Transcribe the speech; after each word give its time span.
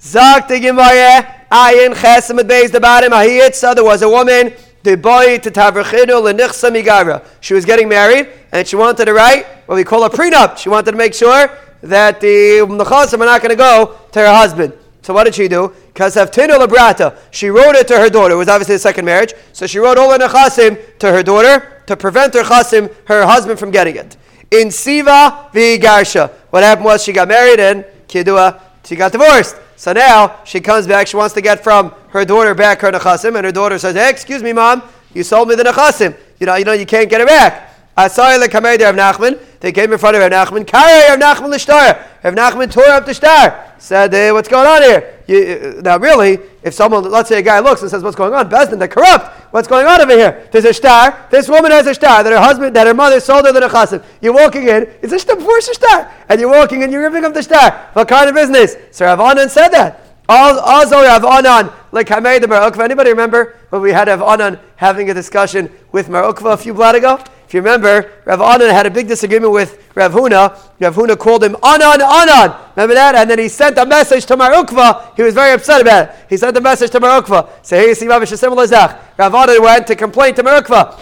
Zak 0.00 0.48
the 0.48 0.60
Gemara, 0.60 1.46
Ayin 1.50 1.94
Chesem 1.94 2.38
Beis 2.40 2.70
the 2.70 2.80
bottom, 2.80 3.12
Ahiyitza, 3.12 3.74
there 3.74 3.84
was 3.84 4.02
a 4.02 4.08
woman, 4.08 4.52
the 4.82 4.96
boy 4.96 5.38
to 5.38 5.50
Tavrachinu 5.50 6.32
Lenichsa 6.32 6.70
Migara. 6.70 7.24
She 7.40 7.54
was 7.54 7.64
getting 7.64 7.88
married 7.88 8.28
and 8.52 8.66
she 8.66 8.76
wanted 8.76 9.04
to 9.06 9.12
write 9.12 9.46
what 9.66 9.74
we 9.76 9.84
call 9.84 10.04
a 10.04 10.10
prenup. 10.10 10.56
She 10.56 10.68
wanted 10.68 10.92
to 10.92 10.96
make 10.96 11.14
sure 11.14 11.50
that 11.82 12.20
the 12.20 12.64
Nechasim 12.68 13.20
are 13.20 13.26
not 13.26 13.42
going 13.42 13.50
to 13.50 13.56
go 13.56 13.98
to 14.12 14.18
her 14.20 14.34
husband. 14.34 14.72
So 15.02 15.14
what 15.14 15.24
did 15.24 15.34
she 15.34 15.48
do? 15.48 15.74
Kasaftinu 15.94 16.58
Labrata. 16.64 17.16
She 17.30 17.48
wrote 17.48 17.74
it 17.74 17.88
to 17.88 17.98
her 17.98 18.08
daughter. 18.08 18.34
It 18.34 18.38
was 18.38 18.48
obviously 18.48 18.76
the 18.76 18.80
second 18.80 19.04
marriage. 19.04 19.34
So 19.52 19.66
she 19.66 19.78
wrote 19.78 19.98
all 19.98 20.10
the 20.16 20.24
Nechasim 20.24 20.98
to 20.98 21.10
her 21.12 21.22
daughter 21.22 21.82
to 21.86 21.96
prevent 21.96 22.34
her 22.34 22.42
Chasim, 22.42 22.94
her 23.06 23.26
husband, 23.26 23.58
from 23.58 23.70
getting 23.70 23.96
it. 23.96 24.16
In 24.50 24.70
Siva 24.70 25.50
Vigarsha. 25.52 26.30
What 26.50 26.62
happened 26.62 26.84
was 26.84 27.02
she 27.02 27.12
got 27.12 27.28
married 27.28 27.60
and 27.60 27.84
Kidua, 28.08 28.60
she 28.84 28.96
got 28.96 29.12
divorced. 29.12 29.56
So 29.80 29.94
now 29.94 30.40
she 30.44 30.60
comes 30.60 30.86
back. 30.86 31.06
She 31.06 31.16
wants 31.16 31.32
to 31.32 31.40
get 31.40 31.64
from 31.64 31.94
her 32.10 32.22
daughter 32.22 32.54
back 32.54 32.82
her 32.82 32.92
nechasim, 32.92 33.34
and 33.34 33.46
her 33.46 33.50
daughter 33.50 33.78
says, 33.78 33.94
"Hey, 33.94 34.10
excuse 34.10 34.42
me, 34.42 34.52
mom, 34.52 34.82
you 35.14 35.22
sold 35.22 35.48
me 35.48 35.54
the 35.54 35.62
nechasim. 35.62 36.14
You 36.38 36.44
know, 36.44 36.54
you 36.56 36.66
know, 36.66 36.72
you 36.72 36.84
can't 36.84 37.08
get 37.08 37.22
it 37.22 37.26
back." 37.26 37.69
Asai 37.96 38.42
lekamed 38.42 38.80
Rav 38.80 38.94
Nachman. 38.94 39.38
They 39.60 39.72
came 39.72 39.92
in 39.92 39.98
front 39.98 40.16
of 40.16 40.22
Rav 40.22 40.30
Nachman. 40.30 40.66
Kare 40.66 41.16
Rav 41.16 41.18
Nachman 41.18 41.50
l'shtar. 41.50 42.02
Rav 42.24 42.34
Nachman 42.34 42.70
tore 42.70 42.88
up 42.88 43.04
the 43.04 43.14
star. 43.14 43.66
Said, 43.78 44.12
hey, 44.12 44.30
"What's 44.30 44.48
going 44.48 44.66
on 44.66 44.82
here?" 44.82 45.14
You, 45.26 45.76
uh, 45.78 45.80
now, 45.82 45.98
really, 45.98 46.38
if 46.62 46.74
someone, 46.74 47.04
let's 47.10 47.28
say 47.28 47.38
a 47.38 47.42
guy 47.42 47.60
looks 47.60 47.80
and 47.82 47.90
says, 47.90 48.02
"What's 48.02 48.16
going 48.16 48.34
on?" 48.34 48.50
Bezdin, 48.50 48.78
they're 48.78 48.88
corrupt. 48.88 49.52
What's 49.52 49.66
going 49.66 49.86
on 49.86 50.00
over 50.00 50.12
here? 50.12 50.48
There's 50.52 50.64
a 50.64 50.74
star. 50.74 51.26
This 51.30 51.48
woman 51.48 51.70
has 51.72 51.86
a 51.86 51.94
star 51.94 52.22
that 52.22 52.30
her 52.30 52.38
husband, 52.38 52.76
that 52.76 52.86
her 52.86 52.94
mother 52.94 53.20
sold 53.20 53.46
her 53.46 53.52
to 53.52 53.60
the 53.60 53.66
nechasim. 53.66 54.04
You're 54.20 54.34
walking 54.34 54.68
in. 54.68 54.88
It's 55.02 55.12
a 55.12 55.18
star 55.18 55.36
a 55.36 55.62
star, 55.62 56.12
and 56.28 56.40
you're 56.40 56.50
walking 56.50 56.82
and 56.82 56.92
you're 56.92 57.02
ripping 57.02 57.24
up 57.24 57.34
the 57.34 57.42
star. 57.42 57.88
What 57.94 58.06
kind 58.06 58.28
of 58.28 58.34
business? 58.34 58.76
So 58.92 59.06
Rav 59.06 59.20
Anan 59.20 59.48
said 59.48 59.68
that. 59.68 60.06
Azor 60.28 61.02
Rav 61.02 61.24
Anan, 61.24 61.72
like 61.90 62.08
Hamed 62.08 62.42
the 62.42 62.46
Marukva. 62.46 62.84
Anybody 62.84 63.10
remember 63.10 63.56
when 63.70 63.82
we 63.82 63.92
had 63.92 64.08
Rav 64.08 64.22
Anan 64.22 64.60
having 64.76 65.10
a 65.10 65.14
discussion 65.14 65.70
with 65.90 66.08
Marukva 66.08 66.52
a 66.52 66.56
few 66.56 66.72
blot 66.74 66.94
ago? 66.94 67.18
If 67.50 67.54
you 67.54 67.62
remember, 67.62 68.12
Rav 68.26 68.40
Anan 68.40 68.70
had 68.70 68.86
a 68.86 68.90
big 68.92 69.08
disagreement 69.08 69.52
with 69.52 69.84
Rav 69.96 70.12
Huna. 70.12 70.56
Rav 70.78 70.94
Huna 70.94 71.18
called 71.18 71.42
him 71.42 71.56
Anan, 71.64 72.00
Anan. 72.00 72.56
Remember 72.76 72.94
that? 72.94 73.16
And 73.16 73.28
then 73.28 73.40
he 73.40 73.48
sent 73.48 73.76
a 73.76 73.84
message 73.84 74.24
to 74.26 74.36
Marukva. 74.36 75.16
He 75.16 75.24
was 75.24 75.34
very 75.34 75.54
upset 75.54 75.80
about 75.80 76.10
it. 76.10 76.16
He 76.28 76.36
sent 76.36 76.56
a 76.56 76.60
message 76.60 76.92
to 76.92 77.00
Marukva. 77.00 77.48
So 77.62 77.76
here 77.76 77.88
you 77.88 77.96
see 77.96 78.06
Rav. 78.06 78.22
Rav 78.22 79.34
Anan 79.34 79.62
went 79.64 79.84
to 79.88 79.96
complain 79.96 80.32
to 80.36 80.44
Marukva. 80.44 80.96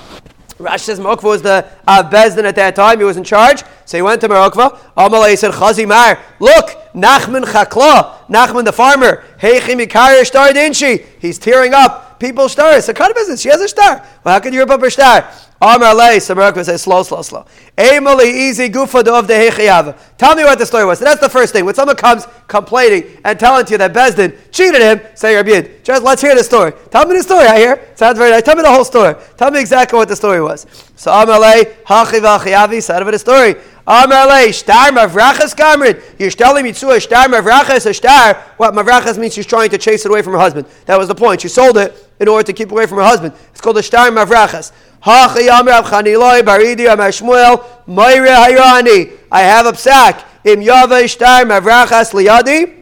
Rashi 0.57 0.81
says 0.81 0.99
was 0.99 1.43
the 1.43 1.67
uh, 1.87 2.03
Bezdin 2.11 2.45
at 2.45 2.57
that 2.57 2.75
time. 2.75 2.99
He 2.99 3.05
was 3.05 3.19
in 3.19 3.25
charge. 3.25 3.63
So 3.85 3.99
he 3.99 4.03
went 4.03 4.23
to 4.23 4.29
Merukva. 4.31 4.79
Amalei 4.97 5.37
said, 5.37 5.53
Chazi 5.53 5.87
Mar, 5.87 6.19
look, 6.41 6.71
Nachman 6.95 7.45
Chakla, 7.45 8.27
Nachman 8.29 8.65
the 8.65 8.73
farmer. 8.73 9.23
Heichim 9.39 9.87
Ikar 9.87 10.25
Shtar 10.25 10.49
Dinshi. 10.53 11.05
He's 11.21 11.39
tearing 11.39 11.75
up 11.75 12.19
people's 12.19 12.53
stars. 12.53 12.79
It's 12.79 12.89
a 12.89 12.95
kind 12.95 13.11
of 13.11 13.17
business. 13.17 13.43
She 13.43 13.51
has 13.51 13.61
a 13.61 13.69
star. 13.69 14.03
Well, 14.25 14.35
how 14.35 14.41
can 14.41 14.55
you 14.55 14.61
rip 14.61 14.71
up 14.71 14.81
her 14.81 14.89
star? 14.89 15.31
Amar 15.61 15.93
lei, 15.93 16.21
so 16.21 16.37
Merukva 16.37 16.65
says, 16.65 16.83
slow, 16.83 17.03
slow, 17.03 17.21
slow. 17.23 17.45
Emily 17.77 18.31
easy 18.31 18.69
gufa 18.69 19.05
of 19.09 19.27
the 19.27 19.33
hechiyava. 19.33 19.99
Tell 20.17 20.37
me 20.37 20.45
what 20.45 20.57
the 20.57 20.67
story 20.67 20.85
was. 20.85 21.01
So 21.01 21.05
that's 21.05 21.21
the 21.21 21.29
first 21.29 21.53
thing. 21.53 21.65
When 21.65 21.75
someone 21.75 21.97
comes 21.97 22.27
complaining 22.47 23.19
and 23.25 23.41
telling 23.41 23.67
to 23.67 23.73
you 23.73 23.79
that 23.79 23.93
Bezdin 23.93 24.37
cheated 24.53 24.81
him, 24.81 25.01
say 25.17 25.35
Rabbi 25.35 25.69
Just 25.83 26.05
let's 26.05 26.23
hear 26.23 26.37
the 26.37 26.45
story. 26.45 26.73
Tell 26.91 27.07
me 27.07 27.17
the 27.17 27.25
story 27.25 27.47
I 27.47 27.59
hear. 27.59 27.89
Sounds 27.97 28.19
very 28.19 28.31
nice. 28.31 28.43
Tell 28.43 28.55
me 28.55 28.63
the 28.63 28.71
whole 28.71 28.85
story. 28.85 29.17
Tell 29.37 29.51
me 29.51 29.59
exactly 29.59 29.97
what 29.97 30.07
the 30.07 30.15
story 30.15 30.41
was. 30.41 30.65
So 30.95 31.13
Amar 31.13 31.41
lei, 31.41 31.65
hachi 31.87 32.21
v'achiyavi, 32.21 32.81
said 32.81 33.03
of 33.03 33.11
the 33.11 33.19
story. 33.19 33.57
Amar 33.85 34.29
lei, 34.29 34.53
star 34.53 34.91
mavrachas 34.91 35.57
kamrid. 35.57 36.21
You're 36.21 36.31
telling 36.31 36.63
me 36.63 36.73
to 36.75 36.91
a 36.91 37.01
star 37.01 37.27
mavrachas, 37.27 37.85
a 37.87 37.95
star. 37.95 38.35
What 38.59 38.75
mavrachas 38.75 39.19
means 39.19 39.35
she's 39.35 39.47
trying 39.47 39.71
to 39.71 39.79
chase 39.79 40.05
it 40.05 40.11
away 40.11 40.23
from 40.23 40.35
her 40.35 40.39
husband. 40.39 40.69
That 40.87 40.99
was 40.99 41.09
the 41.09 41.15
point. 41.17 41.41
She 41.41 41.49
sold 41.49 41.79
it 41.79 41.97
in 42.21 42.29
order 42.29 42.45
to 42.45 42.53
keep 42.53 42.71
away 42.71 42.87
from 42.87 42.99
her 42.99 43.05
husband. 43.05 43.33
It's 43.51 43.61
called 43.61 43.79
a 43.79 43.83
star 43.83 44.11
mavrachas. 44.11 44.73
I 49.31 49.43
have 49.43 49.67
a 49.67 49.73
psak. 49.73 50.25
Im 50.45 50.61
yave 50.61 51.09
shtar 51.09 51.45
mavrachas 51.45 52.13
liyadi. 52.13 52.75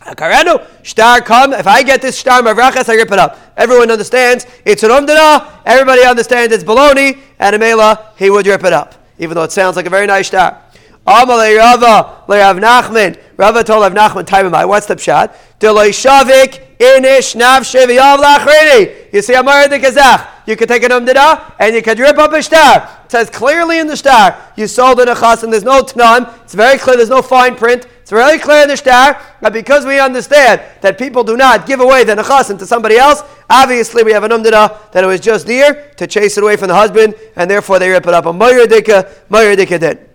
Karenu, 0.00 0.66
star 0.84 1.20
come. 1.22 1.54
If 1.54 1.66
I 1.66 1.82
get 1.82 2.02
this 2.02 2.18
star 2.18 2.42
mavrachas, 2.42 2.88
I 2.88 2.94
rip 2.96 3.10
it 3.10 3.18
up. 3.18 3.38
Everyone 3.56 3.90
understands 3.90 4.46
it's 4.64 4.82
an 4.82 4.90
umdana. 4.90 5.62
Everybody 5.64 6.02
understands 6.02 6.52
it's 6.52 6.64
baloney. 6.64 7.18
And 7.38 7.56
Amela, 7.56 8.10
he 8.16 8.28
would 8.30 8.46
rip 8.46 8.64
it 8.64 8.72
up. 8.72 8.94
Even 9.18 9.34
though 9.34 9.44
it 9.44 9.52
sounds 9.52 9.76
like 9.76 9.86
a 9.86 9.90
very 9.90 10.06
nice 10.06 10.26
star. 10.26 10.60
Amalei 11.06 11.58
Rava, 11.58 12.24
Rav 12.28 12.56
Nachman. 12.56 13.18
Rava 13.36 13.64
told 13.64 13.82
Rav 13.82 13.92
Nachman, 13.92 14.26
time 14.26 14.52
of 14.52 14.68
What's 14.68 14.86
the 14.86 14.96
pshat? 14.96 15.34
Delay 15.58 15.90
shavik 15.90 16.76
inish 16.78 17.34
navshe 17.34 17.84
v'yav 17.86 18.18
lachrini. 18.18 19.12
You 19.12 19.22
see, 19.22 19.34
Amar 19.34 19.68
the 19.68 19.78
Kazach. 19.78 20.28
You 20.46 20.56
could 20.56 20.68
take 20.68 20.82
an 20.82 20.90
umdada 20.90 21.54
and 21.58 21.74
you 21.74 21.82
could 21.82 21.98
rip 21.98 22.18
up 22.18 22.32
a 22.32 22.42
star. 22.42 22.88
It 23.04 23.10
says 23.10 23.30
clearly 23.30 23.78
in 23.78 23.86
the 23.86 23.96
star, 23.96 24.36
you 24.56 24.66
sold 24.66 25.00
an 25.00 25.08
achas 25.08 25.42
and 25.42 25.52
there's 25.52 25.64
no 25.64 25.82
tnan. 25.82 26.32
It's 26.42 26.54
very 26.54 26.78
clear, 26.78 26.96
there's 26.96 27.08
no 27.08 27.22
fine 27.22 27.56
print. 27.56 27.86
It's 28.02 28.10
very 28.10 28.38
clear 28.38 28.62
in 28.62 28.68
the 28.68 28.76
star 28.76 29.20
that 29.40 29.52
because 29.52 29.86
we 29.86 29.98
understand 29.98 30.60
that 30.82 30.98
people 30.98 31.24
do 31.24 31.36
not 31.36 31.66
give 31.66 31.80
away 31.80 32.04
the 32.04 32.14
nechasim 32.14 32.58
to 32.58 32.66
somebody 32.66 32.98
else, 32.98 33.22
obviously 33.48 34.02
we 34.02 34.12
have 34.12 34.24
an 34.24 34.30
umdada 34.30 34.90
that 34.92 35.02
it 35.02 35.06
was 35.06 35.20
just 35.20 35.46
dear 35.46 35.90
to 35.96 36.06
chase 36.06 36.36
it 36.36 36.42
away 36.42 36.56
from 36.56 36.68
the 36.68 36.74
husband, 36.74 37.14
and 37.36 37.50
therefore 37.50 37.78
they 37.78 37.88
rip 37.88 38.06
it 38.06 38.12
up. 38.12 38.26
A 38.26 38.32
mayur 38.32 38.66
dika, 38.66 39.10
mayur 39.30 39.56
dika 39.56 39.80
did. 39.80 40.10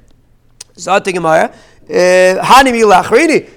Zati. 0.76 1.14
Uh, 1.90 2.38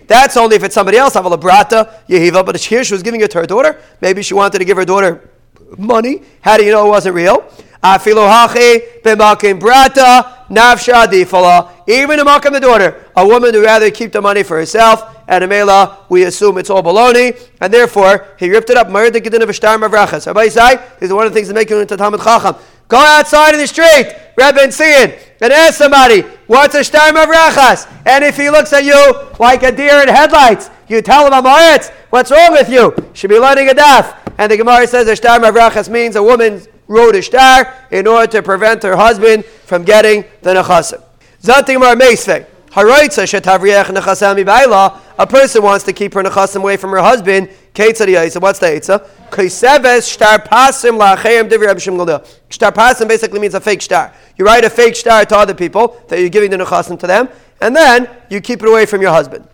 That's 0.06 0.36
only 0.38 0.56
if 0.56 0.64
it's 0.64 0.74
somebody 0.74 0.96
else. 0.96 1.14
Have 1.14 1.26
a 1.26 1.30
labrata 1.30 1.92
yehiva, 2.08 2.44
but 2.46 2.56
here 2.56 2.82
she 2.82 2.94
was 2.94 3.02
giving 3.02 3.20
it 3.20 3.30
to 3.32 3.38
her 3.38 3.46
daughter. 3.46 3.78
Maybe 4.00 4.22
she 4.22 4.32
wanted 4.32 4.58
to 4.58 4.64
give 4.64 4.78
her 4.78 4.86
daughter 4.86 5.30
money. 5.76 6.22
How 6.40 6.56
do 6.56 6.64
you 6.64 6.72
know 6.72 6.86
it 6.86 6.90
wasn't 6.90 7.14
real? 7.14 7.44
Even 7.84 8.00
a 12.20 12.24
makam 12.24 12.52
the 12.52 12.60
daughter, 12.60 13.04
a 13.16 13.26
woman 13.26 13.52
would 13.52 13.64
rather 13.64 13.90
keep 13.90 14.12
the 14.12 14.20
money 14.20 14.42
for 14.44 14.56
herself. 14.56 15.08
And 15.28 15.44
a 15.44 15.46
mela, 15.46 16.04
we 16.08 16.24
assume 16.24 16.58
it's 16.58 16.68
all 16.68 16.82
baloney, 16.82 17.38
and 17.60 17.72
therefore 17.72 18.26
he 18.38 18.50
ripped 18.50 18.70
it 18.70 18.76
up. 18.76 18.88
Everybody 18.88 19.30
say 20.50 20.76
this 20.98 21.08
is 21.08 21.12
one 21.12 21.26
of 21.26 21.32
the 21.32 21.34
things 21.34 21.48
that 21.48 21.54
make 21.54 21.70
you 21.70 21.78
into 21.78 21.96
Talmud 21.96 22.20
Chacham. 22.20 22.56
Go 22.88 22.98
outside 22.98 23.54
in 23.54 23.60
the 23.60 23.66
street, 23.66 24.14
Rebbe 24.36 24.60
and 24.60 24.72
see 24.72 25.02
it, 25.02 25.36
and 25.40 25.52
ask 25.52 25.74
somebody, 25.74 26.22
what's 26.46 26.74
a 26.74 26.80
of 26.80 26.86
mavrachas? 26.86 27.90
And 28.06 28.24
if 28.24 28.36
he 28.36 28.50
looks 28.50 28.72
at 28.72 28.84
you 28.84 29.14
like 29.38 29.62
a 29.62 29.72
deer 29.72 30.02
in 30.02 30.08
headlights, 30.08 30.70
you 30.88 31.02
tell 31.02 31.26
him, 31.26 31.32
Amoritz, 31.32 31.90
what's 32.10 32.30
wrong 32.30 32.52
with 32.52 32.68
you? 32.68 32.94
Should 33.14 33.30
be 33.30 33.38
learning 33.38 33.70
a 33.70 33.72
daf. 33.72 34.18
And 34.38 34.50
the 34.50 34.56
Gemara 34.56 34.86
says 34.86 35.08
a 35.08 35.12
of 35.12 35.42
mavrachas 35.42 35.88
means 35.88 36.16
a 36.16 36.22
woman 36.22 36.62
wrote 36.86 37.14
a 37.14 37.22
shtar 37.22 37.74
in 37.90 38.06
order 38.06 38.30
to 38.32 38.42
prevent 38.42 38.82
her 38.82 38.96
husband 38.96 39.44
from 39.44 39.84
getting 39.84 40.24
the 40.42 40.54
nechasim. 40.54 41.02
Zanti 41.42 41.74
Gemara 41.74 41.96
meisvei. 41.96 42.46
A 45.18 45.26
person 45.26 45.62
wants 45.62 45.84
to 45.84 45.92
keep 45.92 46.14
her 46.14 46.22
nechasim 46.22 46.56
away 46.56 46.76
from 46.78 46.90
her 46.90 47.02
husband. 47.02 47.50
So 47.74 48.40
what's 48.40 48.58
the 48.58 48.66
etza? 48.66 49.08
Shtar 50.10 50.38
pasim 52.72 53.08
basically 53.08 53.40
means 53.40 53.54
a 53.54 53.60
fake 53.60 53.80
star. 53.80 54.12
You 54.36 54.44
write 54.44 54.64
a 54.64 54.70
fake 54.70 54.94
star 54.94 55.24
to 55.24 55.36
other 55.36 55.54
people 55.54 55.96
that 56.08 56.20
you're 56.20 56.28
giving 56.28 56.50
the 56.50 56.58
nechasim 56.58 56.98
to 56.98 57.06
them, 57.06 57.30
and 57.60 57.74
then 57.74 58.10
you 58.28 58.42
keep 58.42 58.62
it 58.62 58.68
away 58.68 58.84
from 58.84 59.00
your 59.00 59.12
husband. 59.12 59.48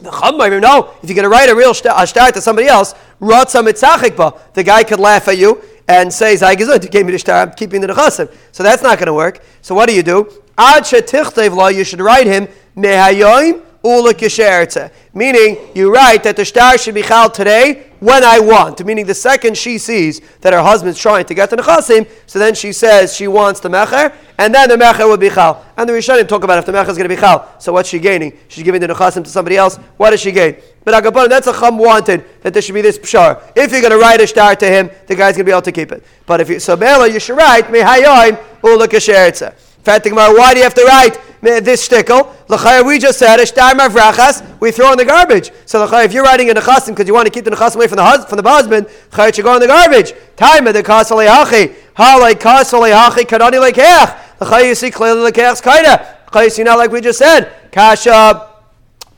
The 0.00 0.10
Chachamim 0.10 0.62
know 0.62 0.94
if 1.02 1.10
you're 1.10 1.14
going 1.14 1.24
to 1.24 1.28
write 1.28 1.50
a 1.50 1.54
real 1.54 1.74
star, 1.74 2.02
a 2.02 2.06
to 2.06 2.40
somebody 2.40 2.68
else, 2.68 2.94
the 3.20 4.62
guy 4.64 4.82
could 4.82 4.98
laugh 4.98 5.28
at 5.28 5.36
you 5.36 5.62
and 5.88 6.12
say, 6.12 6.34
"Zaygezut, 6.34 6.82
you 6.82 6.88
gave 6.88 7.04
me 7.04 7.12
the 7.12 7.18
star, 7.18 7.42
I'm 7.42 7.52
keeping 7.52 7.82
the 7.82 7.88
nechasim." 7.88 8.34
So 8.50 8.62
that's 8.62 8.82
not 8.82 8.98
going 8.98 9.06
to 9.06 9.14
work. 9.14 9.44
So 9.60 9.74
what 9.74 9.88
do 9.88 9.94
you 9.94 10.02
do? 10.02 10.32
Ad 10.56 10.90
you 10.90 11.84
should 11.84 12.00
write 12.00 12.26
him 12.26 12.48
mehayoim 12.76 13.62
Meaning, 13.84 15.58
you 15.74 15.92
write 15.92 16.22
that 16.22 16.36
the 16.36 16.44
star 16.44 16.78
should 16.78 16.94
be 16.94 17.02
chal 17.02 17.30
today 17.30 17.88
when 17.98 18.24
I 18.24 18.38
want. 18.38 18.84
Meaning, 18.84 19.06
the 19.06 19.14
second 19.14 19.56
she 19.56 19.78
sees 19.78 20.20
that 20.40 20.52
her 20.52 20.62
husband's 20.62 20.98
trying 20.98 21.24
to 21.24 21.34
get 21.34 21.50
the 21.50 21.56
nechasim, 21.56 22.08
so 22.26 22.38
then 22.38 22.54
she 22.54 22.72
says 22.72 23.14
she 23.14 23.28
wants 23.28 23.60
the 23.60 23.68
mecher, 23.68 24.14
and 24.38 24.54
then 24.54 24.68
the 24.68 24.76
mecher 24.76 25.08
will 25.08 25.16
be 25.16 25.30
chal. 25.30 25.64
And 25.76 25.88
the 25.88 25.92
Rishonim 25.92 26.28
talk 26.28 26.44
about 26.44 26.58
if 26.58 26.66
the 26.66 26.72
mecher 26.72 26.88
is 26.88 26.96
going 26.96 27.08
to 27.08 27.14
be 27.14 27.20
chal. 27.20 27.48
So 27.58 27.72
what's 27.72 27.88
she 27.88 27.98
gaining? 27.98 28.38
She's 28.48 28.64
giving 28.64 28.80
the 28.80 28.88
nechasim 28.88 29.24
to 29.24 29.30
somebody 29.30 29.56
else. 29.56 29.76
What 29.96 30.10
does 30.10 30.20
she 30.20 30.32
gain? 30.32 30.56
But 30.84 31.02
Agapan, 31.02 31.28
that's 31.28 31.46
a 31.46 31.52
chum 31.52 31.78
wanted 31.78 32.24
that 32.42 32.52
there 32.52 32.62
should 32.62 32.74
be 32.74 32.82
this 32.82 32.98
pshar. 32.98 33.52
If 33.56 33.72
you're 33.72 33.80
going 33.80 33.92
to 33.92 33.98
write 33.98 34.20
a 34.20 34.26
star 34.26 34.54
to 34.56 34.66
him, 34.66 34.90
the 35.06 35.14
guy's 35.14 35.34
going 35.34 35.44
to 35.44 35.50
be 35.50 35.52
able 35.52 35.62
to 35.62 35.72
keep 35.72 35.92
it. 35.92 36.04
But 36.26 36.40
if 36.40 36.48
you 36.48 36.60
so 36.60 36.76
Mela, 36.76 37.08
you 37.08 37.20
should 37.20 37.36
write 37.36 37.66
mehayoim 37.66 38.36
ulakasheretza. 38.62 39.54
Fatima, 39.84 40.32
why 40.32 40.52
do 40.52 40.58
you 40.58 40.64
have 40.64 40.74
to 40.74 40.84
write 40.84 41.18
this 41.42 41.88
shtickle? 41.88 42.32
L'chayr, 42.48 42.86
we 42.86 42.98
just 42.98 43.18
said 43.18 43.38
a 43.40 43.46
shtar 43.46 43.74
mavrachas. 43.74 44.60
We 44.60 44.70
throw 44.70 44.92
in 44.92 44.98
the 44.98 45.04
garbage. 45.04 45.50
So 45.66 45.84
l'chayr, 45.84 46.04
if 46.04 46.12
you're 46.12 46.22
writing 46.22 46.50
a 46.50 46.54
nechasim 46.54 46.88
because 46.88 47.08
you 47.08 47.14
want 47.14 47.26
to 47.26 47.32
keep 47.32 47.44
the 47.44 47.50
nechasim 47.50 47.76
away 47.76 47.88
from 47.88 47.96
the 47.96 48.04
husband, 48.04 48.28
from 48.28 48.36
the 48.42 48.48
husband, 48.48 48.86
should 49.34 49.44
go 49.44 49.54
in 49.54 49.60
the 49.60 49.66
garbage. 49.66 50.14
Time 50.36 50.66
of 50.66 50.74
the 50.74 50.82
kasale 50.82 51.28
hachi. 51.28 51.74
Ha 51.94 52.18
like 52.22 52.40
hachi 52.40 53.24
kadani 53.24 53.60
like 53.60 53.74
hech. 53.74 54.40
L'chayr, 54.40 54.68
you 54.68 54.74
see 54.74 54.90
clearly 54.90 55.20
like 55.22 55.36
hech's 55.36 55.60
kaida. 55.60 56.16
L'chayr, 56.30 56.44
you 56.44 56.50
see 56.50 56.62
now 56.62 56.76
like 56.76 56.90
we 56.90 57.00
just 57.00 57.18
said. 57.18 57.52
Kasha. 57.72 58.48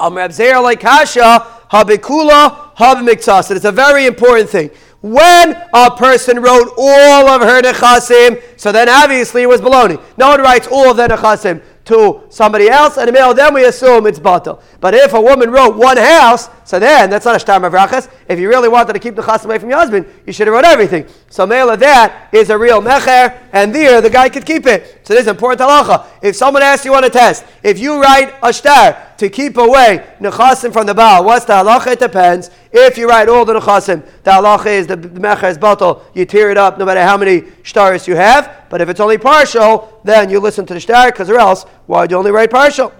Um, 0.01 0.17
Am 0.17 0.17
Rab 0.17 0.33
like 0.63 0.81
Kasha. 0.81 1.47
habikula 1.71 2.75
habimiktas. 2.75 3.55
It's 3.55 3.65
a 3.65 3.73
very 3.73 4.07
important 4.07 4.49
thing. 4.49 4.71
When 5.03 5.55
a 5.75 5.91
person 5.91 6.41
wrote 6.41 6.73
all 6.79 7.29
of 7.29 7.43
her 7.43 7.61
nechasim, 7.61 8.43
so 8.59 8.73
then 8.73 8.89
obviously 8.89 9.43
it 9.43 9.49
was 9.49 9.61
baloney. 9.61 10.01
No 10.17 10.29
one 10.31 10.41
writes 10.41 10.67
all 10.71 10.91
of 10.91 10.97
the 10.97 11.09
nechasim 11.09 11.63
to 11.85 12.23
somebody 12.31 12.69
else, 12.69 12.97
and 12.97 13.13
male, 13.13 13.35
then 13.35 13.53
we 13.53 13.65
assume 13.65 14.07
it's 14.07 14.19
batal. 14.19 14.63
But 14.81 14.95
if 14.95 15.13
a 15.13 15.21
woman 15.21 15.51
wrote 15.51 15.77
one 15.77 15.97
house, 15.97 16.49
so 16.65 16.79
then 16.79 17.11
that's 17.11 17.27
not 17.27 17.37
a 17.37 17.39
shtar 17.39 17.61
mavrachas. 17.61 18.09
If 18.29 18.39
you 18.39 18.49
really 18.49 18.69
wanted 18.69 18.95
to 18.95 18.99
keep 18.99 19.17
the 19.17 19.23
chas 19.23 19.45
away 19.45 19.59
from 19.59 19.69
your 19.69 19.79
husband, 19.79 20.07
you 20.27 20.33
should 20.33 20.47
have 20.47 20.55
wrote 20.55 20.65
everything. 20.65 21.07
So 21.29 21.45
of 21.45 21.81
that 21.81 22.29
is 22.33 22.51
a 22.51 22.57
real 22.57 22.81
mecher, 22.81 23.39
and 23.53 23.75
there 23.75 24.01
the 24.01 24.11
guy 24.11 24.29
could 24.29 24.47
keep 24.47 24.67
it. 24.67 25.01
So 25.05 25.15
this 25.15 25.23
is 25.23 25.29
important 25.29 25.61
halacha. 25.61 26.07
If 26.23 26.37
someone 26.37 26.63
asks 26.63 26.87
you 26.87 26.95
on 26.95 27.05
a 27.05 27.11
test, 27.11 27.45
if 27.63 27.79
you 27.79 28.01
write 28.01 28.35
a 28.43 28.53
shtar 28.53 29.04
to 29.19 29.29
keep 29.29 29.57
away 29.57 30.07
nechasim 30.21 30.73
from 30.73 30.87
the 30.87 30.95
baal, 30.95 31.25
what's 31.25 31.45
the 31.45 31.53
halacha? 31.53 31.93
It 31.93 32.01
depends. 32.01 32.51
If 32.73 32.99
you 32.99 33.09
write 33.09 33.29
all 33.29 33.45
the 33.45 33.55
nechasim, 33.55 34.05
the 34.23 34.31
halacha 34.31 34.67
is 34.67 34.87
the, 34.87 34.97
mecher 34.97 35.51
is 35.51 35.59
batal. 35.59 36.03
You 36.15 36.25
tear 36.25 36.51
it 36.51 36.57
up 36.57 36.79
no 36.79 36.85
matter 36.85 37.03
how 37.03 37.17
many 37.17 37.43
shtars 37.63 38.07
you 38.07 38.17
have. 38.17 38.65
But 38.69 38.81
if 38.81 38.89
it's 38.89 39.01
only 39.01 39.19
partial, 39.19 40.01
then 40.05 40.31
you 40.31 40.41
listen 40.41 40.67
to 40.67 40.75
the 40.75 40.81
shtar, 40.81 41.11
because 41.11 41.31
or 41.31 41.39
else, 41.39 41.65
why 41.87 42.07
do 42.07 42.15
you 42.15 42.19
only 42.19 42.31
write 42.31 42.51
partial? 42.51 42.93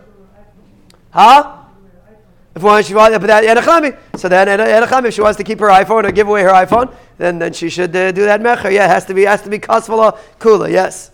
Huh? 1.11 1.65
If 2.55 2.63
one 2.63 2.85
she 2.85 2.95
wants, 2.95 3.15
So 4.17 4.29
then 4.29 4.49
if 5.07 5.15
she 5.15 5.21
wants 5.21 5.37
to 5.39 5.45
keep 5.45 5.59
her 5.59 5.69
iPhone 5.69 6.05
or 6.05 6.13
give 6.13 6.29
away 6.29 6.43
her 6.45 6.51
iPhone, 6.51 6.95
then 7.19 7.39
then 7.39 7.53
she 7.53 7.69
should 7.69 7.95
uh, 7.97 8.13
do 8.13 8.25
that 8.25 8.41
mecher. 8.41 8.73
Yeah, 8.73 8.85
it 8.85 8.91
has 8.91 9.05
to 9.07 9.15
be 9.15 9.25
has 9.25 9.43
to 9.43 9.51
be 9.51 9.59
kasvala 9.59 10.17
kula. 10.39 10.71
Yes. 10.71 11.11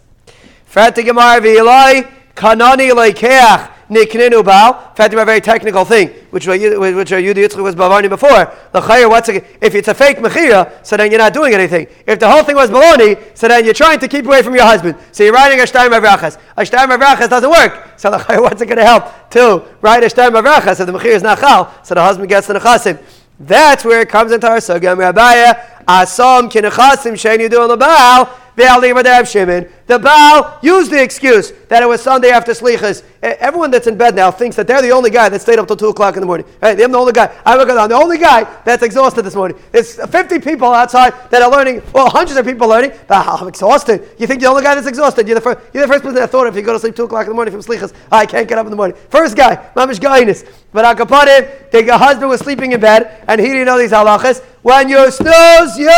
Frat 0.66 0.94
gemar 0.94 1.40
v'ilai 1.40 2.10
kanani 2.34 2.90
leikeach 2.92 3.70
nikninu 3.90 4.44
bal. 4.44 4.92
In 4.98 5.18
a 5.18 5.24
very 5.24 5.40
technical 5.40 5.84
thing, 5.84 6.08
which 6.30 6.46
which 6.46 6.60
Yudi 6.60 7.34
Yitzchak 7.34 7.62
was 7.62 7.74
bavani 7.74 8.08
before. 8.08 8.52
The 8.72 8.80
chayyur, 8.80 9.08
what's 9.10 9.28
if 9.28 9.74
it's 9.74 9.88
a 9.88 9.94
fake 9.94 10.18
mechira, 10.18 10.86
so 10.86 10.96
then 10.96 11.10
you're 11.10 11.18
not 11.18 11.32
doing 11.32 11.52
anything. 11.52 11.86
If 12.06 12.18
the 12.18 12.30
whole 12.30 12.44
thing 12.44 12.54
was 12.54 12.70
baloney, 12.70 13.18
so 13.36 13.48
then 13.48 13.64
you're 13.64 13.74
trying 13.74 13.98
to 13.98 14.08
keep 14.08 14.26
away 14.26 14.42
from 14.42 14.54
your 14.54 14.64
husband. 14.64 14.96
So 15.12 15.24
you're 15.24 15.32
writing 15.32 15.60
a 15.60 15.66
shtar 15.66 15.88
mavrachas. 15.88 16.38
A 16.56 16.64
shtar 16.64 16.86
mavrachas 16.86 17.28
doesn't 17.28 17.50
work. 17.50 17.98
So 17.98 18.10
the 18.10 18.18
chayyur, 18.18 18.42
what's 18.42 18.62
it 18.62 18.66
going 18.66 18.78
to 18.78 18.84
help 18.84 19.30
to 19.30 19.64
write 19.80 20.04
a 20.04 20.08
shtar 20.08 20.30
mavrachas? 20.30 20.76
So 20.76 20.84
the 20.84 20.92
mechira 20.92 21.16
is 21.16 21.22
not 21.22 21.40
chal, 21.40 21.74
so 21.82 21.94
the 21.94 22.02
husband 22.02 22.28
gets 22.28 22.46
the 22.46 22.54
nechasim. 22.54 23.02
That's 23.38 23.84
where 23.86 24.02
it 24.02 24.10
comes 24.10 24.32
into 24.32 24.46
our 24.46 24.58
sugam. 24.58 24.98
Rabbiya, 24.98 25.84
asam 25.86 26.50
kinechasim 26.50 27.14
shein 27.14 27.38
yidu 27.38 28.28
the 28.56 29.98
baal. 29.98 30.58
Used 30.62 30.90
the 30.90 31.02
excuse 31.02 31.52
that 31.68 31.82
it 31.82 31.86
was 31.86 32.00
Sunday 32.02 32.30
after 32.30 32.52
Slichas. 32.52 33.02
Everyone 33.22 33.70
that's 33.70 33.86
in 33.86 33.96
bed 33.98 34.14
now 34.14 34.30
thinks 34.30 34.56
that 34.56 34.66
they're 34.66 34.82
the 34.82 34.92
only 34.92 35.10
guy 35.10 35.28
that 35.28 35.40
stayed 35.40 35.58
up 35.58 35.66
till 35.66 35.76
2 35.76 35.88
o'clock 35.88 36.14
in 36.16 36.20
the 36.20 36.26
morning. 36.26 36.46
Right? 36.62 36.80
I'm 36.80 36.92
the 36.92 36.98
only 36.98 37.12
guy. 37.12 37.34
I'm 37.44 37.66
the 37.66 37.94
only 37.94 38.18
guy 38.18 38.44
that's 38.64 38.82
exhausted 38.82 39.22
this 39.22 39.34
morning. 39.34 39.58
There's 39.72 39.94
50 39.94 40.38
people 40.40 40.72
outside 40.72 41.12
that 41.30 41.42
are 41.42 41.50
learning, 41.50 41.82
well, 41.92 42.08
hundreds 42.08 42.38
of 42.38 42.46
people 42.46 42.68
learning, 42.68 42.92
but 43.08 43.26
I'm 43.26 43.48
exhausted. 43.48 44.08
You 44.18 44.26
think 44.26 44.40
you're 44.40 44.48
the 44.52 44.56
only 44.58 44.62
guy 44.62 44.74
that's 44.74 44.86
exhausted? 44.86 45.26
You're 45.28 45.34
the, 45.34 45.40
first, 45.40 45.60
you're 45.74 45.86
the 45.86 45.92
first 45.92 46.02
person 46.02 46.16
that 46.16 46.30
thought 46.30 46.46
if 46.46 46.56
you 46.56 46.62
go 46.62 46.72
to 46.72 46.78
sleep 46.78 46.96
2 46.96 47.04
o'clock 47.04 47.24
in 47.24 47.30
the 47.30 47.34
morning 47.34 47.52
from 47.52 47.62
Slichas, 47.62 47.94
I 48.10 48.26
can't 48.26 48.48
get 48.48 48.58
up 48.58 48.66
in 48.66 48.70
the 48.70 48.76
morning. 48.76 48.96
First 49.10 49.36
guy, 49.36 49.56
Mamish 49.74 49.98
Gainis. 49.98 50.48
But 50.72 50.84
Akapadim, 50.96 51.70
the 51.70 51.98
husband 51.98 52.30
was 52.30 52.40
sleeping 52.40 52.72
in 52.72 52.80
bed 52.80 53.24
and 53.26 53.40
he 53.40 53.48
didn't 53.48 53.66
know 53.66 53.78
these 53.78 53.92
halachas. 53.92 54.42
When 54.62 54.88
you 54.88 55.10
snooze, 55.10 55.78
you, 55.78 55.88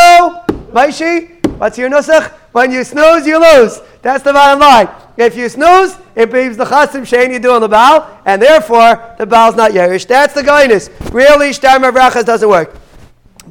Maishi, 0.73 1.45
what's 1.59 1.77
your 1.79 1.91
nusach? 1.91 2.33
When 2.53 2.71
you 2.71 2.85
snooze, 2.85 3.27
you 3.27 3.41
lose. 3.41 3.81
That's 4.03 4.23
the 4.23 4.33
bottom 4.33 4.61
line. 4.61 4.89
If 5.17 5.37
you 5.37 5.49
snooze, 5.49 5.97
it 6.15 6.33
means 6.33 6.57
the 6.57 6.65
chasim 6.65 7.03
shein 7.03 7.33
you 7.33 7.39
do 7.39 7.53
on 7.53 7.63
the 7.63 7.69
bow, 7.69 8.21
and 8.25 8.41
therefore 8.41 9.15
the 9.19 9.27
bow's 9.27 9.57
not 9.57 9.73
yerish. 9.73 10.07
That's 10.07 10.35
the 10.35 10.43
guyness. 10.43 10.91
Really, 11.13 11.53
shtar 11.53 11.79
brachas 11.79 12.25
doesn't 12.25 12.49
work. 12.49 12.77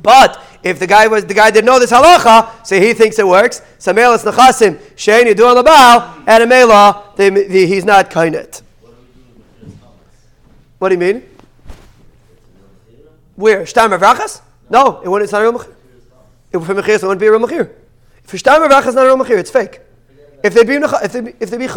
But 0.02 0.42
if 0.64 0.80
the 0.80 0.88
guy 0.88 1.08
was 1.08 1.26
the 1.26 1.34
guy 1.34 1.50
didn't 1.50 1.66
know 1.66 1.80
this 1.80 1.92
halacha, 1.92 2.66
so 2.66 2.80
he 2.80 2.94
thinks 2.94 3.18
it 3.18 3.28
works. 3.28 3.62
Samel 3.80 4.14
is 4.14 4.24
nechasim 4.24 4.78
shein 4.96 5.26
you 5.26 5.34
do 5.34 5.46
on 5.46 5.56
the 5.56 5.64
bow, 5.64 6.24
and 6.28 6.44
a 6.44 6.48
mela 6.48 7.14
he's 7.18 7.86
not 7.86 8.12
kainet. 8.12 8.62
What 10.78 10.90
do 10.90 10.96
you 10.96 11.00
mean? 11.00 11.24
Where 13.36 13.66
shtar 13.66 13.90
brachas? 13.90 14.42
No, 14.70 15.02
it 15.02 15.08
wouldn't. 15.08 15.26
It's 15.26 15.32
not 15.32 15.42
a 15.42 15.50
real 15.50 15.54
mechir. 15.54 15.74
If 16.54 16.66
for 16.66 16.76
mechir, 16.76 16.96
it 16.96 17.04
wouldn't 17.04 17.20
be 17.20 17.28
a 17.28 17.32
real 17.32 17.40
mechir. 17.40 17.81
Shtar 18.28 18.60
brachas, 18.60 18.88
is 18.88 18.96
not 18.96 19.06
a 19.06 19.16
real. 19.16 19.40
It's 19.40 19.52
fake. 19.52 19.82
If 20.44 20.54
they 20.54 20.64
be 20.64 20.76
if 20.76 21.12
they 21.12 21.22
be, 21.22 21.34
if 21.40 21.50
they 21.50 21.58
be 21.58 21.68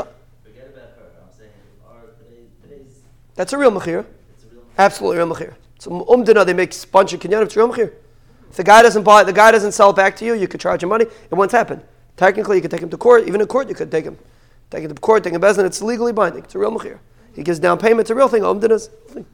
that's 3.35 3.53
a 3.53 3.59
real 3.59 3.73
mechir. 3.73 4.07
Absolutely 4.79 5.19
real 5.19 5.29
mechir. 5.29 5.55
So 5.79 5.91
umdina 5.91 6.47
they 6.47 6.55
make 6.55 6.73
a 6.73 6.87
bunch 6.87 7.13
of 7.13 7.21
kinyan. 7.21 7.43
It's 7.43 7.57
real 7.57 7.69
mechir. 7.69 7.93
If 8.51 8.57
the 8.57 8.65
guy 8.65 8.83
doesn't 8.83 9.03
buy, 9.03 9.25
the 9.25 9.33
guy 9.33 9.51
doesn't 9.51 9.73
sell 9.73 9.91
it 9.91 9.97
back 9.97 10.17
to 10.17 10.25
you, 10.25 10.35
you 10.35 10.47
could 10.47 10.61
charge 10.61 10.83
him 10.83 10.91
money. 10.91 11.05
It 11.05 11.35
won't 11.35 11.51
happen. 11.51 11.83
Technically, 12.17 12.57
you 12.57 12.63
could 12.63 12.71
take 12.71 12.83
him 12.83 12.91
to 12.91 12.97
court. 12.97 13.27
Even 13.27 13.41
in 13.41 13.47
court, 13.49 13.69
you 13.69 13.75
could 13.75 13.91
take 13.91 14.05
him, 14.05 14.17
take 14.71 14.85
him 14.85 14.95
to 14.95 15.01
court, 15.01 15.25
take 15.25 15.33
him 15.33 15.41
to 15.41 15.65
It's 15.65 15.83
legally 15.83 16.13
binding. 16.13 16.45
It's 16.45 16.55
a 16.55 16.59
real 16.59 16.71
mechir. 16.71 16.99
He 17.35 17.43
gives 17.43 17.59
down 17.59 17.79
payment. 17.79 18.03
It's 18.03 18.11
a 18.11 18.15
real 18.15 18.29
thing. 18.29 18.43
Umdina's 18.43 18.89
thing. 19.09 19.27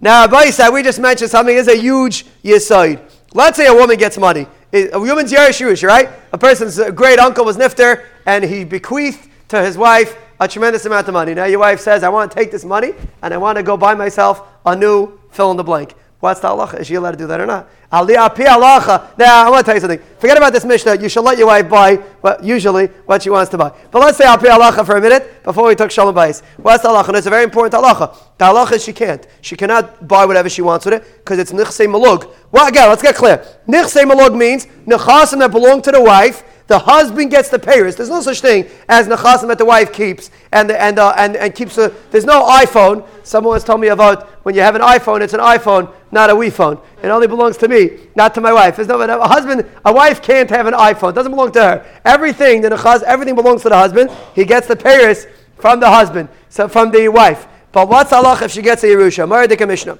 Now, 0.00 0.26
Abai 0.26 0.72
we 0.72 0.82
just 0.82 0.98
mentioned 0.98 1.30
something 1.30 1.54
is 1.54 1.68
a 1.68 1.76
huge 1.76 2.24
yisoid. 2.42 3.02
Let's 3.34 3.58
say 3.58 3.66
a 3.66 3.74
woman 3.74 3.98
gets 3.98 4.16
money. 4.16 4.46
A 4.84 4.98
woman's 4.98 5.32
Yerishuish, 5.32 5.86
right? 5.86 6.10
A 6.32 6.38
person's 6.38 6.78
great 6.90 7.18
uncle 7.18 7.44
was 7.44 7.56
Nifter, 7.56 8.04
and 8.26 8.44
he 8.44 8.64
bequeathed 8.64 9.28
to 9.48 9.62
his 9.62 9.78
wife 9.78 10.16
a 10.38 10.46
tremendous 10.46 10.84
amount 10.84 11.08
of 11.08 11.14
money. 11.14 11.34
Now 11.34 11.44
your 11.44 11.60
wife 11.60 11.80
says, 11.80 12.02
I 12.02 12.08
want 12.08 12.30
to 12.30 12.34
take 12.36 12.50
this 12.50 12.64
money 12.64 12.92
and 13.22 13.32
I 13.32 13.36
want 13.36 13.56
to 13.56 13.62
go 13.62 13.76
buy 13.76 13.94
myself 13.94 14.42
a 14.66 14.76
new 14.76 15.18
fill 15.30 15.50
in 15.50 15.56
the 15.56 15.64
blank. 15.64 15.94
What's 16.18 16.40
the 16.40 16.48
halacha? 16.48 16.80
Is 16.80 16.86
she 16.86 16.94
allowed 16.94 17.10
to 17.12 17.16
do 17.18 17.26
that 17.26 17.40
or 17.40 17.46
not? 17.46 17.68
Now, 17.92 18.02
I 18.02 19.50
want 19.50 19.64
to 19.64 19.64
tell 19.64 19.74
you 19.74 19.80
something. 19.80 20.00
Forget 20.18 20.38
about 20.38 20.52
this 20.52 20.64
Mishnah. 20.64 20.96
You 20.96 21.10
should 21.10 21.22
let 21.22 21.36
your 21.36 21.46
wife 21.46 21.68
buy, 21.68 21.96
what, 21.96 22.42
usually, 22.42 22.86
what 23.04 23.22
she 23.22 23.28
wants 23.30 23.50
to 23.50 23.58
buy. 23.58 23.70
But 23.90 24.00
let's 24.00 24.16
say 24.16 24.24
al 24.24 24.38
pi 24.38 24.46
halacha 24.46 24.84
for 24.84 24.96
a 24.96 25.00
minute 25.00 25.44
before 25.44 25.68
we 25.68 25.74
talk 25.74 25.90
shalom 25.90 26.14
bayis. 26.14 26.42
What's 26.56 26.82
the 26.82 26.88
halacha? 26.88 27.08
And 27.08 27.18
it's 27.18 27.26
a 27.26 27.30
very 27.30 27.44
important 27.44 27.74
halacha. 27.74 28.16
The 28.38 28.46
halacha 28.46 28.72
is 28.72 28.84
she 28.84 28.94
can't. 28.94 29.26
She 29.42 29.56
cannot 29.56 30.08
buy 30.08 30.24
whatever 30.24 30.48
she 30.48 30.62
wants 30.62 30.86
with 30.86 30.94
it 30.94 31.18
because 31.18 31.38
it's 31.38 31.52
nichse 31.52 31.86
malug. 31.86 32.32
Well, 32.50 32.66
again, 32.66 32.88
let's 32.88 33.02
get 33.02 33.14
clear. 33.14 33.46
Nichse 33.68 34.02
malug 34.10 34.36
means 34.36 34.66
nechasim 34.86 35.38
that 35.40 35.50
belong 35.52 35.82
to 35.82 35.92
the 35.92 36.02
wife 36.02 36.42
the 36.66 36.78
husband 36.78 37.30
gets 37.30 37.48
the 37.48 37.58
payers. 37.58 37.94
There's 37.94 38.08
no 38.08 38.20
such 38.20 38.40
thing 38.40 38.66
as 38.88 39.06
nechasim 39.06 39.48
that 39.48 39.58
the 39.58 39.64
wife 39.64 39.92
keeps 39.92 40.30
and 40.52 40.70
and 40.70 40.98
uh, 40.98 41.14
and 41.16 41.36
and 41.36 41.54
keeps. 41.54 41.78
A, 41.78 41.92
there's 42.10 42.24
no 42.24 42.42
iPhone. 42.44 43.06
Someone 43.22 43.52
once 43.52 43.64
told 43.64 43.80
me 43.80 43.88
about 43.88 44.28
when 44.44 44.54
you 44.54 44.62
have 44.62 44.74
an 44.74 44.82
iPhone, 44.82 45.20
it's 45.20 45.32
an 45.32 45.40
iPhone, 45.40 45.92
not 46.10 46.28
a 46.28 46.34
Wii 46.34 46.52
phone. 46.52 46.80
It 47.02 47.08
only 47.08 47.28
belongs 47.28 47.56
to 47.58 47.68
me, 47.68 47.98
not 48.16 48.34
to 48.34 48.40
my 48.40 48.52
wife. 48.52 48.76
There's 48.76 48.88
no 48.88 49.00
a 49.00 49.28
husband. 49.28 49.64
A 49.84 49.92
wife 49.92 50.22
can't 50.22 50.50
have 50.50 50.66
an 50.66 50.74
iPhone. 50.74 51.10
It 51.10 51.14
doesn't 51.14 51.32
belong 51.32 51.52
to 51.52 51.62
her. 51.62 52.00
Everything 52.04 52.62
the 52.62 52.70
nechaz, 52.70 53.02
everything 53.02 53.36
belongs 53.36 53.62
to 53.62 53.68
the 53.68 53.76
husband. 53.76 54.10
He 54.34 54.44
gets 54.44 54.66
the 54.66 54.76
payers 54.76 55.26
from 55.56 55.78
the 55.78 55.88
husband, 55.88 56.28
so 56.48 56.66
from 56.68 56.90
the 56.90 57.08
wife. 57.08 57.46
But 57.70 57.88
what's 57.88 58.12
Allah 58.12 58.38
if 58.42 58.50
she 58.50 58.62
gets 58.62 58.82
a 58.82 58.86
Yerusha? 58.86 59.28
Mardik 59.28 59.66
Mishnah. 59.66 59.98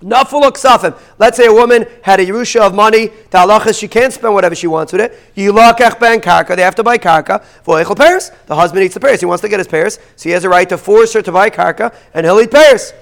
Naful 0.00 0.42
ksafim. 0.52 0.98
Let's 1.18 1.36
say 1.36 1.46
a 1.46 1.52
woman 1.52 1.86
had 2.02 2.20
a 2.20 2.26
Yerusha 2.26 2.60
of 2.60 2.74
money. 2.74 3.10
The 3.30 3.72
she 3.72 3.88
can't 3.88 4.12
spend 4.12 4.34
whatever 4.34 4.54
she 4.54 4.66
wants 4.66 4.92
with 4.92 5.00
it. 5.00 5.18
Yilakach 5.34 5.98
ben 5.98 6.20
karka. 6.20 6.54
They 6.54 6.62
have 6.62 6.74
to 6.74 6.82
buy 6.82 6.98
karka. 6.98 7.42
V'oichel 7.64 7.96
pears. 7.96 8.30
The 8.46 8.54
husband 8.54 8.84
eats 8.84 8.94
the 8.94 9.00
pears. 9.00 9.20
He 9.20 9.26
wants 9.26 9.42
to 9.42 9.48
get 9.48 9.58
his 9.58 9.68
pears, 9.68 9.98
so 10.16 10.28
he 10.28 10.30
has 10.30 10.44
a 10.44 10.48
right 10.48 10.68
to 10.68 10.76
force 10.76 11.14
her 11.14 11.22
to 11.22 11.32
buy 11.32 11.50
karka, 11.50 11.94
and 12.12 12.26
he'll 12.26 12.40
eat 12.40 12.50
pears. 12.50 12.92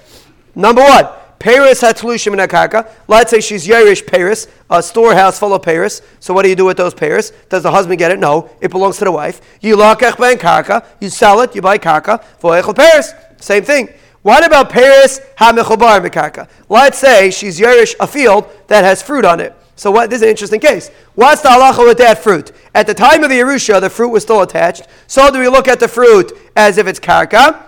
Number 0.55 0.81
one. 0.81 1.07
Paris 1.37 1.81
hatlushim 1.81 2.33
in 2.33 2.39
a 2.39 2.47
karka. 2.47 2.89
Let's 3.07 3.29
say 3.29 3.39
she's 3.41 3.67
Yerush 3.67 4.07
Paris, 4.07 4.47
a 4.69 4.81
storehouse 4.81 5.37
full 5.37 5.53
of 5.53 5.61
Paris. 5.61 6.01
So 6.19 6.33
what 6.33 6.43
do 6.43 6.49
you 6.49 6.55
do 6.55 6.65
with 6.65 6.77
those 6.77 6.93
Paris? 6.93 7.31
Does 7.49 7.61
the 7.61 7.69
husband 7.69 7.99
get 7.99 8.09
it? 8.09 8.19
No, 8.19 8.49
it 8.61 8.71
belongs 8.71 8.97
to 8.97 9.05
the 9.05 9.11
wife. 9.11 9.41
You 9.61 9.75
lakach 9.75 10.17
ben 10.17 10.37
karka. 10.37 10.85
You 10.99 11.09
sell 11.09 11.41
it. 11.41 11.53
You 11.53 11.61
buy 11.61 11.77
karka. 11.77 12.23
V'oichel 12.41 12.75
Paris. 12.75 13.13
Same 13.39 13.63
thing. 13.63 13.89
What 14.25 14.43
about 14.43 14.71
Paris 14.71 15.21
HaMechobar 15.37 16.03
Mekaka? 16.03 16.49
Let's 16.67 16.97
say 16.97 17.29
she's 17.29 17.59
Yerush 17.59 17.93
a 17.99 18.07
field 18.07 18.49
that 18.65 18.83
has 18.83 19.03
fruit 19.03 19.23
on 19.23 19.39
it. 19.39 19.53
So 19.75 19.91
what, 19.91 20.09
this 20.09 20.17
is 20.17 20.23
an 20.23 20.29
interesting 20.29 20.59
case. 20.59 20.89
What's 21.13 21.43
the 21.43 21.49
halacha 21.49 21.85
with 21.85 21.99
that 21.99 22.23
fruit? 22.23 22.51
At 22.73 22.87
the 22.87 22.95
time 22.95 23.23
of 23.23 23.29
the 23.29 23.37
Yerusha, 23.37 23.79
the 23.79 23.87
fruit 23.91 24.09
was 24.09 24.23
still 24.23 24.41
attached. 24.41 24.87
So 25.05 25.29
do 25.29 25.37
we 25.37 25.47
look 25.47 25.67
at 25.67 25.79
the 25.79 25.87
fruit 25.87 26.31
as 26.55 26.79
if 26.79 26.87
it's 26.87 26.99
karka? 26.99 27.61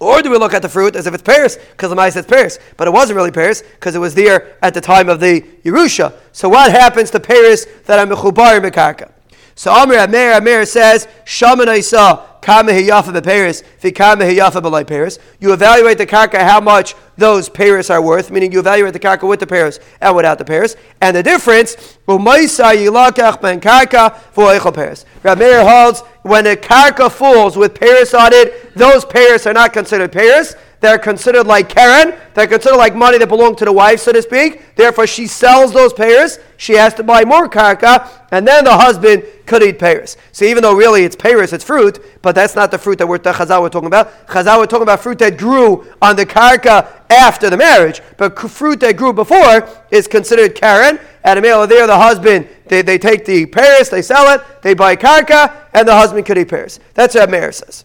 Or 0.00 0.22
do 0.22 0.30
we 0.30 0.38
look 0.38 0.54
at 0.54 0.62
the 0.62 0.68
fruit 0.68 0.94
as 0.94 1.08
if 1.08 1.14
it's 1.14 1.22
Paris? 1.24 1.56
Because 1.72 1.90
the 1.90 1.96
mice 1.96 2.14
says 2.14 2.26
Paris. 2.26 2.60
But 2.76 2.86
it 2.86 2.92
wasn't 2.92 3.16
really 3.16 3.32
Paris 3.32 3.62
because 3.62 3.96
it 3.96 3.98
was 3.98 4.14
there 4.14 4.56
at 4.62 4.74
the 4.74 4.80
time 4.80 5.08
of 5.08 5.18
the 5.18 5.40
Yerusha. 5.64 6.14
So 6.30 6.48
what 6.48 6.70
happens 6.70 7.10
to 7.10 7.18
Paris 7.18 7.66
that 7.86 7.98
I'm 7.98 8.10
Mechubar 8.10 8.60
Mekaka? 8.60 9.10
So 9.58 9.72
Amir 9.72 9.98
Amir 9.98 10.34
Amir 10.34 10.64
says, 10.66 11.08
Shaman 11.24 11.68
Isa, 11.68 12.24
Kama 12.40 12.70
Hiyafa 12.70 13.12
Beparis, 13.12 13.64
Vikama 13.82 14.86
Paris. 14.86 15.18
You 15.40 15.52
evaluate 15.52 15.98
the 15.98 16.06
karka 16.06 16.38
how 16.38 16.60
much 16.60 16.94
those 17.16 17.48
Paris 17.48 17.90
are 17.90 18.00
worth, 18.00 18.30
meaning 18.30 18.52
you 18.52 18.60
evaluate 18.60 18.92
the 18.92 19.00
karka 19.00 19.26
with 19.26 19.40
the 19.40 19.48
Paris 19.48 19.80
and 20.00 20.14
without 20.14 20.38
the 20.38 20.44
Paris. 20.44 20.76
And 21.00 21.16
the 21.16 21.24
difference, 21.24 21.74
Umaisa 22.06 22.76
Yilakach 22.76 23.42
Ben 23.42 23.60
Karka 23.60 24.72
Paris. 24.72 25.04
Ramir 25.24 25.68
holds 25.68 26.02
when 26.22 26.46
a 26.46 26.54
karka 26.54 27.10
falls 27.10 27.56
with 27.56 27.74
Paris 27.74 28.14
on 28.14 28.32
it, 28.32 28.72
those 28.76 29.04
Paris 29.04 29.44
are 29.44 29.52
not 29.52 29.72
considered 29.72 30.12
Paris. 30.12 30.54
They're 30.80 30.98
considered 30.98 31.46
like 31.46 31.68
Karen. 31.68 32.14
They're 32.34 32.46
considered 32.46 32.76
like 32.76 32.94
money 32.94 33.18
that 33.18 33.28
belonged 33.28 33.58
to 33.58 33.64
the 33.64 33.72
wife, 33.72 34.00
so 34.00 34.12
to 34.12 34.22
speak. 34.22 34.76
Therefore, 34.76 35.06
she 35.06 35.26
sells 35.26 35.72
those 35.72 35.92
payers. 35.92 36.38
She 36.56 36.74
has 36.74 36.94
to 36.94 37.02
buy 37.02 37.24
more 37.24 37.48
karka, 37.48 38.08
and 38.30 38.46
then 38.46 38.64
the 38.64 38.76
husband 38.76 39.24
could 39.46 39.62
eat 39.62 39.78
payers. 39.78 40.16
So 40.32 40.44
even 40.44 40.62
though 40.62 40.74
really 40.74 41.04
it's 41.04 41.16
payers, 41.16 41.52
it's 41.52 41.64
fruit, 41.64 42.00
but 42.22 42.34
that's 42.34 42.54
not 42.54 42.70
the 42.70 42.78
fruit 42.78 42.98
that 42.98 43.06
we're, 43.06 43.18
chazal 43.18 43.60
we're 43.60 43.68
talking 43.68 43.86
about. 43.86 44.26
Chazal 44.28 44.58
we're 44.58 44.66
talking 44.66 44.82
about 44.82 45.00
fruit 45.00 45.18
that 45.18 45.36
grew 45.36 45.86
on 46.00 46.16
the 46.16 46.26
karka 46.26 46.88
after 47.10 47.50
the 47.50 47.56
marriage, 47.56 48.00
but 48.16 48.38
fruit 48.38 48.80
that 48.80 48.96
grew 48.96 49.12
before 49.12 49.68
is 49.90 50.06
considered 50.06 50.54
Karen. 50.54 51.00
And 51.24 51.38
a 51.38 51.42
male 51.42 51.66
there, 51.66 51.86
the 51.86 51.98
husband, 51.98 52.48
they, 52.66 52.82
they 52.82 52.98
take 52.98 53.24
the 53.24 53.46
payers, 53.46 53.90
they 53.90 54.02
sell 54.02 54.32
it, 54.34 54.62
they 54.62 54.74
buy 54.74 54.96
karka, 54.96 55.54
and 55.74 55.86
the 55.88 55.94
husband 55.94 56.24
could 56.26 56.38
eat 56.38 56.48
payers. 56.48 56.78
That's 56.94 57.14
what 57.14 57.30
Meir 57.30 57.52
says. 57.52 57.84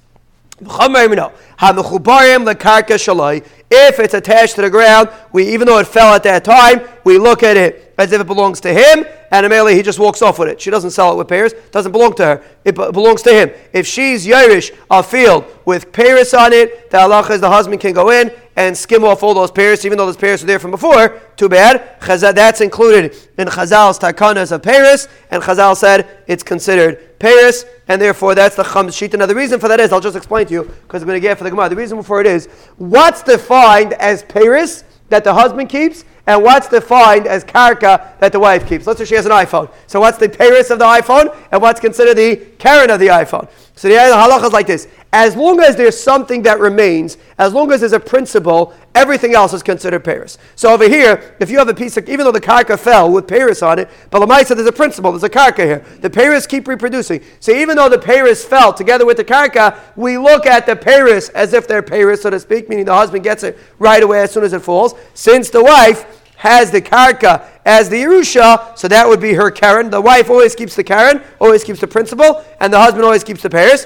If 3.76 4.00
it's 4.00 4.14
attached 4.14 4.56
to 4.56 4.62
the 4.62 4.70
ground, 4.70 5.10
we 5.32 5.52
even 5.54 5.68
though 5.68 5.80
it 5.80 5.88
fell 5.88 6.14
at 6.14 6.24
that 6.24 6.44
time, 6.44 6.82
we 7.04 7.18
look 7.18 7.44
at 7.44 7.58
it 7.58 7.94
as 7.98 8.12
if 8.12 8.22
it 8.22 8.28
belongs 8.28 8.60
to 8.62 8.74
him, 8.74 9.06
and 9.32 9.46
Amelia, 9.46 9.76
he 9.76 9.82
just 9.82 10.00
walks 10.00 10.22
off 10.22 10.38
with 10.40 10.48
it. 10.50 10.62
She 10.62 10.70
doesn't 10.70 10.92
sell 10.92 11.12
it 11.12 11.18
with 11.18 11.28
Paris, 11.28 11.54
doesn't 11.72 11.92
belong 11.92 12.14
to 12.16 12.26
her. 12.26 12.44
It 12.66 12.76
belongs 12.76 13.22
to 13.24 13.34
him. 13.34 13.52
If 13.72 13.88
she's 13.88 14.26
Yerush, 14.26 14.76
a 14.90 15.02
field 15.02 15.46
with 15.66 15.92
Paris 15.92 16.34
on 16.34 16.54
it, 16.54 16.92
the 16.92 16.98
halacha 16.98 17.32
is 17.32 17.42
the 17.42 17.50
husband 17.50 17.82
can 17.82 17.94
go 17.94 18.10
in 18.10 18.32
and 18.56 18.78
skim 18.78 19.04
off 19.04 19.24
all 19.24 19.34
those 19.34 19.52
Paris, 19.52 19.86
even 19.86 19.98
though 19.98 20.06
those 20.06 20.18
Paris 20.18 20.42
were 20.42 20.48
there 20.48 20.60
from 20.60 20.72
before. 20.72 21.20
Too 21.36 21.50
bad. 21.50 22.00
That's 22.02 22.62
included 22.62 23.16
in 23.38 23.48
Chazal's 23.48 24.00
Takanas 24.00 24.52
of 24.52 24.62
Paris, 24.62 25.08
and 25.32 25.42
Chazal 25.42 25.76
said 25.76 26.24
it's 26.28 26.44
considered 26.44 27.20
Paris, 27.20 27.66
and 27.88 28.02
therefore 28.02 28.36
that's 28.36 28.56
the 28.56 28.64
Chum 28.64 28.88
Shita. 28.88 29.18
Now, 29.18 29.26
the 29.26 29.36
reason 29.36 29.60
for 29.60 29.68
that 29.68 29.80
is, 29.80 29.92
I'll 29.92 30.00
just 30.00 30.18
explain 30.18 30.46
to 30.48 30.54
you, 30.54 30.64
because 30.64 31.02
I'm 31.02 31.08
going 31.08 31.18
to 31.18 31.22
get 31.22 31.38
for 31.38 31.44
the 31.44 31.50
Gemara. 31.50 31.70
The 31.70 31.76
reason 31.76 32.02
for 32.04 32.22
it 32.22 32.28
is, 32.28 32.48
what's 32.78 33.24
defined 33.24 33.94
as 33.94 34.24
Paris 34.24 34.84
that 35.10 35.24
the 35.24 35.34
husband 35.34 35.70
keeps? 35.70 36.06
and 36.26 36.42
what's 36.42 36.70
defined 36.70 37.28
as 37.28 37.44
karka 37.44 38.18
that 38.20 38.32
the 38.32 38.40
wife 38.40 38.68
keeps. 38.68 38.88
Let's 38.88 39.00
say 39.00 39.06
she 39.06 39.16
has 39.16 39.26
an 39.26 39.32
iPhone. 39.32 39.70
So 39.88 40.00
what's 40.00 40.18
the 40.18 40.30
Paris 40.30 40.70
of 40.70 40.80
the 40.80 40.86
iPhone 40.86 41.36
and 41.52 41.62
what's 41.62 41.80
considered 41.80 42.16
the 42.16 42.38
Karen 42.60 42.90
of 42.90 43.00
the 43.00 43.08
iPhone? 43.08 43.50
So 43.76 43.90
the 43.90 43.96
halacha 43.96 44.46
is 44.46 44.54
like 44.54 44.68
this. 44.68 44.88
As 45.14 45.36
long 45.36 45.60
as 45.60 45.76
there's 45.76 46.02
something 46.02 46.42
that 46.42 46.60
remains, 46.60 47.20
as 47.38 47.54
long 47.54 47.72
as 47.72 47.82
there's 47.82 47.94
a 47.94 48.00
principle, 48.00 48.74
everything 48.96 49.36
else 49.36 49.54
is 49.54 49.62
considered 49.62 50.04
Paris. 50.04 50.40
So 50.56 50.74
over 50.74 50.90
here, 50.90 51.36
if 51.40 51.52
you 51.52 51.60
have 51.60 51.70
a 51.70 51.74
piece 51.74 51.96
of, 51.98 52.10
even 52.10 52.26
though 52.26 52.32
the 52.32 52.42
karka 52.42 52.80
fell 52.80 53.12
with 53.12 53.28
Paris 53.28 53.62
on 53.62 53.78
it, 53.78 53.92
but 54.10 54.24
Lamaisa, 54.24 54.56
there's 54.56 54.68
a 54.68 54.72
principle, 54.72 55.12
there's 55.12 55.24
a 55.24 55.30
karka 55.30 55.66
here. 55.66 55.86
The 56.02 56.10
Paris 56.10 56.48
keep 56.48 56.68
reproducing. 56.68 57.22
So 57.40 57.52
even 57.52 57.78
though 57.78 57.90
the 57.90 58.00
Paris 58.00 58.44
fell 58.44 58.74
together 58.74 59.06
with 59.06 59.18
the 59.18 59.24
karka, 59.24 59.78
we 59.96 60.18
look 60.18 60.48
at 60.48 60.66
the 60.66 60.76
Paris 60.76 61.30
as 61.30 61.54
if 61.54 61.68
they're 61.68 61.84
Paris, 61.84 62.24
so 62.24 62.32
to 62.32 62.40
speak, 62.40 62.68
meaning 62.68 62.86
the 62.86 62.96
husband 62.96 63.24
gets 63.24 63.44
it 63.44 63.60
right 63.78 64.02
away 64.02 64.22
as 64.24 64.32
soon 64.32 64.44
as 64.44 64.54
it 64.54 64.64
falls. 64.64 64.96
Since 65.14 65.52
the 65.52 65.64
wife 65.64 66.24
has 66.38 66.72
the 66.72 66.82
karka 66.82 67.46
as 67.66 67.88
the 67.88 68.02
Yerusha, 68.02 68.76
so 68.76 68.88
that 68.88 69.08
would 69.08 69.22
be 69.22 69.36
her 69.36 69.52
Karen. 69.52 69.92
The 69.92 70.02
wife 70.02 70.32
always 70.32 70.56
keeps 70.56 70.76
the 70.76 70.84
Karen, 70.84 71.22
always 71.40 71.64
keeps 71.64 71.80
the 71.82 71.88
principle, 71.88 72.44
and 72.60 72.74
the 72.74 72.80
husband 72.80 73.06
always 73.06 73.24
keeps 73.24 73.44
the 73.44 73.50
Paris. 73.52 73.86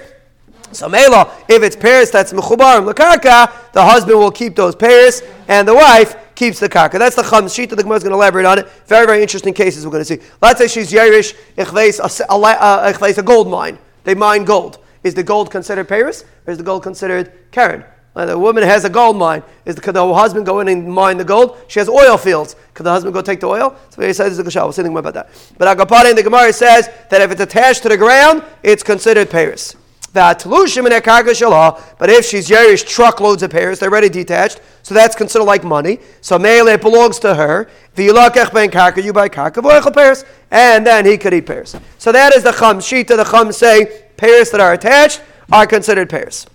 So 0.72 0.90
Mela, 0.90 1.32
if 1.48 1.64
it's 1.64 1.76
Paris 1.76 2.12
that's 2.12 2.34
Mechubar 2.34 2.78
and 2.78 2.88
Karka, 2.88 3.72
the 3.74 3.84
husband 3.84 4.20
will 4.20 4.32
keep 4.32 4.56
those 4.56 4.76
Paris, 4.76 5.22
and 5.48 5.68
the 5.68 5.74
wife 5.74 6.16
keeps 6.38 6.60
the 6.60 6.70
karka. 6.70 7.00
That's 7.00 7.16
the 7.16 7.24
chum 7.24 7.46
shita. 7.46 7.72
The 7.72 7.84
Gemara 7.84 7.98
is 7.98 8.04
going 8.04 8.12
to 8.12 8.18
elaborate 8.18 8.46
on 8.46 8.60
it. 8.60 8.70
Very, 8.86 9.06
very 9.06 9.22
interesting 9.22 9.54
cases 9.54 9.86
we're 9.86 9.92
going 9.92 10.04
to 10.04 10.06
see. 10.06 10.20
Let's 10.42 10.60
say 10.60 10.68
she's 10.68 10.92
Yerush, 10.92 11.34
a, 11.58 12.34
uh, 12.34 13.12
a 13.18 13.24
gold 13.24 13.50
mine. 13.50 13.78
They 14.04 14.16
mine 14.16 14.46
gold. 14.46 14.78
Is 15.04 15.14
the 15.14 15.24
gold 15.24 15.52
considered 15.52 15.88
Paris, 15.88 16.24
or 16.46 16.52
is 16.52 16.58
the 16.58 16.64
gold 16.64 16.84
considered 16.84 17.32
Karen? 17.52 17.84
the 18.14 18.38
woman 18.38 18.64
has 18.64 18.84
a 18.84 18.90
gold 18.90 19.16
mine. 19.16 19.44
Is 19.66 19.76
the, 19.76 19.82
could 19.82 19.94
the 19.94 20.14
husband 20.14 20.46
go 20.46 20.60
in 20.60 20.68
and 20.68 20.92
mine 20.92 21.18
the 21.18 21.24
gold? 21.24 21.58
She 21.68 21.80
has 21.80 21.88
oil 21.88 22.18
fields. 22.18 22.56
Could 22.74 22.86
the 22.86 22.92
husband 22.92 23.14
go 23.14 23.22
take 23.22 23.40
the 23.40 23.48
oil? 23.48 23.76
So 23.90 24.02
he 24.02 24.12
says 24.12 24.38
We'll 24.40 24.72
say 24.72 24.84
more 24.84 25.00
about 25.00 25.14
that. 25.14 25.30
But 25.58 25.78
Agapane 25.78 26.10
in 26.10 26.16
the 26.16 26.24
Gemara 26.24 26.52
says 26.52 26.90
that 27.10 27.22
if 27.22 27.30
it's 27.30 27.42
attached 27.42 27.84
to 27.84 27.90
the 27.90 27.98
ground, 27.98 28.44
it's 28.64 28.82
considered 28.82 29.30
Paris. 29.30 29.76
But 30.18 32.10
if 32.10 32.26
she's 32.26 32.50
Yerish 32.50 32.88
truckloads 32.88 33.44
of 33.44 33.52
Paris, 33.52 33.80
they're 33.80 33.90
already 33.90 34.10
detached, 34.10 34.60
so 34.84 34.94
that's 34.94 35.16
considered 35.16 35.46
like 35.46 35.64
money. 35.64 36.00
So 36.22 36.38
Mele 36.38 36.68
it 36.70 36.82
belongs 36.82 37.20
to 37.20 37.36
her. 37.36 37.70
You 37.96 38.14
buy 38.14 38.30
karka, 38.30 39.94
Paris, 39.94 40.26
and 40.52 40.86
then 40.86 41.06
he 41.06 41.18
could 41.18 41.34
eat 41.34 41.46
Paris. 41.46 41.76
So 41.98 42.12
that 42.12 42.36
is 42.36 42.44
the 42.44 42.52
chum. 42.52 42.80
Shita, 42.80 43.18
the 43.18 43.24
chum 43.24 43.52
say 43.52 44.04
Paris 44.18 44.50
that 44.52 44.60
are 44.60 44.74
attached 44.74 45.22
are 45.52 45.66
considered 45.66 46.10
Paris. 46.10 46.46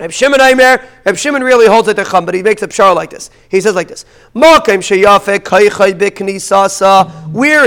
Reb 0.00 0.10
Shimon 0.10 0.40
Shimon 1.16 1.44
really 1.44 1.68
holds 1.68 1.86
it 1.86 1.94
to 1.94 2.04
Chum, 2.04 2.26
but 2.26 2.34
he 2.34 2.42
makes 2.42 2.62
a 2.62 2.68
pshar 2.68 2.96
like 2.96 3.10
this. 3.10 3.30
He 3.48 3.60
says 3.60 3.76
like 3.76 3.86
this: 3.86 4.04
Where 4.32 4.58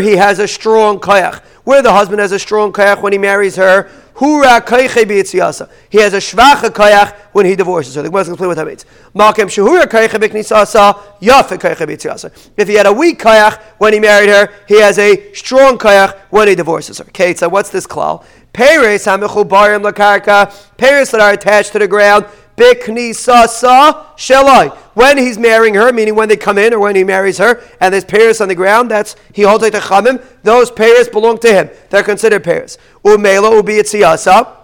he 0.02 0.18
has 0.18 0.40
a 0.40 0.48
strong 0.48 1.00
kayach, 1.00 1.40
where 1.64 1.82
the 1.82 1.94
husband 1.94 2.20
has 2.20 2.34
a 2.34 2.40
strong 2.40 2.74
kayach 2.74 3.02
when 3.02 3.14
he 3.14 3.18
marries 3.18 3.56
her, 3.56 3.90
Hura 4.18 5.70
He 5.90 5.98
has 6.00 6.14
a 6.14 6.18
shvacha 6.18 6.70
kayach 6.70 7.16
when 7.34 7.46
he 7.46 7.56
divorces 7.56 7.94
her. 7.94 8.02
The 8.02 8.10
Gemara 8.10 8.22
explain 8.22 8.48
what 8.48 8.58
that 8.58 8.66
means. 8.66 8.84
Malkem 9.14 9.46
shehura 9.46 9.84
kayche 9.84 10.20
b'knisasa 10.20 11.20
yafe 11.22 11.60
kayche 11.60 12.52
If 12.58 12.68
he 12.68 12.74
had 12.74 12.88
a 12.88 12.94
weak 12.94 13.20
kayach 13.20 13.62
when 13.78 13.94
he 13.94 14.00
married 14.00 14.30
her, 14.30 14.52
he 14.68 14.82
has 14.82 14.98
a 14.98 15.32
strong 15.34 15.78
kayach 15.78 16.18
when 16.32 16.48
he 16.48 16.56
divorces 16.56 16.98
her. 16.98 17.06
Okay, 17.06 17.36
so 17.36 17.48
what's 17.48 17.70
this 17.70 17.86
klal? 17.86 18.26
Peres 18.54 19.06
hamichubarim 19.06 19.88
lakarka. 19.88 20.52
Peres 20.78 21.12
that 21.12 21.22
are 21.22 21.34
attached 21.34 21.74
to 21.74 21.80
the 21.80 21.88
ground. 21.88 22.26
Biknisasa 22.58 24.16
shelai. 24.18 24.76
When 24.96 25.18
he's 25.18 25.38
marrying 25.38 25.76
her, 25.76 25.94
meaning 25.94 26.16
when 26.16 26.28
they 26.28 26.36
come 26.36 26.58
in 26.58 26.74
or 26.74 26.80
when 26.80 26.96
he 26.96 27.04
marries 27.04 27.38
her, 27.38 27.64
and 27.80 27.94
there's 27.94 28.04
pairs 28.04 28.42
on 28.42 28.48
the 28.48 28.56
ground, 28.56 28.90
that's 28.92 29.16
he 29.32 29.44
holds 29.44 29.62
like 29.62 29.74
the 29.74 29.80
chamim. 29.80 30.24
Those 30.44 30.72
pairs 30.72 31.08
belong 31.08 31.38
to 31.40 31.54
him. 31.54 31.70
They're 31.90 32.04
considered 32.04 32.44
pairs. 32.44 32.78
Umela 33.06 33.56
ubi 33.56 33.74
siyasa. 33.84 34.56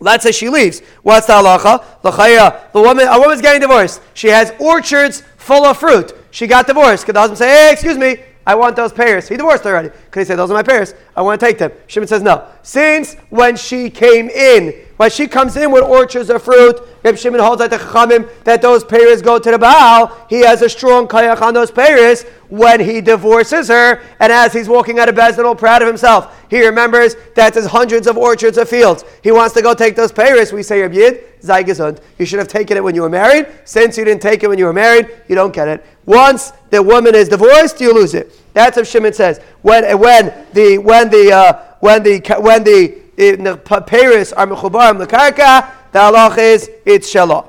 Let's 0.00 0.22
say 0.22 0.32
she 0.32 0.48
leaves. 0.48 0.80
What's 1.02 1.26
the 1.26 1.34
halacha? 1.34 1.84
L'chaya, 2.04 2.72
the 2.72 2.80
woman, 2.80 3.08
a 3.08 3.18
woman's 3.18 3.42
getting 3.42 3.60
divorced. 3.60 4.00
She 4.14 4.28
has 4.28 4.52
orchards 4.58 5.22
full 5.36 5.64
of 5.64 5.78
fruit. 5.78 6.12
She 6.30 6.46
got 6.46 6.66
divorced. 6.66 7.06
Could 7.06 7.16
the 7.16 7.20
husband 7.20 7.38
say, 7.38 7.48
"Hey, 7.48 7.72
excuse 7.72 7.98
me, 7.98 8.18
I 8.46 8.54
want 8.54 8.76
those 8.76 8.92
pairs. 8.92 9.28
He 9.28 9.36
divorced 9.36 9.66
already. 9.66 9.90
Could 10.10 10.20
he 10.20 10.24
say, 10.24 10.34
Those 10.34 10.50
are 10.50 10.54
my 10.54 10.62
pairs? 10.62 10.94
I 11.14 11.22
want 11.22 11.40
to 11.40 11.46
take 11.46 11.58
them. 11.58 11.72
Shimon 11.86 12.08
says, 12.08 12.22
No. 12.22 12.46
Since 12.62 13.14
when 13.28 13.56
she 13.56 13.90
came 13.90 14.28
in, 14.28 14.74
when 15.00 15.10
she 15.10 15.26
comes 15.26 15.56
in 15.56 15.70
with 15.70 15.82
orchards 15.82 16.28
of 16.28 16.42
fruit, 16.42 16.78
Reb 17.02 17.16
Shimon 17.16 17.40
holds 17.40 17.58
like 17.58 17.70
the 17.70 17.78
Chachamim 17.78 18.28
that 18.44 18.60
those 18.60 18.84
pairs 18.84 19.22
go 19.22 19.38
to 19.38 19.50
the 19.50 19.58
Baal. 19.58 20.14
He 20.28 20.40
has 20.40 20.60
a 20.60 20.68
strong 20.68 21.08
kayach 21.08 21.40
on 21.40 21.54
those 21.54 21.70
pairs 21.70 22.24
when 22.50 22.80
he 22.80 23.00
divorces 23.00 23.68
her, 23.68 24.02
and 24.18 24.30
as 24.30 24.52
he's 24.52 24.68
walking 24.68 24.98
out 24.98 25.08
of 25.08 25.14
Bezdin, 25.14 25.46
all 25.46 25.54
proud 25.54 25.80
of 25.80 25.88
himself, 25.88 26.38
he 26.50 26.62
remembers 26.62 27.16
that 27.34 27.54
there's 27.54 27.64
hundreds 27.64 28.06
of 28.08 28.18
orchards 28.18 28.58
of 28.58 28.68
fields. 28.68 29.06
He 29.22 29.32
wants 29.32 29.54
to 29.54 29.62
go 29.62 29.72
take 29.72 29.96
those 29.96 30.12
pairs. 30.12 30.52
We 30.52 30.62
say, 30.62 30.82
Reb 30.82 30.92
Yid, 30.92 31.40
Zaygesund. 31.40 32.02
You 32.18 32.26
should 32.26 32.38
have 32.38 32.48
taken 32.48 32.76
it 32.76 32.84
when 32.84 32.94
you 32.94 33.00
were 33.00 33.08
married. 33.08 33.46
Since 33.64 33.96
you 33.96 34.04
didn't 34.04 34.20
take 34.20 34.42
it 34.42 34.48
when 34.48 34.58
you 34.58 34.66
were 34.66 34.74
married, 34.74 35.08
you 35.28 35.34
don't 35.34 35.54
get 35.54 35.66
it. 35.66 35.82
Once 36.04 36.52
the 36.68 36.82
woman 36.82 37.14
is 37.14 37.30
divorced, 37.30 37.80
you 37.80 37.94
lose 37.94 38.12
it. 38.12 38.38
That's 38.52 38.76
what 38.76 38.86
Shimon 38.86 39.14
says. 39.14 39.40
When 39.62 39.98
when 39.98 40.46
the 40.52 40.76
when 40.76 41.08
the 41.08 41.32
uh, 41.32 41.70
when 41.80 42.02
the 42.02 42.20
when 42.40 42.64
the, 42.64 42.99
the 43.20 43.56
Paris 43.86 44.32
are 44.32 44.46
mechubarim 44.46 45.04
karka, 45.06 45.70
the 45.92 45.98
halach 45.98 46.38
is 46.38 46.70
it's 46.86 47.08
shalom. 47.08 47.44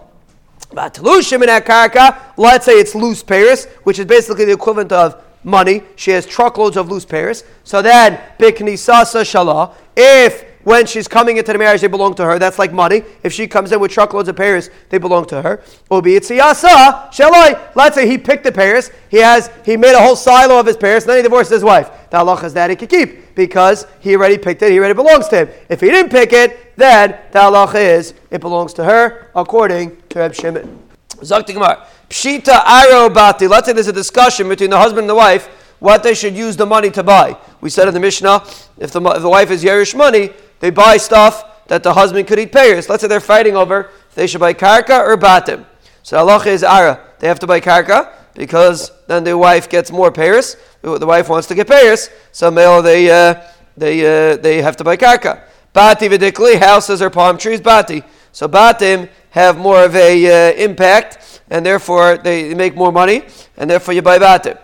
Vatlushim 0.72 1.44
in 1.44 1.64
karka. 1.64 2.18
Let's 2.38 2.66
say 2.66 2.74
it's 2.74 2.96
loose 2.96 3.24
Paris, 3.24 3.66
which 3.84 4.00
is 4.00 4.06
basically 4.06 4.46
the 4.46 4.54
equivalent 4.54 4.92
of 4.92 5.24
money. 5.44 5.84
She 5.96 6.12
has 6.12 6.26
truckloads 6.26 6.78
of 6.78 6.90
loose 6.90 7.06
Paris. 7.06 7.44
So 7.64 7.82
then 7.82 8.20
bikni 8.38 8.78
sasa 8.78 9.22
shalah. 9.22 9.74
If 9.96 10.46
when 10.64 10.86
she's 10.86 11.08
coming 11.08 11.38
into 11.38 11.52
the 11.52 11.58
marriage, 11.60 11.82
they 11.82 11.88
belong 11.88 12.14
to 12.16 12.26
her. 12.26 12.40
That's 12.40 12.60
like 12.60 12.72
money. 12.72 13.04
If 13.24 13.34
she 13.34 13.48
comes 13.48 13.72
in 13.72 13.80
with 13.80 13.92
truckloads 13.92 14.30
of 14.30 14.36
pears, 14.36 14.70
they 14.90 14.98
belong 14.98 15.26
to 15.28 15.42
her. 15.42 15.58
Siyasa, 15.90 17.12
shall 17.12 17.34
I? 17.34 17.70
Let's 17.76 17.96
say 17.96 18.08
he 18.08 18.18
picked 18.18 18.44
the 18.44 18.52
pears. 18.52 18.92
He 19.10 19.18
has 19.18 19.50
he 19.66 19.78
made 19.78 19.96
a 19.96 20.02
whole 20.02 20.16
silo 20.16 20.60
of 20.60 20.66
his 20.66 20.78
pears, 20.78 21.06
then 21.06 21.18
he 21.18 21.24
divorced 21.24 21.52
his 21.52 21.64
wife. 21.64 21.90
The 22.10 22.18
halacha 22.18 22.46
is 22.46 22.54
that 22.54 22.70
he 22.70 22.76
can 22.76 22.88
keep 22.88 23.36
because 23.36 23.88
he 24.00 24.16
already 24.16 24.38
picked 24.38 24.62
it. 24.62 24.72
He 24.72 24.80
already 24.80 24.94
belongs 24.94 25.28
to 25.30 25.46
him. 25.46 25.50
If 25.70 25.82
he 25.82 25.90
didn't 25.90 26.12
pick 26.12 26.34
it, 26.34 26.76
then 26.76 27.18
the 27.32 27.40
halacha 27.40 27.76
is 27.76 28.14
it 28.30 28.42
belongs 28.42 28.74
to 28.74 28.84
her 28.84 29.30
according 29.36 29.98
to 30.10 30.20
Reb 30.20 30.34
Shimon. 30.34 30.80
Pshita 31.22 32.60
aro 32.64 33.14
bati. 33.14 33.48
Let's 33.48 33.68
say 33.68 33.74
there's 33.74 33.88
a 33.88 33.94
discussion 33.94 34.50
between 34.50 34.70
the 34.70 34.78
husband 34.78 35.02
and 35.02 35.10
the 35.10 35.16
wife 35.16 35.50
what 35.82 36.04
they 36.04 36.14
should 36.14 36.36
use 36.36 36.56
the 36.56 36.66
money 36.66 36.92
to 36.92 37.02
buy. 37.02 37.36
We 37.60 37.70
said 37.72 37.88
in 37.88 37.94
the 37.94 38.00
Mishnah, 38.00 38.46
if 38.78 38.92
the, 38.92 39.02
if 39.02 39.22
the 39.22 39.30
wife 39.30 39.50
is 39.50 39.64
Yerish 39.64 39.96
money, 39.96 40.30
they 40.62 40.70
buy 40.70 40.98
stuff 40.98 41.68
that 41.68 41.84
the 41.84 41.94
husband 41.94 42.28
could 42.28 42.40
eat 42.40 42.52
payers. 42.52 42.88
Let's 42.88 43.02
say 43.02 43.08
they're 43.08 43.20
fighting 43.20 43.56
over 43.56 43.90
if 44.10 44.16
they 44.16 44.28
should 44.28 44.40
buy 44.40 44.54
karka 44.54 45.00
or 45.06 45.18
batim. 45.18 45.66
So 46.04 46.18
Allah 46.18 46.44
is 46.48 46.64
ara. 46.64 47.00
They 47.20 47.28
have 47.28 47.40
to 47.40 47.48
buy 47.48 47.60
karka 47.60 48.14
because 48.34 48.92
then 49.08 49.24
the 49.24 49.38
wife 49.38 49.70
gets 49.70 49.92
more 49.92 50.12
payers. 50.12 50.56
The 50.82 51.06
wife 51.06 51.30
wants 51.30 51.48
to 51.48 51.56
get 51.56 51.68
payers, 51.68 52.10
so 52.32 52.50
male 52.50 52.82
they 52.82 53.10
uh, 53.10 53.42
they 53.78 54.02
uh, 54.02 54.38
they 54.38 54.62
have 54.62 54.78
to 54.78 54.84
buy 54.84 54.98
karka. 54.98 55.44
Bati 55.74 56.10
vidikli 56.10 56.60
houses 56.60 57.02
or 57.02 57.10
palm 57.10 57.38
trees 57.38 57.62
bati. 57.62 58.04
So 58.32 58.48
batim 58.48 59.10
have 59.32 59.58
more 59.58 59.84
of 59.84 59.96
a 59.96 60.52
uh, 60.52 60.54
impact, 60.56 61.42
and 61.50 61.66
therefore 61.66 62.18
they 62.18 62.54
make 62.54 62.76
more 62.76 62.92
money, 62.92 63.24
and 63.58 63.70
therefore 63.70 63.94
you 63.94 64.02
buy 64.02 64.20
batim. 64.20 64.58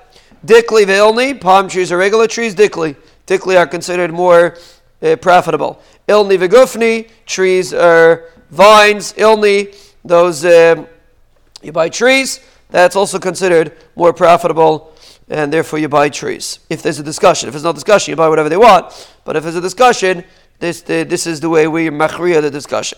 Dickly 0.43 0.85
veilni, 0.85 1.39
palm 1.39 1.67
trees 1.69 1.91
are 1.91 1.97
regular 1.97 2.27
trees. 2.27 2.53
Dickly, 2.53 2.95
dickly 3.25 3.57
are 3.57 3.67
considered 3.67 4.11
more 4.11 4.57
uh, 5.01 5.15
profitable. 5.17 5.81
Ilni 6.07 6.37
vegufni, 6.37 7.09
trees 7.25 7.73
are 7.73 8.25
vines. 8.49 9.13
Ilni, 9.13 9.75
those 10.03 10.45
um, 10.45 10.87
you 11.61 11.71
buy 11.71 11.89
trees. 11.89 12.39
That's 12.69 12.95
also 12.95 13.19
considered 13.19 13.73
more 13.95 14.13
profitable, 14.13 14.93
and 15.29 15.51
therefore 15.51 15.79
you 15.79 15.87
buy 15.87 16.09
trees. 16.09 16.59
If 16.69 16.81
there's 16.81 16.99
a 16.99 17.03
discussion, 17.03 17.47
if 17.47 17.53
there's 17.53 17.63
no 17.63 17.73
discussion, 17.73 18.11
you 18.11 18.15
buy 18.15 18.29
whatever 18.29 18.49
they 18.49 18.57
want. 18.57 19.09
But 19.23 19.35
if 19.35 19.43
there's 19.43 19.55
a 19.55 19.61
discussion, 19.61 20.23
this 20.59 20.81
the, 20.81 21.03
this 21.03 21.27
is 21.27 21.39
the 21.39 21.49
way 21.49 21.67
we 21.67 21.89
machriya 21.89 22.41
the 22.41 22.51
discussion. 22.51 22.97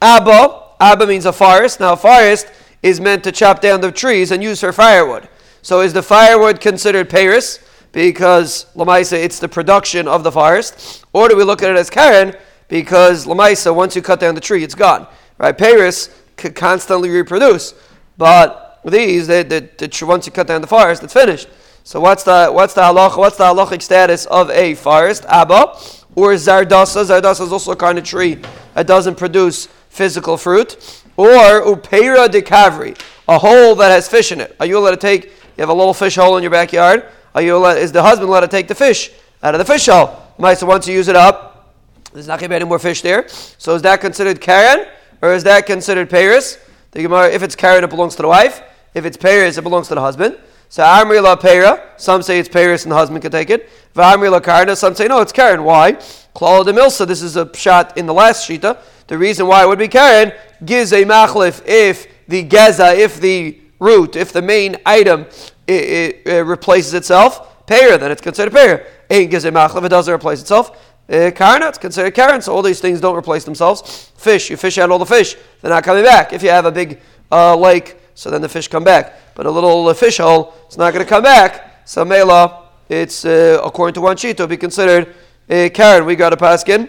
Abba, 0.00 0.62
Abba 0.80 1.06
means 1.06 1.26
a 1.26 1.32
forest. 1.32 1.80
Now 1.80 1.94
a 1.94 1.96
forest 1.96 2.46
is 2.82 3.00
meant 3.00 3.24
to 3.24 3.32
chop 3.32 3.60
down 3.60 3.80
the 3.80 3.90
trees 3.90 4.30
and 4.30 4.42
use 4.42 4.60
for 4.60 4.72
firewood. 4.72 5.28
So 5.62 5.80
is 5.80 5.92
the 5.92 6.02
firewood 6.02 6.60
considered 6.60 7.10
Paris? 7.10 7.58
Because 7.96 8.66
Lamaisa, 8.74 9.14
it's 9.14 9.38
the 9.38 9.48
production 9.48 10.06
of 10.06 10.22
the 10.22 10.30
forest. 10.30 11.02
Or 11.14 11.30
do 11.30 11.34
we 11.34 11.44
look 11.44 11.62
at 11.62 11.70
it 11.70 11.78
as 11.78 11.88
Karen? 11.88 12.36
Because 12.68 13.24
Lamaisa, 13.24 13.74
once 13.74 13.96
you 13.96 14.02
cut 14.02 14.20
down 14.20 14.34
the 14.34 14.40
tree, 14.42 14.62
it's 14.62 14.74
gone. 14.74 15.06
Right? 15.38 15.56
Paris 15.56 16.10
could 16.36 16.54
constantly 16.54 17.08
reproduce. 17.08 17.72
But 18.18 18.80
these, 18.84 19.26
they, 19.26 19.44
they, 19.44 19.60
they, 19.60 19.88
once 20.02 20.26
you 20.26 20.32
cut 20.32 20.46
down 20.46 20.60
the 20.60 20.66
forest, 20.66 21.04
it's 21.04 21.14
finished. 21.14 21.48
So 21.84 21.98
what's 21.98 22.22
the 22.22 22.50
what's 22.50 22.74
the 22.74 22.82
halacha? 22.82 23.16
What's 23.16 23.38
the 23.38 23.44
halachic 23.44 23.80
status 23.80 24.26
of 24.26 24.50
a 24.50 24.74
forest? 24.74 25.24
Abba 25.26 25.78
or 26.14 26.34
zardasa. 26.34 27.02
Zardasa 27.02 27.46
is 27.46 27.52
also 27.52 27.72
a 27.72 27.76
kind 27.76 27.96
of 27.96 28.04
tree 28.04 28.42
that 28.74 28.86
doesn't 28.86 29.14
produce 29.14 29.68
physical 29.88 30.36
fruit. 30.36 31.02
Or 31.16 31.62
upeira 31.64 32.30
de 32.30 32.42
kavri, 32.42 33.00
a 33.26 33.38
hole 33.38 33.74
that 33.76 33.88
has 33.88 34.06
fish 34.06 34.32
in 34.32 34.42
it. 34.42 34.54
Are 34.60 34.66
you 34.66 34.76
allowed 34.76 34.90
to 34.90 34.96
take? 34.98 35.24
You 35.24 35.62
have 35.62 35.70
a 35.70 35.74
little 35.74 35.94
fish 35.94 36.16
hole 36.16 36.36
in 36.36 36.42
your 36.42 36.52
backyard. 36.52 37.10
Are 37.36 37.42
you 37.42 37.54
allowed, 37.54 37.76
is 37.76 37.92
the 37.92 38.02
husband 38.02 38.30
allowed 38.30 38.40
to 38.40 38.48
take 38.48 38.66
the 38.66 38.74
fish 38.74 39.10
out 39.42 39.54
of 39.54 39.58
the 39.58 39.64
fish 39.66 39.84
hole? 39.84 40.22
So 40.56 40.64
once 40.64 40.88
you 40.88 40.94
use 40.94 41.08
it 41.08 41.16
up, 41.16 41.74
there's 42.14 42.26
not 42.26 42.40
going 42.40 42.48
to 42.48 42.54
be 42.54 42.56
any 42.56 42.64
more 42.64 42.78
fish 42.78 43.02
there. 43.02 43.28
So 43.28 43.74
is 43.74 43.82
that 43.82 44.00
considered 44.00 44.40
Karen 44.40 44.86
or 45.20 45.34
is 45.34 45.44
that 45.44 45.66
considered 45.66 46.08
Paris? 46.08 46.58
The 46.92 47.02
Gemara, 47.02 47.28
if 47.28 47.42
it's 47.42 47.54
Karen, 47.54 47.84
it 47.84 47.90
belongs 47.90 48.16
to 48.16 48.22
the 48.22 48.28
wife. 48.28 48.62
If 48.94 49.04
it's 49.04 49.18
Paris, 49.18 49.58
it 49.58 49.62
belongs 49.62 49.88
to 49.88 49.94
the 49.94 50.00
husband. 50.00 50.38
So 50.70 50.82
Amri 50.82 51.22
la 51.22 51.36
Pera, 51.36 51.90
some 51.98 52.22
say 52.22 52.38
it's 52.38 52.48
Paris 52.48 52.84
and 52.84 52.92
the 52.92 52.96
husband 52.96 53.20
can 53.20 53.30
take 53.30 53.50
it. 53.50 53.68
V'Amri 53.94 54.30
la 54.30 54.40
Karna, 54.40 54.74
some 54.74 54.94
say 54.94 55.06
no, 55.06 55.20
it's 55.20 55.32
Karen. 55.32 55.62
Why? 55.62 55.92
Klala 56.34 56.64
de 56.64 56.72
Milsa, 56.72 57.06
this 57.06 57.20
is 57.20 57.36
a 57.36 57.54
shot 57.54 57.98
in 57.98 58.06
the 58.06 58.14
last 58.14 58.48
Shita. 58.48 58.78
The 59.08 59.18
reason 59.18 59.46
why 59.46 59.62
it 59.62 59.68
would 59.68 59.78
be 59.78 59.88
Karen, 59.88 60.32
gives 60.64 60.94
a 60.94 61.04
machlif 61.04 61.62
if 61.66 62.06
the 62.28 62.42
Geza, 62.44 62.94
if 62.94 63.20
the 63.20 63.60
root, 63.78 64.16
if 64.16 64.32
the 64.32 64.40
main 64.40 64.78
item 64.86 65.26
it, 65.66 65.72
it, 65.72 66.26
it 66.26 66.44
replaces 66.44 66.94
itself, 66.94 67.66
Pera, 67.66 67.98
then 67.98 68.10
it's 68.10 68.20
considered 68.20 68.52
Pera. 68.52 68.84
Ain't 69.10 69.30
gives 69.30 69.44
a 69.44 69.50
machlif, 69.50 69.84
it 69.84 69.88
doesn't 69.88 70.12
replace 70.12 70.40
itself. 70.40 70.70
Uh, 71.08 71.30
Karna, 71.30 71.68
it's 71.68 71.78
considered 71.78 72.14
Karen, 72.14 72.42
so 72.42 72.52
all 72.54 72.62
these 72.62 72.80
things 72.80 73.00
don't 73.00 73.16
replace 73.16 73.44
themselves. 73.44 74.10
Fish, 74.16 74.50
you 74.50 74.56
fish 74.56 74.76
out 74.78 74.90
all 74.90 74.98
the 74.98 75.06
fish, 75.06 75.36
they're 75.60 75.70
not 75.70 75.84
coming 75.84 76.02
back. 76.02 76.32
If 76.32 76.42
you 76.42 76.48
have 76.48 76.66
a 76.66 76.72
big 76.72 77.00
uh, 77.30 77.56
lake, 77.56 77.96
so 78.14 78.30
then 78.30 78.42
the 78.42 78.48
fish 78.48 78.66
come 78.66 78.82
back. 78.82 79.14
But 79.34 79.46
a 79.46 79.50
little 79.50 79.92
fish 79.94 80.18
hole, 80.18 80.54
it's 80.66 80.76
not 80.76 80.92
going 80.92 81.04
to 81.04 81.08
come 81.08 81.22
back. 81.22 81.86
So 81.86 82.04
Mela, 82.04 82.64
it's 82.88 83.24
uh, 83.24 83.60
according 83.64 83.94
to 83.94 84.00
one 84.00 84.16
shita, 84.16 84.48
be 84.48 84.56
considered 84.56 85.14
uh, 85.48 85.68
Karen. 85.72 86.04
We 86.06 86.16
got 86.16 86.32
a 86.32 86.36
paskin 86.36 86.88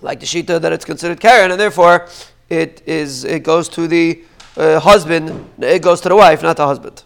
like 0.00 0.20
the 0.20 0.26
shita 0.26 0.60
that 0.60 0.72
it's 0.72 0.84
considered 0.84 1.20
Karen, 1.20 1.50
and 1.50 1.60
therefore 1.60 2.08
it 2.48 2.82
is 2.86 3.24
it 3.24 3.42
goes 3.42 3.68
to 3.70 3.88
the 3.88 4.22
uh, 4.56 4.78
husband. 4.80 5.50
It 5.58 5.82
goes 5.82 6.00
to 6.02 6.08
the 6.08 6.16
wife, 6.16 6.42
not 6.42 6.56
the 6.56 6.66
husband. 6.66 7.02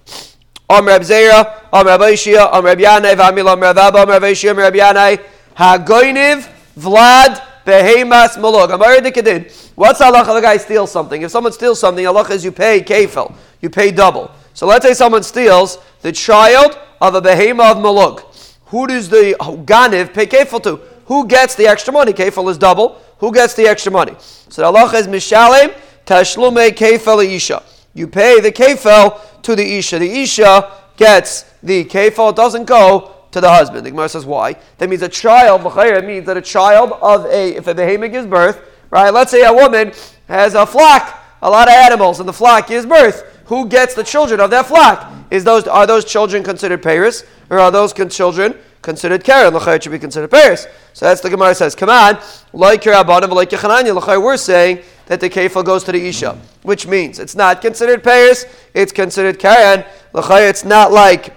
Om 0.69 0.87
Reb 0.87 1.03
Zera, 1.03 1.55
Om 1.73 1.87
Reb 1.87 2.01
Ishia, 2.01 2.53
Om 2.53 2.65
Reb 2.65 2.79
Yanai, 2.79 3.17
Vamil 3.17 3.49
Om 3.49 3.61
Reb 3.61 3.79
Abba, 3.79 4.03
Om 4.03 4.11
Reb 4.11 4.23
Ishia, 4.23 4.51
Om 4.51 4.59
Reb 4.59 4.75
Yanai, 4.75 5.21
Hagoiniv, 5.57 6.47
Vlad, 6.77 7.43
Behemas, 7.65 8.37
Malog. 8.37 8.73
Amar 8.73 8.97
Dikadin. 8.97 9.51
What's 9.75 10.01
halacha? 10.01 10.35
The 10.35 10.41
guy 10.41 10.57
steals 10.57 10.91
something. 10.91 11.23
If 11.23 11.31
someone 11.31 11.53
steals 11.53 11.79
something, 11.79 12.05
halacha 12.05 12.31
is 12.31 12.45
you 12.45 12.53
pay 12.53 12.81
kefil. 12.81 13.35
You 13.61 13.71
pay 13.71 13.91
double. 13.91 14.31
So 14.55 14.67
let's 14.67 14.85
say 14.85 14.95
someone 14.95 15.23
steals 15.23 15.79
the 16.03 16.13
child 16.13 16.79
of 17.01 17.15
a 17.15 17.21
behema 17.21 17.73
of 17.73 17.77
malug. 17.79 18.23
Who 18.67 18.87
does 18.87 19.09
the 19.09 19.37
ganiv 19.65 20.15
pay 20.15 20.27
kefil 20.27 20.63
to? 20.65 20.81
Who 21.07 21.27
gets 21.27 21.55
the 21.55 21.67
extra 21.67 21.93
money? 21.93 22.13
Kefil 22.13 22.51
is 22.51 22.59
double. 22.59 23.01
Who 23.19 23.33
gets 23.33 23.55
the 23.55 23.67
extra 23.67 23.93
money? 23.93 24.15
So 24.19 24.63
the 24.63 24.79
halacha 24.79 25.01
is 25.01 25.07
mishalem 25.07 25.75
tashlume 26.07 26.71
kefil 26.71 27.25
isha. 27.25 27.63
You 27.99 28.09
pay 28.09 28.41
the 28.41 28.53
kefil 28.53 29.43
to 29.43 29.57
the 29.57 29.77
isha. 29.79 29.99
The 29.99 30.11
isha 30.23 30.73
gets 30.97 31.43
the 31.63 31.85
kefil. 31.85 32.31
It 32.31 32.37
doesn't 32.37 32.65
go 32.65 33.15
to 33.31 33.41
the 33.41 33.51
husband. 33.51 33.85
The 33.85 33.91
Gemara 33.91 34.09
says 34.09 34.25
why? 34.25 34.57
That 34.79 34.89
means 34.89 35.03
a 35.03 35.09
child. 35.09 35.63
It 35.65 36.05
means 36.05 36.27
that 36.27 36.37
a 36.37 36.43
child 36.43 36.93
of 37.03 37.27
a 37.27 37.57
if 37.57 37.67
a 37.67 37.75
behema 37.75 38.11
gives 38.11 38.27
birth 38.27 38.63
Right? 38.91 39.13
Let's 39.13 39.31
say 39.31 39.45
a 39.45 39.53
woman 39.53 39.93
has 40.29 40.55
a 40.55 40.65
flock, 40.65 41.23
a 41.43 41.51
lot 41.51 41.69
of 41.69 41.75
animals, 41.75 42.21
and 42.21 42.29
the 42.29 42.33
flock 42.33 42.69
gives 42.69 42.87
birth. 42.87 43.43
Who 43.47 43.69
gets 43.69 43.95
the 43.95 44.03
children 44.03 44.41
of 44.41 44.51
that 44.51 44.67
flock? 44.67 45.13
Is 45.31 45.45
those 45.45 45.67
are 45.67 45.87
those 45.87 46.05
children 46.05 46.43
considered 46.43 46.83
Paris, 46.83 47.25
or 47.51 47.59
are 47.59 47.71
those 47.71 47.93
children 47.93 48.57
considered 48.89 49.23
Karen? 49.23 49.55
L'chayr 49.55 49.83
should 49.83 49.93
be 49.93 49.99
considered 49.99 50.31
Paris. 50.31 50.67
So 50.95 51.05
that's 51.07 51.21
the 51.21 51.29
Gemara 51.29 51.55
says. 51.55 51.75
Come 51.75 51.91
on, 51.91 52.19
like 52.55 52.85
your 52.87 52.95
Abanim, 52.95 53.31
like 53.31 53.53
your 53.53 53.61
Chananya. 53.61 54.23
we're 54.23 54.39
saying 54.39 54.81
that 55.07 55.21
the 55.21 55.29
kefil 55.29 55.65
goes 55.65 55.85
to 55.85 55.93
the 55.93 56.03
isha, 56.09 56.39
which 56.63 56.87
means 56.87 57.19
it's 57.19 57.35
not 57.35 57.61
considered 57.61 58.03
Paris, 58.03 58.47
it's 58.73 58.93
considered 58.93 59.39
Karen. 59.39 59.85
L'chayr, 60.15 60.49
it's 60.49 60.65
not 60.65 60.91
like 60.91 61.29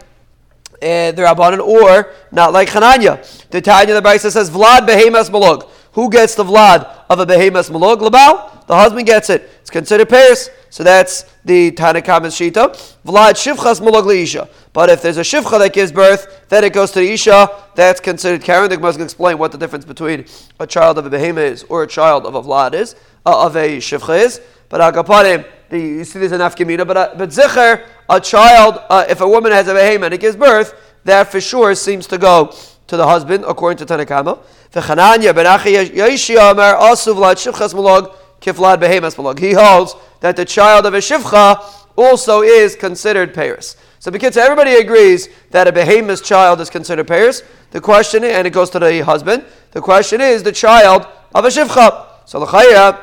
uh, 0.81 1.11
the 1.11 1.23
Rabbanan 1.27 1.59
or 1.59 2.13
not 2.31 2.53
like 2.53 2.69
Chananya. 2.69 3.15
The 3.49 3.61
Tanya 3.61 3.93
the 3.93 4.01
Brisa 4.01 4.31
says 4.31 4.49
Vlad 4.49 4.87
behemas 4.87 5.29
malog. 5.29 5.69
Who 5.93 6.09
gets 6.09 6.35
the 6.35 6.45
Vlad 6.45 6.89
of 7.09 7.19
a 7.19 7.25
behemas 7.25 7.69
malog? 7.69 7.99
Labal. 7.99 8.50
The 8.71 8.77
husband 8.77 9.05
gets 9.05 9.29
it. 9.29 9.49
It's 9.59 9.69
considered 9.69 10.07
Paris. 10.07 10.49
So 10.69 10.81
that's 10.81 11.23
the 11.43 11.73
Tanakam 11.73 12.21
Shita. 12.31 12.71
Vlad 13.05 13.33
shivchas 13.33 13.81
leisha. 13.81 14.47
But 14.71 14.89
if 14.89 15.01
there's 15.01 15.17
a 15.17 15.23
shivcha 15.23 15.59
that 15.59 15.73
gives 15.73 15.91
birth, 15.91 16.47
then 16.47 16.63
it 16.63 16.71
goes 16.71 16.91
to 16.91 17.01
the 17.01 17.11
isha. 17.11 17.49
That's 17.75 17.99
considered 17.99 18.43
Karen. 18.43 18.69
The 18.69 18.77
can 18.77 19.01
explain 19.01 19.37
what 19.37 19.51
the 19.51 19.57
difference 19.57 19.83
between 19.83 20.23
a 20.57 20.65
child 20.65 20.97
of 20.97 21.05
a 21.05 21.09
behema 21.09 21.39
is 21.39 21.63
or 21.63 21.83
a 21.83 21.87
child 21.87 22.25
of 22.25 22.35
a 22.35 22.41
Vlad 22.41 22.73
is, 22.73 22.95
uh, 23.25 23.45
of 23.45 23.57
a 23.57 23.79
shivcha 23.79 24.17
is. 24.23 24.39
But 24.69 24.79
Agapanim, 24.79 25.45
the, 25.67 25.77
you 25.77 26.05
see 26.05 26.19
there's 26.19 26.31
an 26.31 26.39
afkamina, 26.39 26.87
but, 26.87 26.95
uh, 26.95 27.13
but 27.17 27.27
zicher, 27.27 27.85
a 28.09 28.21
child, 28.21 28.79
uh, 28.89 29.03
if 29.09 29.19
a 29.19 29.27
woman 29.27 29.51
has 29.51 29.67
a 29.67 29.73
behema 29.73 30.05
and 30.05 30.13
it 30.13 30.21
gives 30.21 30.37
birth, 30.37 30.73
that 31.03 31.29
for 31.29 31.41
sure 31.41 31.75
seems 31.75 32.07
to 32.07 32.17
go 32.17 32.55
to 32.87 32.95
the 32.95 33.05
husband, 33.05 33.43
according 33.45 33.85
to 33.85 33.93
Tanakama. 33.93 34.39
V'chananya 34.71 35.35
ben 35.35 35.45
Yashi 35.45 36.37
Amar 36.39 36.75
also 36.75 37.13
vlad 37.13 37.35
shivchas 37.35 37.73
malog 37.73 38.15
kiflad 38.41 38.81
behemas 38.81 39.15
malog. 39.15 39.39
He 39.39 39.53
holds 39.53 39.95
that 40.19 40.35
the 40.35 40.45
child 40.45 40.85
of 40.85 40.93
a 40.93 40.97
shivcha 40.97 41.63
also 41.95 42.41
is 42.41 42.75
considered 42.75 43.33
Paris. 43.33 43.77
So 43.99 44.11
because 44.11 44.35
everybody 44.35 44.75
agrees 44.75 45.29
that 45.51 45.67
a 45.67 45.71
behemoth 45.71 46.23
child 46.23 46.59
is 46.59 46.69
considered 46.69 47.07
Paris, 47.07 47.43
the 47.69 47.79
question, 47.79 48.23
and 48.23 48.47
it 48.47 48.51
goes 48.51 48.69
to 48.71 48.79
the 48.79 49.01
husband, 49.01 49.45
the 49.71 49.81
question 49.81 50.21
is 50.21 50.43
the 50.43 50.51
child 50.51 51.05
of 51.35 51.45
a 51.45 51.49
shivcha. 51.49 52.07
So 52.25 52.39
the 52.39 52.47
chaya, 52.47 52.99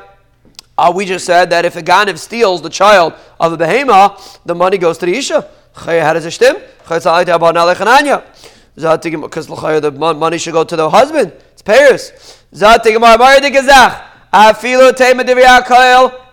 uh, 0.77 0.91
we 0.93 1.05
just 1.05 1.25
said 1.25 1.49
that 1.51 1.65
if 1.65 1.75
a 1.75 1.81
Ganiv 1.81 2.17
steals 2.17 2.61
the 2.61 2.69
child 2.69 3.13
of 3.39 3.53
a 3.53 3.57
behema, 3.57 4.39
the 4.45 4.55
money 4.55 4.77
goes 4.77 4.97
to 4.97 5.05
the 5.05 5.13
Isha. 5.13 5.49
How 5.73 6.13
does 6.13 6.25
it 6.25 6.31
stem? 6.31 6.57
Because 6.79 7.03
the 7.03 7.11
money 10.17 10.37
should 10.37 10.53
go 10.53 10.63
to 10.63 10.75
the 10.75 10.89
husband. 10.89 11.33
It's 11.53 11.61
Paris. 11.61 12.43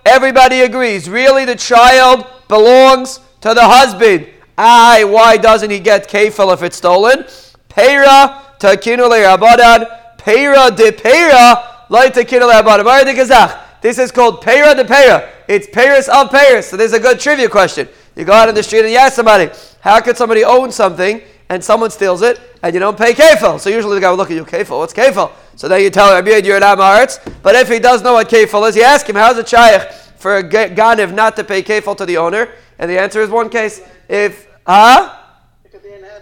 Everybody 0.06 0.60
agrees. 0.60 1.08
Really, 1.08 1.44
the 1.44 1.56
child 1.56 2.26
belongs 2.48 3.20
to 3.40 3.54
the 3.54 3.64
husband. 3.64 4.28
Aye, 4.58 5.04
why 5.04 5.36
doesn't 5.36 5.70
he 5.70 5.78
get 5.80 6.08
kefil 6.08 6.52
if 6.52 6.62
it's 6.62 6.76
stolen? 6.76 7.24
Peira 7.68 8.42
takinu 8.58 9.08
le'abadan. 9.10 9.86
Peira 10.18 10.70
de 10.70 10.92
peira 10.92 11.84
like 11.88 12.14
takinu 12.14 12.48
le'abadan. 12.50 13.62
This 13.82 13.98
is 13.98 14.10
called 14.10 14.40
Peira 14.42 14.74
de 14.74 14.84
Peira. 14.84 15.30
It's 15.48 15.68
Paris 15.68 16.08
of 16.08 16.30
Paris. 16.30 16.68
So 16.68 16.76
there's 16.76 16.92
a 16.92 17.00
good 17.00 17.20
trivia 17.20 17.48
question. 17.48 17.88
You 18.16 18.24
go 18.24 18.32
out 18.32 18.48
in 18.48 18.54
the 18.54 18.62
street 18.62 18.80
and 18.80 18.90
you 18.90 18.96
ask 18.96 19.14
somebody, 19.14 19.50
how 19.80 20.00
could 20.00 20.16
somebody 20.16 20.42
own 20.42 20.72
something 20.72 21.20
and 21.48 21.62
someone 21.62 21.90
steals 21.90 22.22
it 22.22 22.40
and 22.62 22.74
you 22.74 22.80
don't 22.80 22.98
pay 22.98 23.12
kefil? 23.12 23.60
So 23.60 23.70
usually 23.70 23.94
the 23.94 24.00
guy 24.00 24.10
will 24.10 24.16
look 24.16 24.30
at 24.30 24.36
you, 24.36 24.44
kefil, 24.44 24.78
what's 24.78 24.92
kefil? 24.92 25.32
So 25.56 25.68
then 25.68 25.82
you 25.82 25.90
tell 25.90 26.16
him, 26.16 26.26
you're 26.26 26.56
an 26.56 26.62
Amaretz. 26.62 27.18
But 27.42 27.54
if 27.54 27.68
he 27.68 27.78
does 27.78 28.02
know 28.02 28.14
what 28.14 28.28
kefil 28.28 28.68
is, 28.68 28.76
you 28.76 28.82
ask 28.82 29.08
him, 29.08 29.16
how's 29.16 29.38
a 29.38 29.46
shaykh 29.46 29.90
for 30.16 30.38
a 30.38 30.42
ganiv 30.42 31.14
not 31.14 31.36
to 31.36 31.44
pay 31.44 31.62
kefil 31.62 31.96
to 31.96 32.06
the 32.06 32.16
owner? 32.16 32.48
And 32.78 32.90
the 32.90 32.98
answer 32.98 33.22
is 33.22 33.30
one 33.30 33.48
case. 33.48 33.80
If, 34.08 34.48
huh? 34.66 35.22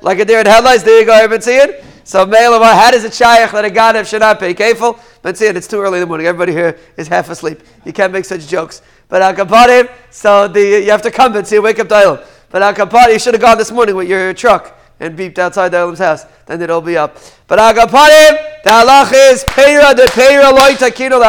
Like 0.03 0.19
a 0.19 0.25
deer 0.25 0.41
in 0.41 0.47
headlights, 0.47 0.83
there 0.83 1.01
you 1.01 1.07
go, 1.07 1.15
everyone 1.15 1.43
see 1.43 1.57
it? 1.57 1.85
So, 2.07 2.19
how 2.27 2.91
does 2.91 3.05
it 3.05 3.15
shaykh 3.15 3.51
that 3.51 3.65
a 3.65 3.71
ganiv 3.71 4.07
should 4.07 4.21
not 4.21 4.39
pay 4.39 4.53
kefil? 4.53 5.01
But 5.23 5.41
it, 5.41 5.57
it's 5.57 5.67
too 5.67 5.81
early 5.81 5.99
in 5.99 6.01
the 6.01 6.07
morning. 6.07 6.27
Everybody 6.27 6.53
here 6.53 6.79
is 6.99 7.09
half 7.09 7.31
asleep. 7.31 7.61
You 7.87 7.95
can't 7.95 8.13
make 8.13 8.27
such 8.27 8.47
jokes. 8.47 8.83
But 9.09 9.23
Akaparim, 9.23 9.91
so 10.11 10.47
the, 10.49 10.61
you 10.61 10.91
have 10.91 11.03
to 11.03 11.11
come 11.11 11.35
and 11.35 11.47
see 11.47 11.59
wake 11.59 11.79
up 11.79 11.89
Dailam. 11.89 12.25
But 12.51 12.75
Akaparim, 12.75 13.15
you 13.15 13.19
should 13.19 13.33
have 13.33 13.41
gone 13.41 13.57
this 13.57 13.71
morning 13.71 13.97
with 13.97 14.09
your 14.09 14.35
truck 14.35 14.79
and 15.05 15.19
beeped 15.19 15.39
outside 15.39 15.71
Dailam's 15.71 15.99
house. 15.99 16.25
Then 16.47 16.63
it'll 16.63 16.81
be 16.81 16.97
up. 16.97 17.19
But 17.47 17.59
Akaparim, 17.59 18.63
the 18.65 18.71
halach 18.71 19.13
is 19.13 19.45
Peira 19.45 19.95
de 19.95 20.07
Peira 20.09 20.45
loita 20.45 20.95
kino 20.95 21.21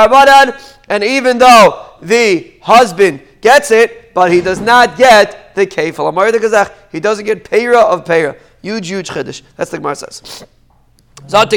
And 0.87 1.03
even 1.03 1.37
though 1.37 1.91
the 2.01 2.53
husband 2.61 3.21
gets 3.41 3.71
it, 3.71 4.13
but 4.13 4.31
he 4.31 4.39
does 4.39 4.61
not 4.61 4.97
get 4.97 5.53
the 5.55 5.67
kefil. 5.67 6.07
Amar 6.07 6.31
the 6.31 6.39
Kazakh, 6.39 6.71
he 6.89 7.01
doesn't 7.01 7.25
get 7.25 7.43
Peira 7.43 7.81
of 7.81 8.05
Peira. 8.05 8.37
Huge, 8.61 8.87
huge 8.87 9.09
chiddush. 9.09 9.41
That's 9.57 9.71
the 9.71 9.77
Gemara 9.77 9.95
says. 9.95 10.45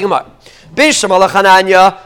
Gemara. 0.00 0.26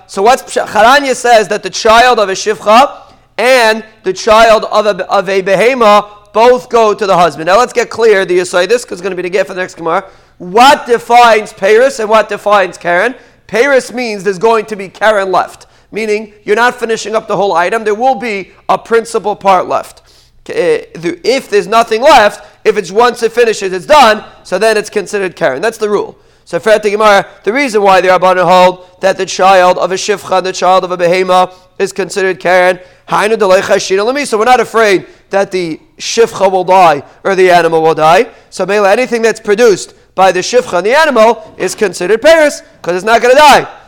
So 0.07 0.23
what's 0.23 0.43
Chananya 0.43 1.15
says 1.15 1.49
that 1.49 1.63
the 1.63 1.71
child 1.71 2.19
of 2.19 2.29
a 2.29 2.33
shivcha 2.33 3.15
and 3.39 3.85
the 4.03 4.13
child 4.13 4.65
of 4.65 4.87
a, 4.87 5.11
of 5.11 5.29
a 5.29 5.43
behema 5.43 6.22
both 6.33 6.69
go 6.69 6.95
to 6.95 7.07
the 7.07 7.17
husband. 7.17 7.47
Now 7.47 7.59
let's 7.59 7.73
get 7.73 7.91
clear 7.91 8.25
the 8.25 8.45
say 8.45 8.67
this 8.67 8.85
because 8.85 8.99
it's 8.99 9.03
going 9.03 9.17
to 9.17 9.17
be 9.17 9.29
the 9.29 9.31
gift 9.31 9.49
for 9.49 9.55
the 9.55 9.61
next 9.61 9.75
Gemara. 9.75 10.09
What 10.39 10.87
defines 10.87 11.53
Paris 11.53 11.99
and 11.99 12.09
what 12.09 12.29
defines 12.29 12.79
Karen? 12.79 13.15
Paris 13.47 13.93
means 13.93 14.25
there's 14.25 14.39
going 14.39 14.67
to 14.67 14.77
be 14.77 14.89
Karen 14.89 15.31
left, 15.31 15.67
meaning 15.91 16.35
you're 16.45 16.57
not 16.57 16.75
finishing 16.75 17.15
up 17.15 17.29
the 17.29 17.37
whole 17.37 17.53
item. 17.53 17.85
There 17.85 17.95
will 17.95 18.15
be 18.15 18.53
a 18.69 18.79
principal 18.79 19.37
part 19.37 19.69
left. 19.69 20.03
Eh, 20.49 20.87
if 20.95 21.51
there's 21.51 21.69
nothing 21.69 22.01
left, 22.03 22.67
if 22.67 22.77
it's 22.77 22.91
once 22.91 23.23
it 23.23 23.33
finishes, 23.33 23.73
it's 23.73 23.87
done, 23.87 24.25
so 24.43 24.59
then 24.59 24.77
it's 24.77 24.91
considered 24.91 25.37
Karen. 25.37 25.63
That's 25.63 25.79
the 25.79 25.89
rule. 25.89 26.19
So 26.45 26.59
for 26.59 26.77
the 26.79 26.91
Gemara, 26.91 27.29
the 27.45 27.53
reason 27.53 27.83
why 27.83 28.01
the 28.01 28.09
Rabbanan 28.09 28.45
hold 28.45 29.01
that 29.01 29.17
the 29.17 29.27
child 29.27 29.79
of 29.79 29.93
a 29.93 29.95
shivcha, 29.95 30.43
the 30.43 30.53
child 30.53 30.83
of 30.83 30.91
a 30.91 30.97
behema, 30.97 31.55
is 31.79 31.93
considered 31.93 32.41
Karen, 32.41 32.81
so 33.09 34.39
we're 34.39 34.45
not 34.45 34.61
afraid 34.61 35.07
that 35.31 35.51
the 35.51 35.81
shivcha 36.03 36.51
will 36.51 36.65
die 36.65 37.05
or 37.23 37.35
the 37.37 37.49
animal 37.51 37.81
will 37.81 37.95
die. 37.95 38.33
So 38.51 38.67
Mela, 38.67 38.91
anything 38.91 39.23
that's 39.23 39.41
produced 39.41 39.95
by 40.15 40.33
the 40.33 40.41
shivcha 40.41 40.79
and 40.79 40.87
the 40.87 40.95
animal 40.95 41.55
is 41.57 41.75
considered 41.75 42.21
Paris 42.21 42.61
because 42.61 42.97
it's 42.97 43.05
not 43.05 43.23
going 43.23 43.35
to 43.35 43.39
die. 43.39 43.79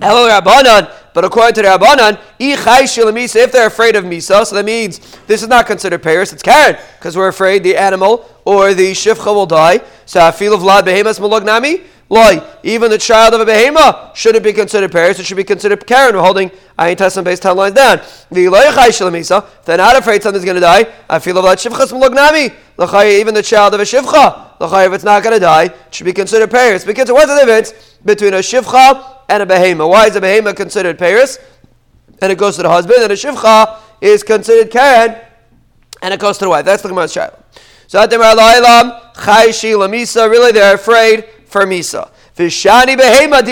Hello, 0.00 0.28
Rabbanan. 0.28 0.92
But 1.14 1.24
according 1.24 1.54
to 1.54 1.62
the 1.62 1.68
Rabbanan, 1.68 2.20
if 2.38 3.52
they're 3.52 3.66
afraid 3.66 3.96
of 3.96 4.04
Misa, 4.04 4.44
so 4.46 4.54
that 4.54 4.64
means 4.64 5.00
this 5.26 5.42
is 5.42 5.48
not 5.48 5.66
considered 5.66 6.02
Paris, 6.02 6.32
it's 6.32 6.42
Karen, 6.42 6.76
because 6.98 7.16
we're 7.16 7.28
afraid 7.28 7.64
the 7.64 7.76
animal 7.76 8.28
or 8.44 8.72
the 8.72 8.92
Shifcha 8.92 9.34
will 9.34 9.46
die. 9.46 9.80
So 10.06 10.30
feel 10.30 10.54
of 10.54 10.60
Vlad 10.60 10.82
Behemas 10.82 11.18
Malagnami. 11.18 11.82
Loy, 12.10 12.42
even 12.62 12.90
the 12.90 12.96
child 12.98 13.34
of 13.34 13.40
a 13.40 13.44
behema 13.44 14.14
shouldn't 14.16 14.42
be 14.42 14.52
considered 14.52 14.90
Paris, 14.90 15.18
it 15.18 15.26
should 15.26 15.36
be 15.36 15.44
considered 15.44 15.86
Karen. 15.86 16.14
We're 16.14 16.22
holding 16.22 16.50
Ayin 16.78 16.96
Tessim 16.96 17.22
based 17.22 17.42
10 17.42 17.54
lines 17.56 17.74
down. 17.74 18.00
If 18.30 19.64
they're 19.64 19.76
not 19.76 19.96
afraid 19.96 20.22
something's 20.22 20.44
going 20.44 20.54
to 20.54 20.60
die, 20.60 20.86
I 21.10 21.18
feel 21.18 21.34
that 21.34 21.58
Shivchas 21.58 21.92
Malagnami. 21.92 22.54
Even 23.20 23.34
the 23.34 23.42
child 23.42 23.74
of 23.74 23.80
a 23.80 23.82
Shivcha, 23.82 24.86
if 24.86 24.92
it's 24.92 25.04
not 25.04 25.22
going 25.22 25.34
to 25.34 25.40
die, 25.40 25.64
it 25.64 25.94
should 25.94 26.04
be 26.04 26.14
considered 26.14 26.50
Paris. 26.50 26.84
Because 26.84 27.12
what's 27.12 27.30
the 27.30 27.36
difference 27.38 27.72
between 28.04 28.32
a 28.32 28.38
Shivcha 28.38 29.16
and 29.28 29.42
a 29.42 29.46
behema. 29.46 29.88
Why 29.88 30.06
is 30.06 30.16
a 30.16 30.20
behema 30.20 30.56
considered 30.56 30.98
Paris? 30.98 31.38
And 32.20 32.32
it 32.32 32.38
goes 32.38 32.56
to 32.56 32.62
the 32.62 32.70
husband, 32.70 33.02
and 33.02 33.12
a 33.12 33.16
shivcha 33.16 33.78
is 34.00 34.22
considered 34.22 34.72
Karen, 34.72 35.16
and 36.02 36.14
it 36.14 36.18
goes 36.18 36.38
to 36.38 36.46
the 36.46 36.48
wife. 36.48 36.64
That's 36.64 36.82
the 36.82 36.88
Gemara's 36.88 37.12
child. 37.12 37.34
So 37.86 38.00
really 40.28 40.52
they're 40.52 40.74
afraid 40.74 41.24
for 41.48 41.62
Misa. 41.62 42.10
Vishani 42.36 42.96
behema 42.96 43.42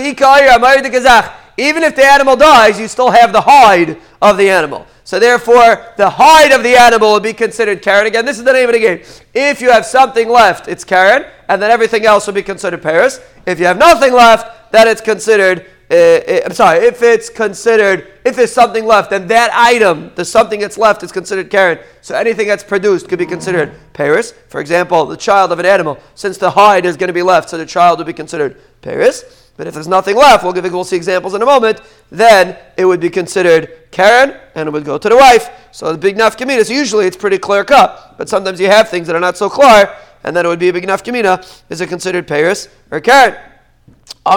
Even 1.59 1.83
if 1.83 1.97
the 1.97 2.05
animal 2.05 2.37
dies, 2.37 2.79
you 2.79 2.87
still 2.89 3.11
have 3.11 3.33
the 3.33 3.41
hide 3.41 3.97
of 4.23 4.37
the 4.37 4.49
animal. 4.49 4.87
So 5.05 5.19
therefore, 5.19 5.93
the 5.97 6.11
hide 6.11 6.51
of 6.53 6.63
the 6.63 6.77
animal 6.77 7.13
will 7.13 7.21
be 7.21 7.33
considered 7.33 7.81
Karen. 7.81 8.07
Again, 8.07 8.25
this 8.25 8.39
is 8.39 8.45
the 8.45 8.53
name 8.53 8.69
of 8.69 8.75
the 8.75 8.81
game. 8.81 9.03
If 9.33 9.61
you 9.61 9.71
have 9.71 9.87
something 9.87 10.29
left, 10.29 10.67
it's 10.67 10.85
Karen, 10.85 11.25
and 11.49 11.63
then 11.63 11.71
everything 11.71 12.05
else 12.05 12.27
will 12.27 12.35
be 12.35 12.43
considered 12.43 12.83
Paris. 12.83 13.21
If 13.47 13.61
you 13.61 13.67
have 13.67 13.79
nothing 13.79 14.13
left, 14.13 14.73
then 14.73 14.89
it's 14.89 15.01
considered. 15.01 15.65
Uh, 15.89 15.95
uh, 15.95 16.41
I'm 16.45 16.53
sorry. 16.53 16.85
If 16.85 17.03
it's 17.03 17.31
considered, 17.31 18.13
if 18.25 18.35
there's 18.35 18.53
something 18.53 18.85
left, 18.85 19.11
then 19.11 19.29
that 19.29 19.51
item, 19.53 20.11
the 20.17 20.25
something 20.25 20.59
that's 20.59 20.77
left, 20.77 21.03
is 21.03 21.13
considered 21.13 21.49
Karen. 21.49 21.79
So 22.01 22.17
anything 22.17 22.49
that's 22.49 22.65
produced 22.65 23.09
could 23.09 23.21
be 23.21 23.27
considered 23.27 23.73
Paris. 23.93 24.33
For 24.49 24.61
example, 24.61 25.07
the 25.07 25.17
child 25.17 25.53
of 25.53 25.61
an 25.61 25.67
animal, 25.67 25.99
since 26.15 26.39
the 26.39 26.51
hide 26.51 26.87
is 26.87 26.97
going 26.97 27.09
to 27.09 27.15
be 27.15 27.23
left, 27.23 27.51
so 27.51 27.59
the 27.59 27.67
child 27.67 27.99
would 27.99 28.07
be 28.07 28.13
considered 28.13 28.61
Paris. 28.83 29.47
But 29.57 29.67
if 29.67 29.75
there's 29.75 29.89
nothing 29.89 30.17
left, 30.17 30.45
we'll, 30.45 30.53
give, 30.53 30.65
we'll 30.65 30.85
see 30.85 30.97
examples 30.97 31.35
in 31.35 31.41
a 31.41 31.47
moment, 31.47 31.81
then 32.11 32.59
it 32.77 32.85
would 32.85 33.01
be 33.01 33.09
considered 33.09 33.91
Karen 33.91 34.37
and 34.55 34.69
it 34.69 34.73
would 34.73 34.85
go 34.85 34.99
to 34.99 35.09
the 35.09 35.17
wife. 35.17 35.49
So 35.73 35.93
the 35.93 35.99
big 35.99 36.17
nafkamina, 36.17 36.67
so 36.67 36.75
usually 36.75 37.07
it's 37.07 37.17
pretty 37.17 37.39
clear 37.39 37.65
cut, 37.65 38.17
but 38.19 38.29
sometimes 38.29 38.61
you 38.61 38.67
have 38.67 38.91
things 38.91 39.07
that 39.07 39.17
are 39.17 39.21
not 39.21 39.37
so 39.37 39.49
clear, 39.49 39.97
and 40.25 40.37
then 40.37 40.45
it 40.45 40.49
would 40.49 40.59
be 40.59 40.69
a 40.69 40.73
big 40.73 40.87
nafkamina. 40.87 41.63
Is 41.71 41.81
it 41.81 41.89
considered 41.89 42.27
Paris 42.27 42.69
or 42.91 43.01
Karen? 43.01 43.37
We 44.27 44.33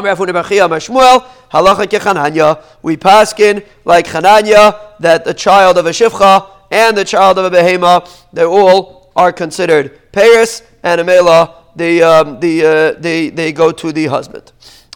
paskin 2.98 3.66
like 3.86 4.06
Chananya 4.08 4.80
that 5.00 5.26
the 5.26 5.34
child 5.34 5.78
of 5.78 5.86
a 5.86 5.90
shivcha 5.90 6.48
and 6.72 6.96
the 6.96 7.04
child 7.06 7.40
of 7.40 7.52
a 7.52 7.56
behema, 7.56 8.08
they 8.32 8.46
all 8.46 9.12
are 9.16 9.32
considered 9.32 10.12
Paris 10.12 10.62
and 10.84 11.02
Amela. 11.02 11.56
They, 11.76 12.02
um, 12.02 12.40
they, 12.40 12.64
uh, 12.64 12.94
they, 13.00 13.30
they 13.30 13.52
go 13.52 13.72
to 13.72 13.92
the 13.92 14.06
husband. 14.08 14.52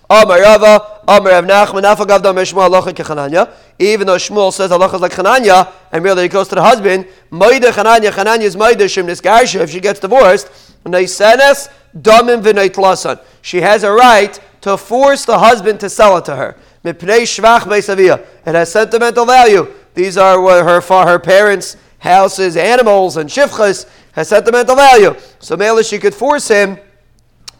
Amar 0.09 0.41
Rava, 0.41 1.01
Amar 1.07 1.31
Rav 1.31 1.45
Shmuel 1.45 2.69
Halacha 2.69 2.93
Kechananya. 2.93 3.51
Even 3.79 4.05
though 4.05 4.17
Shmuel 4.17 4.53
says 4.53 4.69
halacha 4.69 4.95
is 4.95 5.01
like 5.01 5.13
Chananya, 5.13 5.71
and 5.91 6.03
really 6.03 6.25
it 6.25 6.29
goes 6.29 6.47
to 6.49 6.55
the 6.55 6.61
husband, 6.61 7.07
Moide 7.31 7.71
Chananya, 7.71 8.11
Chananya 8.11 8.41
is 8.41 8.55
Moide 8.55 8.87
Shem 8.89 9.07
Nisgarsha, 9.07 9.61
if 9.61 9.71
she 9.71 9.79
gets 9.79 9.99
divorced, 9.99 10.49
Neisenes 10.85 11.69
Damim 11.97 12.41
V'Neitlasan. 12.41 13.19
She 13.41 13.61
has 13.61 13.83
a 13.83 13.91
right 13.91 14.39
to 14.61 14.77
force 14.77 15.25
the 15.25 15.39
husband 15.39 15.79
to 15.81 15.89
sell 15.89 16.17
it 16.17 16.25
to 16.25 16.35
her. 16.35 16.57
Mipnei 16.83 17.21
Shvach 17.21 17.61
Beisavia. 17.61 18.25
It 18.45 18.55
has 18.55 18.71
sentimental 18.71 19.25
value. 19.25 19.71
These 19.93 20.17
are 20.17 20.41
her, 20.63 20.81
her 20.81 21.19
parents' 21.19 21.77
houses, 21.99 22.57
animals, 22.57 23.17
and 23.17 23.29
shifchas, 23.29 23.87
has 24.13 24.29
sentimental 24.29 24.75
value. 24.75 25.15
So 25.39 25.55
Mela, 25.55 25.83
she 25.83 25.99
could 25.99 26.13
force 26.13 26.47
him 26.47 26.77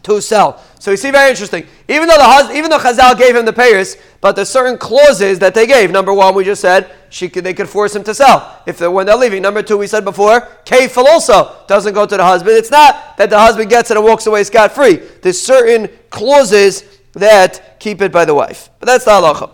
to 0.03 0.21
sell. 0.21 0.61
So 0.79 0.91
you 0.91 0.97
see, 0.97 1.11
very 1.11 1.29
interesting. 1.29 1.65
Even 1.87 2.07
though 2.07 2.17
the 2.17 2.51
even 2.55 2.69
though 2.69 2.77
Chazal 2.77 3.17
gave 3.17 3.35
him 3.35 3.45
the 3.45 3.53
payers, 3.53 3.97
but 4.21 4.35
there's 4.35 4.49
certain 4.49 4.77
clauses 4.77 5.39
that 5.39 5.53
they 5.53 5.65
gave. 5.65 5.91
Number 5.91 6.13
one, 6.13 6.35
we 6.35 6.43
just 6.43 6.61
said 6.61 6.91
she 7.09 7.29
could, 7.29 7.43
they 7.43 7.53
could 7.53 7.69
force 7.69 7.95
him 7.95 8.03
to 8.03 8.13
sell 8.13 8.61
if 8.65 8.77
they're, 8.77 8.91
when 8.91 9.05
they're 9.05 9.17
leaving. 9.17 9.41
Number 9.41 9.63
two, 9.63 9.77
we 9.77 9.87
said 9.87 10.03
before, 10.03 10.41
kafel 10.65 11.05
also 11.05 11.55
doesn't 11.67 11.93
go 11.93 12.05
to 12.05 12.17
the 12.17 12.23
husband. 12.23 12.57
It's 12.57 12.71
not 12.71 13.17
that 13.17 13.29
the 13.29 13.39
husband 13.39 13.69
gets 13.69 13.91
it 13.91 13.97
and 13.97 14.05
walks 14.05 14.27
away 14.27 14.43
scot 14.43 14.73
free. 14.73 14.95
There's 15.21 15.41
certain 15.41 15.89
clauses 16.09 16.83
that 17.13 17.79
keep 17.79 18.01
it 18.01 18.11
by 18.11 18.25
the 18.25 18.33
wife. 18.33 18.69
But 18.79 18.87
that's 18.87 19.05
the 19.05 19.11
halacha. 19.11 19.51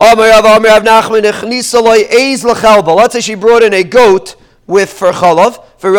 Let's 0.00 0.72
say 3.12 3.20
she 3.20 3.34
brought 3.34 3.62
in 3.62 3.74
a 3.74 3.82
goat 3.82 4.36
with 4.66 4.92
for 4.92 5.10
chalav, 5.10 5.64
for 5.78 5.90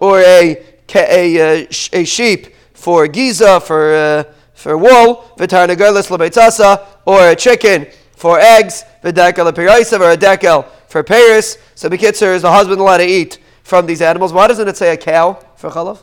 or 0.00 0.20
a 0.20 0.64
a, 0.94 1.36
a, 1.36 1.68
a 1.92 2.04
sheep 2.04 2.54
for 2.72 3.08
giza, 3.08 3.60
for, 3.60 3.94
uh, 3.94 4.24
for 4.54 4.78
wool, 4.78 5.30
v'tarnagolis 5.36 6.08
lebeitzasa, 6.08 6.86
or 7.04 7.30
a 7.30 7.36
chicken 7.36 7.86
for 8.12 8.38
eggs, 8.38 8.84
v'dekel 9.02 9.50
lepiraisa, 9.50 10.00
or 10.00 10.12
a 10.12 10.16
dekel 10.16 10.66
for 10.88 11.02
Paris. 11.02 11.58
So 11.74 11.88
Bekitzer 11.88 12.34
is 12.34 12.42
the 12.42 12.50
husband 12.50 12.80
allowed 12.80 12.98
to 12.98 13.06
eat 13.06 13.38
from 13.62 13.86
these 13.86 14.00
animals. 14.02 14.32
Why 14.32 14.46
doesn't 14.46 14.66
it 14.66 14.76
say 14.76 14.92
a 14.92 14.96
cow 14.96 15.38
for 15.56 15.70
chalav? 15.70 16.02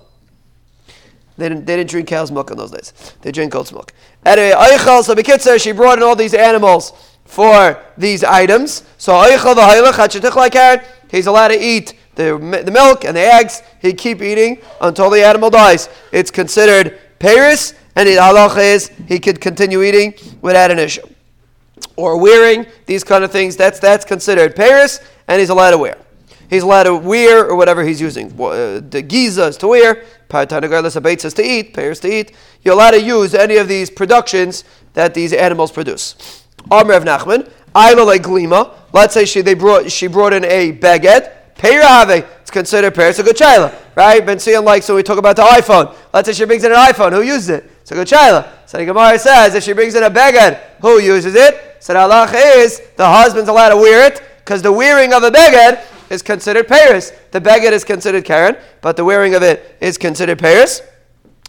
They 1.38 1.50
didn't, 1.50 1.66
they 1.66 1.76
didn't 1.76 1.90
drink 1.90 2.08
cow's 2.08 2.32
milk 2.32 2.52
in 2.52 2.58
those 2.58 2.72
days. 2.72 2.94
They 3.22 3.32
drink 3.32 3.52
goat's 3.52 3.74
milk. 3.74 3.92
Anyway, 4.26 4.54
Eichel, 4.56 5.04
so 5.04 5.14
Bekitzer, 5.16 5.62
she 5.62 5.74
brought 5.74 5.98
in 5.98 6.04
all 6.04 6.16
these 6.16 6.34
animals 6.34 6.94
for 7.26 7.82
these 7.98 8.24
items. 8.24 8.84
So 8.98 9.14
Eichel 9.14 9.56
the 9.56 10.86
he's 11.12 11.28
allowed 11.28 11.50
to 11.50 11.62
eat 11.62 11.94
the, 12.16 12.64
the 12.66 12.72
milk 12.72 13.06
and 13.06 13.16
the 13.16 13.22
eggs, 13.22 13.62
he'd 13.82 13.98
keep 13.98 14.22
eating 14.22 14.62
until 14.82 15.10
the 15.10 15.24
animal 15.24 15.50
dies. 15.50 15.90
It's 16.12 16.32
considered 16.32 17.00
Paris, 17.20 17.74
and 17.96 18.08
the 18.08 18.14
halach 18.14 18.58
is 18.58 18.92
he 19.08 19.20
could 19.20 19.40
continue 19.40 19.84
eating 19.84 20.14
without 20.42 20.72
an 20.72 20.80
issue. 20.80 21.08
Or 21.96 22.20
wearing, 22.20 22.66
these 22.86 23.04
kind 23.04 23.24
of 23.24 23.32
things, 23.32 23.56
that's, 23.56 23.80
that's 23.80 24.06
considered 24.06 24.56
Paris, 24.56 25.00
and 25.28 25.40
he's 25.40 25.50
allowed 25.50 25.72
to 25.72 25.78
wear. 25.78 25.98
He's 26.50 26.64
allowed 26.64 26.84
to 26.84 26.96
wear 26.96 27.46
or 27.46 27.56
whatever 27.56 27.84
he's 27.84 28.00
using. 28.00 28.28
Uh, 28.40 28.82
the 28.88 29.02
giza 29.02 29.52
to 29.54 29.68
wear, 29.68 30.06
Paratanagarlas 30.30 30.96
abates 30.96 31.34
to 31.34 31.44
eat, 31.44 31.74
Paris 31.74 32.00
to 32.02 32.14
eat. 32.14 32.34
You're 32.64 32.76
allowed 32.76 32.92
to 32.92 33.02
use 33.02 33.34
any 33.34 33.58
of 33.58 33.68
these 33.68 33.90
productions 33.90 34.64
that 34.94 35.14
these 35.14 35.34
animals 35.34 35.72
produce. 35.72 36.46
Amr 36.70 36.94
of 36.94 37.04
Nachman, 37.04 37.50
Aila 37.76 38.20
Glima. 38.20 38.74
Let's 38.94 39.14
say 39.14 39.26
she, 39.26 39.42
they 39.42 39.54
brought, 39.54 39.92
she 39.92 40.08
brought 40.08 40.34
in 40.34 40.46
a 40.46 40.74
baguette 40.74 41.32
Peirave, 41.58 42.28
it's 42.42 42.52
considered 42.52 42.94
Peir. 42.94 43.10
It's 43.10 43.20
a 43.20 43.24
good 43.24 43.38
chayla, 43.38 43.74
right? 43.96 44.26
Been 44.26 44.40
seeing 44.40 44.64
like, 44.64 44.84
so 44.84 44.96
we 44.96 45.04
talk 45.04 45.18
about 45.18 45.36
the 45.36 45.44
iPhone. 45.44 45.96
Let's 46.14 46.28
say 46.28 46.34
she 46.34 46.46
brings 46.46 46.64
in 46.64 46.72
an 46.72 46.78
iPhone. 46.78 47.12
Who 47.14 47.22
uses 47.22 47.50
it? 47.50 47.72
It's 47.82 47.92
a 47.92 47.96
good 47.96 48.08
chayla. 48.08 48.48
So 48.66 48.78
the 48.78 48.86
Gemara 48.86 49.18
says, 49.18 49.56
if 49.56 49.64
she 49.64 49.74
brings 49.74 49.96
in 49.96 50.04
a 50.04 50.10
beged, 50.10 50.60
who 50.82 51.00
uses 51.00 51.36
it? 51.36 51.78
So 51.80 51.94
the 51.94 52.54
is, 52.58 52.82
the 52.98 53.06
husband's 53.06 53.50
allowed 53.50 53.70
to 53.70 53.78
wear 53.78 54.06
it, 54.08 54.22
because 54.40 54.62
the 54.62 54.72
wearing 54.72 55.14
of 55.14 55.24
a 55.24 55.32
beged 55.32 55.84
is 56.10 56.22
considered 56.22 56.68
Paris. 56.68 57.12
The 57.32 57.40
beged 57.40 57.72
is 57.72 57.84
considered 57.84 58.26
Karen, 58.26 58.58
but 58.82 58.98
the 58.98 59.06
wearing 59.06 59.34
of 59.36 59.44
it 59.44 59.78
is 59.82 59.98
considered 59.98 60.40
Paris. 60.40 60.82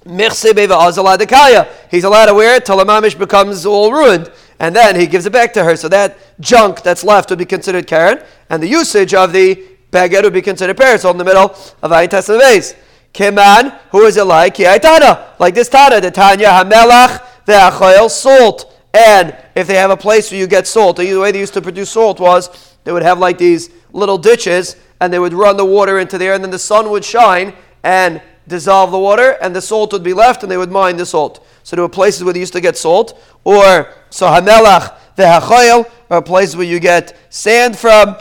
He's 0.05 0.45
allowed 0.45 1.17
to 1.17 2.35
wear 2.35 2.57
it 2.57 2.65
till 2.65 2.77
the 2.77 2.85
mamish 2.85 3.19
becomes 3.19 3.67
all 3.67 3.93
ruined, 3.93 4.31
and 4.61 4.77
then 4.77 4.95
he 4.99 5.07
gives 5.07 5.27
it 5.27 5.33
back 5.33 5.53
to 5.55 5.65
her. 5.65 5.75
So 5.75 5.89
that 5.89 6.17
junk 6.39 6.83
that's 6.83 7.03
left 7.03 7.31
would 7.31 7.39
be 7.39 7.45
considered 7.45 7.87
Karen, 7.87 8.23
and 8.49 8.63
the 8.63 8.69
usage 8.69 9.15
of 9.15 9.33
the 9.33 9.76
beged 9.91 10.23
would 10.23 10.33
be 10.33 10.43
considered 10.43 10.77
Paris, 10.77 11.05
all 11.05 11.13
in 11.13 11.19
the 11.19 11.25
middle 11.25 11.55
of 11.83 11.91
Ayin 11.91 12.39
base. 12.39 12.75
Kiman, 13.13 13.79
who 13.91 14.03
is 14.05 14.17
it 14.17 14.25
like? 14.25 14.57
Tana, 14.57 15.35
like 15.39 15.55
this 15.55 15.69
Tana, 15.69 16.01
the 16.01 16.11
Tanya 16.11 16.49
Hamelach, 16.49 17.23
the 17.47 17.53
Achoil, 17.53 18.11
salt. 18.11 18.75
And 18.93 19.37
if 19.55 19.67
they 19.67 19.77
have 19.77 19.91
a 19.91 19.97
place 19.97 20.31
where 20.31 20.41
you 20.41 20.47
get 20.47 20.67
salt, 20.67 20.97
the 20.97 21.17
way 21.17 21.33
they 21.33 21.39
used 21.39 21.55
to 21.55 21.63
produce 21.63 21.91
salt 21.91 22.21
was 22.21 22.75
they 22.85 22.93
would 22.93 23.03
have 23.03 23.19
like 23.19 23.39
these 23.39 23.71
little 23.93 24.19
ditches, 24.19 24.77
and 25.01 25.13
they 25.13 25.19
would 25.19 25.33
run 25.33 25.57
the 25.57 25.65
water 25.65 25.99
into 25.99 26.19
there, 26.19 26.35
and 26.35 26.45
then 26.45 26.51
the 26.51 26.59
sun 26.59 26.91
would 26.91 27.05
shine 27.05 27.55
and 27.83 28.21
dissolve 28.49 28.91
the 28.91 28.99
water, 28.99 29.37
and 29.43 29.57
the 29.57 29.61
salt 29.61 29.93
would 29.93 30.03
be 30.03 30.13
left, 30.13 30.43
and 30.43 30.53
they 30.53 30.57
would 30.57 30.71
mine 30.71 30.97
the 30.97 31.07
salt. 31.07 31.47
So 31.63 31.77
there 31.77 31.83
were 31.83 31.89
places 31.89 32.23
where 32.23 32.33
they 32.33 32.41
used 32.41 32.53
to 32.53 32.61
get 32.61 32.77
salt, 32.77 33.19
or 33.45 33.89
so 34.11 34.27
hamelach 34.27 34.95
the 35.17 35.23
ve'hachoyel, 35.23 35.91
or 36.11 36.23
places 36.23 36.57
where 36.57 36.67
you 36.67 36.79
get 36.81 37.17
sand 37.31 37.77
from. 37.77 38.17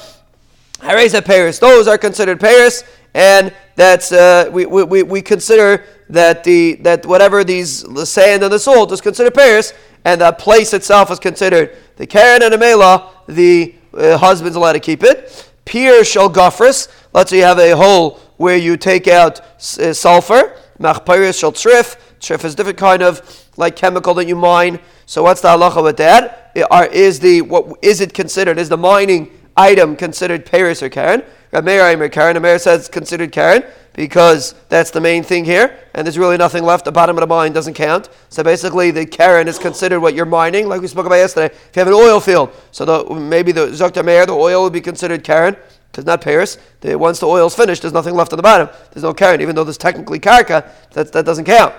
Hareza 0.79 1.23
Paris, 1.23 1.59
those 1.59 1.87
are 1.87 1.97
considered 1.97 2.39
Paris, 2.39 2.83
and 3.13 3.53
that's 3.75 4.11
uh, 4.11 4.49
we, 4.51 4.65
we, 4.65 5.03
we 5.03 5.21
consider 5.21 5.85
that 6.09 6.43
the 6.43 6.75
that 6.75 7.05
whatever 7.05 7.43
these 7.43 7.83
the 7.83 8.05
sand 8.05 8.43
and 8.43 8.51
the 8.51 8.59
salt 8.59 8.91
is 8.91 9.01
considered 9.01 9.33
Paris, 9.33 9.73
and 10.03 10.21
the 10.21 10.31
place 10.33 10.73
itself 10.73 11.09
is 11.11 11.19
considered 11.19 11.75
the 11.95 12.05
Karen 12.05 12.43
and 12.43 12.53
the 12.53 12.57
Mela, 12.57 13.11
the 13.27 13.73
uh, 13.93 14.17
husband's 14.17 14.55
allowed 14.55 14.73
to 14.73 14.79
keep 14.79 15.03
it. 15.03 15.49
Pier 15.65 16.03
shel 16.03 16.29
gofris, 16.29 16.89
let's 17.13 17.29
say 17.31 17.37
you 17.37 17.43
have 17.43 17.59
a 17.59 17.75
hole 17.75 18.19
where 18.37 18.57
you 18.57 18.77
take 18.77 19.07
out 19.07 19.41
uh, 19.79 19.93
sulfur. 19.93 20.57
Machpiris 20.79 21.39
shall 21.39 21.53
trif. 21.53 21.95
Trif 22.19 22.43
is 22.43 22.53
a 22.53 22.57
different 22.57 22.77
kind 22.77 23.01
of 23.01 23.47
like 23.55 23.75
chemical 23.75 24.13
that 24.15 24.27
you 24.27 24.35
mine. 24.35 24.79
So 25.05 25.23
what's 25.23 25.41
the 25.41 25.47
halacha 25.47 25.81
with 25.83 25.97
that? 25.97 26.51
Is 26.93 27.19
the 27.19 27.41
what 27.41 27.77
is 27.81 28.01
it 28.01 28.13
considered? 28.13 28.57
Is 28.59 28.69
the 28.69 28.77
mining 28.77 29.31
item 29.55 29.95
considered 29.95 30.45
Paris 30.45 30.83
or 30.83 30.89
Karen? 30.89 31.23
Rameir 31.51 32.11
Karen. 32.11 32.35
Rameir 32.35 32.59
says 32.59 32.89
considered 32.89 33.31
Karen 33.31 33.63
because 33.93 34.53
that's 34.67 34.91
the 34.91 34.99
main 34.99 35.23
thing 35.23 35.45
here, 35.45 35.79
and 35.93 36.05
there's 36.05 36.17
really 36.17 36.37
nothing 36.37 36.63
left. 36.63 36.83
The 36.83 36.91
bottom 36.91 37.17
of 37.17 37.21
the 37.21 37.27
mine 37.27 37.53
doesn't 37.53 37.75
count. 37.75 38.09
So 38.29 38.43
basically, 38.43 38.91
the 38.91 39.05
Karen 39.05 39.47
is 39.47 39.57
considered 39.57 40.01
what 40.01 40.13
you're 40.13 40.25
mining, 40.25 40.67
like 40.67 40.81
we 40.81 40.87
spoke 40.87 41.05
about 41.05 41.15
yesterday. 41.15 41.53
If 41.55 41.71
you 41.75 41.79
have 41.79 41.87
an 41.87 41.93
oil 41.93 42.19
field, 42.19 42.51
so 42.71 42.83
the, 42.83 43.15
maybe 43.15 43.53
the 43.53 43.67
Zokta 43.67 44.03
Meir, 44.03 44.25
the 44.25 44.33
oil 44.33 44.63
would 44.63 44.73
be 44.73 44.81
considered 44.81 45.23
Karen, 45.23 45.55
because 45.91 46.05
not 46.05 46.19
Paris. 46.19 46.57
The, 46.81 46.97
once 46.97 47.19
the 47.19 47.27
oil's 47.27 47.55
finished, 47.55 47.83
there's 47.83 47.93
nothing 47.93 48.15
left 48.15 48.33
on 48.33 48.37
the 48.37 48.43
bottom. 48.43 48.67
There's 48.91 49.03
no 49.03 49.13
Karen, 49.13 49.39
even 49.39 49.55
though 49.55 49.63
there's 49.63 49.77
technically 49.77 50.19
Karka, 50.19 50.69
that, 50.91 51.13
that 51.13 51.25
doesn't 51.25 51.45
count. 51.45 51.73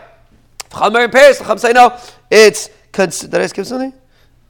Chamer 0.71 1.05
in 1.05 1.11
Paris, 1.11 1.39
the 1.39 1.45
Chum 1.45 1.59
say 1.59 1.73
no, 1.73 1.99
it's, 2.31 2.71
did 2.93 3.35
I 3.35 3.47
skip 3.47 3.67
something? 3.67 3.93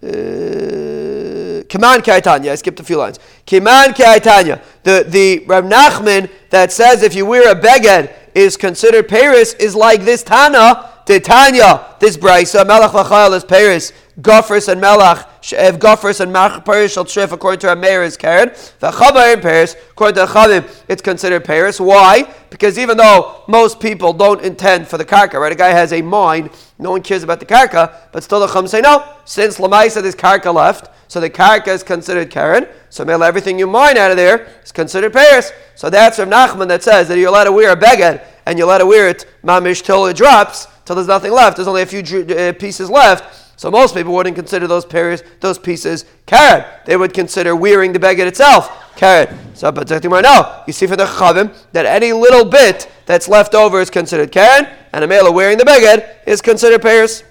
Uh, 0.02 1.25
Kiman 1.68 1.98
Kaitanya. 1.98 2.50
I 2.50 2.54
skipped 2.54 2.80
a 2.80 2.84
few 2.84 2.96
lines. 2.96 3.18
Kiman 3.46 3.88
Kaitanya. 3.88 4.62
The 4.82 5.04
the 5.08 5.44
Rab 5.46 5.64
Nachman 5.64 6.30
that 6.50 6.72
says 6.72 7.02
if 7.02 7.14
you 7.14 7.26
wear 7.26 7.50
a 7.50 7.54
beged 7.54 8.12
is 8.34 8.56
considered 8.56 9.08
Paris 9.08 9.54
is 9.54 9.74
like 9.74 10.02
this 10.02 10.22
Tana. 10.22 10.92
Tanya, 11.06 11.94
this 12.00 12.16
brisa, 12.16 12.64
Melach 12.64 12.90
Lachayel 12.90 13.32
is 13.34 13.44
Paris, 13.44 13.92
Gofris 14.20 14.68
and 14.68 14.82
Melach, 14.82 15.24
Shev 15.40 15.56
eh, 15.56 15.70
Gofris 15.78 16.18
and 16.20 16.32
Mach 16.32 16.64
Paris 16.64 16.92
shall 16.92 17.04
trif 17.04 17.30
according 17.30 17.60
to 17.60 17.68
Rameir 17.68 18.04
is 18.04 18.16
Karen. 18.16 18.48
The 18.80 18.90
Chabar 18.90 19.34
in 19.34 19.40
Paris, 19.40 19.76
according 19.90 20.16
to 20.16 20.20
the 20.22 20.26
Chavim, 20.26 20.68
it's 20.88 21.00
considered 21.00 21.44
Paris. 21.44 21.78
Why? 21.78 22.24
Because 22.50 22.76
even 22.80 22.96
though 22.96 23.44
most 23.46 23.78
people 23.78 24.12
don't 24.12 24.42
intend 24.42 24.88
for 24.88 24.98
the 24.98 25.04
karka, 25.04 25.34
right? 25.34 25.52
A 25.52 25.54
guy 25.54 25.68
has 25.68 25.92
a 25.92 26.02
mind, 26.02 26.50
no 26.78 26.90
one 26.90 27.02
cares 27.02 27.22
about 27.22 27.38
the 27.38 27.46
karka, 27.46 27.94
but 28.10 28.24
still 28.24 28.40
the 28.40 28.48
Chum 28.48 28.66
say 28.66 28.80
no. 28.80 29.04
Since 29.24 29.58
Lamaisa 29.58 30.02
this 30.02 30.16
karka 30.16 30.52
left, 30.52 30.90
so 31.08 31.20
the 31.20 31.30
karka 31.30 31.68
is 31.68 31.82
considered 31.82 32.30
Karen. 32.30 32.66
So 32.90 33.04
male 33.04 33.22
everything 33.22 33.58
you 33.58 33.66
mine 33.66 33.96
out 33.96 34.10
of 34.10 34.16
there 34.16 34.48
is 34.62 34.72
considered 34.72 35.12
Paris. 35.12 35.52
So 35.74 35.90
that's 35.90 36.16
from 36.16 36.30
Nachman 36.30 36.68
that 36.68 36.82
says 36.82 37.08
that 37.08 37.18
you're 37.18 37.28
allowed 37.28 37.44
to 37.44 37.52
wear 37.52 37.72
a 37.72 37.76
beged 37.76 38.24
and 38.46 38.58
you're 38.58 38.66
allowed 38.66 38.78
to 38.78 38.86
wear 38.86 39.08
it 39.08 39.26
mamish 39.44 39.82
till 39.82 40.06
it 40.06 40.16
drops, 40.16 40.66
till 40.84 40.96
there's 40.96 41.08
nothing 41.08 41.32
left. 41.32 41.56
There's 41.56 41.68
only 41.68 41.82
a 41.82 41.86
few 41.86 42.00
uh, 42.00 42.52
pieces 42.54 42.90
left. 42.90 43.44
So 43.58 43.70
most 43.70 43.94
people 43.94 44.12
wouldn't 44.12 44.36
consider 44.36 44.66
those 44.66 44.84
pairs, 44.84 45.22
those 45.40 45.58
pieces 45.58 46.04
Karen. 46.26 46.64
They 46.84 46.96
would 46.96 47.14
consider 47.14 47.56
wearing 47.56 47.92
the 47.92 47.98
beged 47.98 48.26
itself 48.26 48.94
Karen. 48.96 49.38
So, 49.54 49.70
but 49.72 49.88
now, 49.88 50.64
you 50.66 50.72
see 50.72 50.86
from 50.86 50.96
the 50.96 51.06
Chavim 51.06 51.54
that 51.72 51.86
any 51.86 52.12
little 52.12 52.44
bit 52.44 52.90
that's 53.06 53.28
left 53.28 53.54
over 53.54 53.80
is 53.80 53.90
considered 53.90 54.32
Karen, 54.32 54.68
and 54.92 55.04
a 55.04 55.06
male 55.06 55.32
wearing 55.32 55.58
the 55.58 55.64
beged 55.64 56.06
is 56.26 56.42
considered 56.42 56.82
Paris. 56.82 57.22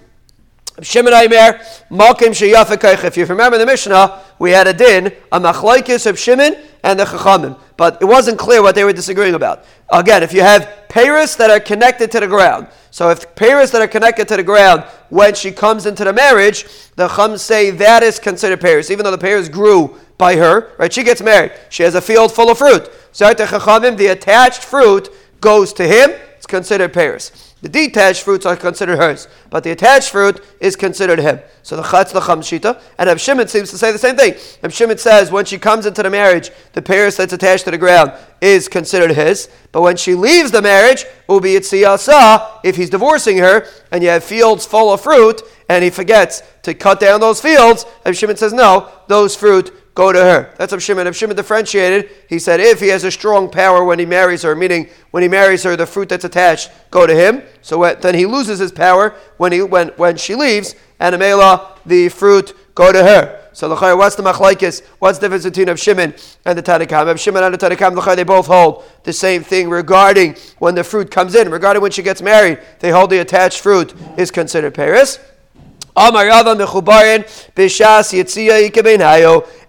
Shimon 0.82 1.14
Aimer, 1.14 1.60
Malkim 1.90 2.32
Sheyafikaych. 2.32 3.04
If 3.06 3.18
you 3.18 3.26
remember 3.26 3.58
the 3.58 3.66
Mishnah, 3.66 4.22
we 4.40 4.52
had 4.52 4.68
a 4.68 4.74
din, 4.74 5.08
a 5.32 5.40
machlaikis 5.40 6.06
of 6.06 6.20
Shimon 6.20 6.58
and 6.84 7.00
the 7.00 7.06
Chachamim. 7.06 7.58
But 7.78 8.02
it 8.02 8.06
wasn't 8.06 8.38
clear 8.38 8.62
what 8.62 8.76
they 8.76 8.84
were 8.84 8.94
disagreeing 8.94 9.36
about. 9.36 9.66
Again, 9.90 10.22
if 10.22 10.34
you 10.34 10.42
have 10.42 10.88
Paris 10.90 11.36
that 11.36 11.50
are 11.50 11.60
connected 11.60 12.12
to 12.12 12.20
the 12.20 12.28
ground, 12.28 12.68
so 12.92 13.10
if 13.10 13.36
Paris 13.36 13.72
that 13.72 13.82
are 13.82 13.88
connected 13.88 14.28
to 14.30 14.38
the 14.38 14.44
ground, 14.44 14.84
when 15.10 15.34
she 15.36 15.52
comes 15.52 15.86
into 15.86 16.04
the 16.04 16.14
marriage, 16.14 16.66
the 16.96 17.08
Chum 17.08 17.38
say 17.38 17.72
that 17.72 18.04
is 18.04 18.20
considered 18.20 18.62
Paris, 18.62 18.92
even 18.92 19.04
though 19.04 19.12
the 19.12 19.18
Paris 19.18 19.50
grew 19.50 19.98
by 20.18 20.36
her, 20.36 20.72
right? 20.78 20.92
She 20.92 21.04
gets 21.04 21.22
married. 21.22 21.52
She 21.70 21.84
has 21.84 21.96
a 21.96 22.02
field 22.02 22.32
full 22.32 22.50
of 22.50 22.58
fruit. 22.58 22.90
So 23.12 23.34
the 23.34 23.44
khakamim, 23.44 23.98
the 23.98 24.08
attached 24.08 24.64
fruit 24.64 25.10
goes 25.42 25.74
to 25.74 25.88
him, 25.88 26.12
it's 26.38 26.46
considered 26.46 26.94
Paris. 26.94 27.45
The 27.62 27.70
detached 27.70 28.24
fruits 28.24 28.46
are 28.46 28.56
considered 28.56 28.98
hers, 28.98 29.28
but 29.50 29.64
the 29.64 29.72
attached 29.72 30.12
fruit 30.12 30.44
is 30.60 30.76
considered 30.76 31.20
him. 31.20 31.40
So 31.64 31.78
the 31.78 31.84
chatz 31.84 32.12
the 32.12 32.20
shita, 32.20 32.80
and 32.98 33.08
Reb 33.08 33.18
Shimon 33.18 33.48
seems 33.48 33.72
to 33.72 33.78
say 33.78 33.92
the 33.92 33.98
same 33.98 34.18
thing. 34.18 34.36
Reb 34.62 34.72
Shimon 34.72 34.98
says 34.98 35.32
when 35.32 35.46
she 35.46 35.58
comes 35.58 35.86
into 35.86 36.04
the 36.04 36.10
marriage, 36.10 36.52
the 36.74 36.82
paris 36.82 37.16
that's 37.16 37.34
attached 37.34 37.64
to 37.66 37.72
the 37.72 37.78
ground 37.78 38.12
is 38.42 38.68
considered 38.68 39.12
his, 39.12 39.50
but 39.72 39.82
when 39.82 39.96
she 39.96 40.16
leaves 40.16 40.52
the 40.52 40.62
marriage, 40.62 41.06
ubi 41.30 41.56
siyasa, 41.60 42.60
if 42.64 42.76
he's 42.76 42.90
divorcing 42.90 43.38
her, 43.38 43.66
and 43.92 44.04
you 44.04 44.10
have 44.10 44.24
fields 44.24 44.66
full 44.66 44.94
of 44.94 45.02
fruit, 45.02 45.42
and 45.70 45.84
he 45.84 45.90
forgets 45.90 46.44
to 46.64 46.74
cut 46.74 47.00
down 47.00 47.22
those 47.22 47.42
fields, 47.42 47.86
Reb 48.06 48.16
Shimon 48.16 48.38
says 48.38 48.54
no, 48.54 48.92
those 49.08 49.36
fruit 49.36 49.74
go 49.96 50.12
to 50.12 50.20
her. 50.20 50.54
That's 50.58 50.72
what 50.72 50.82
Shimon. 50.82 51.08
If 51.08 51.16
Shimon 51.16 51.36
differentiated, 51.36 52.12
he 52.30 52.38
said 52.38 52.60
if 52.60 52.80
he 52.82 52.90
has 52.90 53.04
a 53.06 53.12
strong 53.12 53.50
power 53.50 53.84
when 53.84 53.98
he 53.98 54.06
marries 54.06 54.44
her, 54.44 54.56
meaning 54.56 54.90
when 55.12 55.24
he 55.24 55.30
marries 55.30 55.64
her, 55.64 55.76
the 55.76 55.88
fruit 55.88 56.10
that's 56.10 56.26
attached 56.26 56.70
go 56.92 57.08
to 57.08 57.16
him. 57.16 57.42
So 57.62 57.96
then 57.96 58.14
he 58.14 58.26
loses 58.26 58.60
his 58.60 58.72
power 58.72 59.16
when 59.38 59.54
he 59.54 59.64
when 59.64 59.88
when 59.96 60.18
she 60.18 60.36
leaves, 60.36 60.76
and 61.00 61.16
Amela, 61.16 61.78
the 61.86 62.10
fruit 62.10 62.54
go 62.76 62.92
to 62.92 63.04
her. 63.04 63.42
So 63.54 63.70
the 63.70 63.96
what's 63.96 64.18
the 64.18 64.24
machlaikis? 64.24 64.84
What's 65.00 65.18
the 65.18 65.30
difference 65.30 65.46
between 65.46 65.74
Shimon 65.78 66.14
and 66.44 66.58
the 66.58 66.62
Tanakham? 66.62 67.06
Reb 67.06 67.18
Shimon 67.18 67.42
and 67.42 67.54
the 67.54 67.58
Tanakham, 67.58 68.16
they 68.18 68.24
both 68.24 68.48
hold 68.48 68.84
the 69.04 69.14
same 69.14 69.44
thing 69.44 69.70
regarding 69.70 70.36
when 70.60 70.76
the 70.76 70.84
fruit 70.84 71.10
comes 71.10 71.36
in. 71.36 71.50
Regarding 71.50 71.82
when 71.82 71.92
she 71.92 72.04
gets 72.04 72.22
married, 72.22 72.60
they 72.80 72.92
hold 72.92 73.12
the 73.12 73.20
attached 73.20 73.62
fruit 73.62 73.94
is 74.18 74.30
considered 74.30 74.74
Paris. 74.74 75.20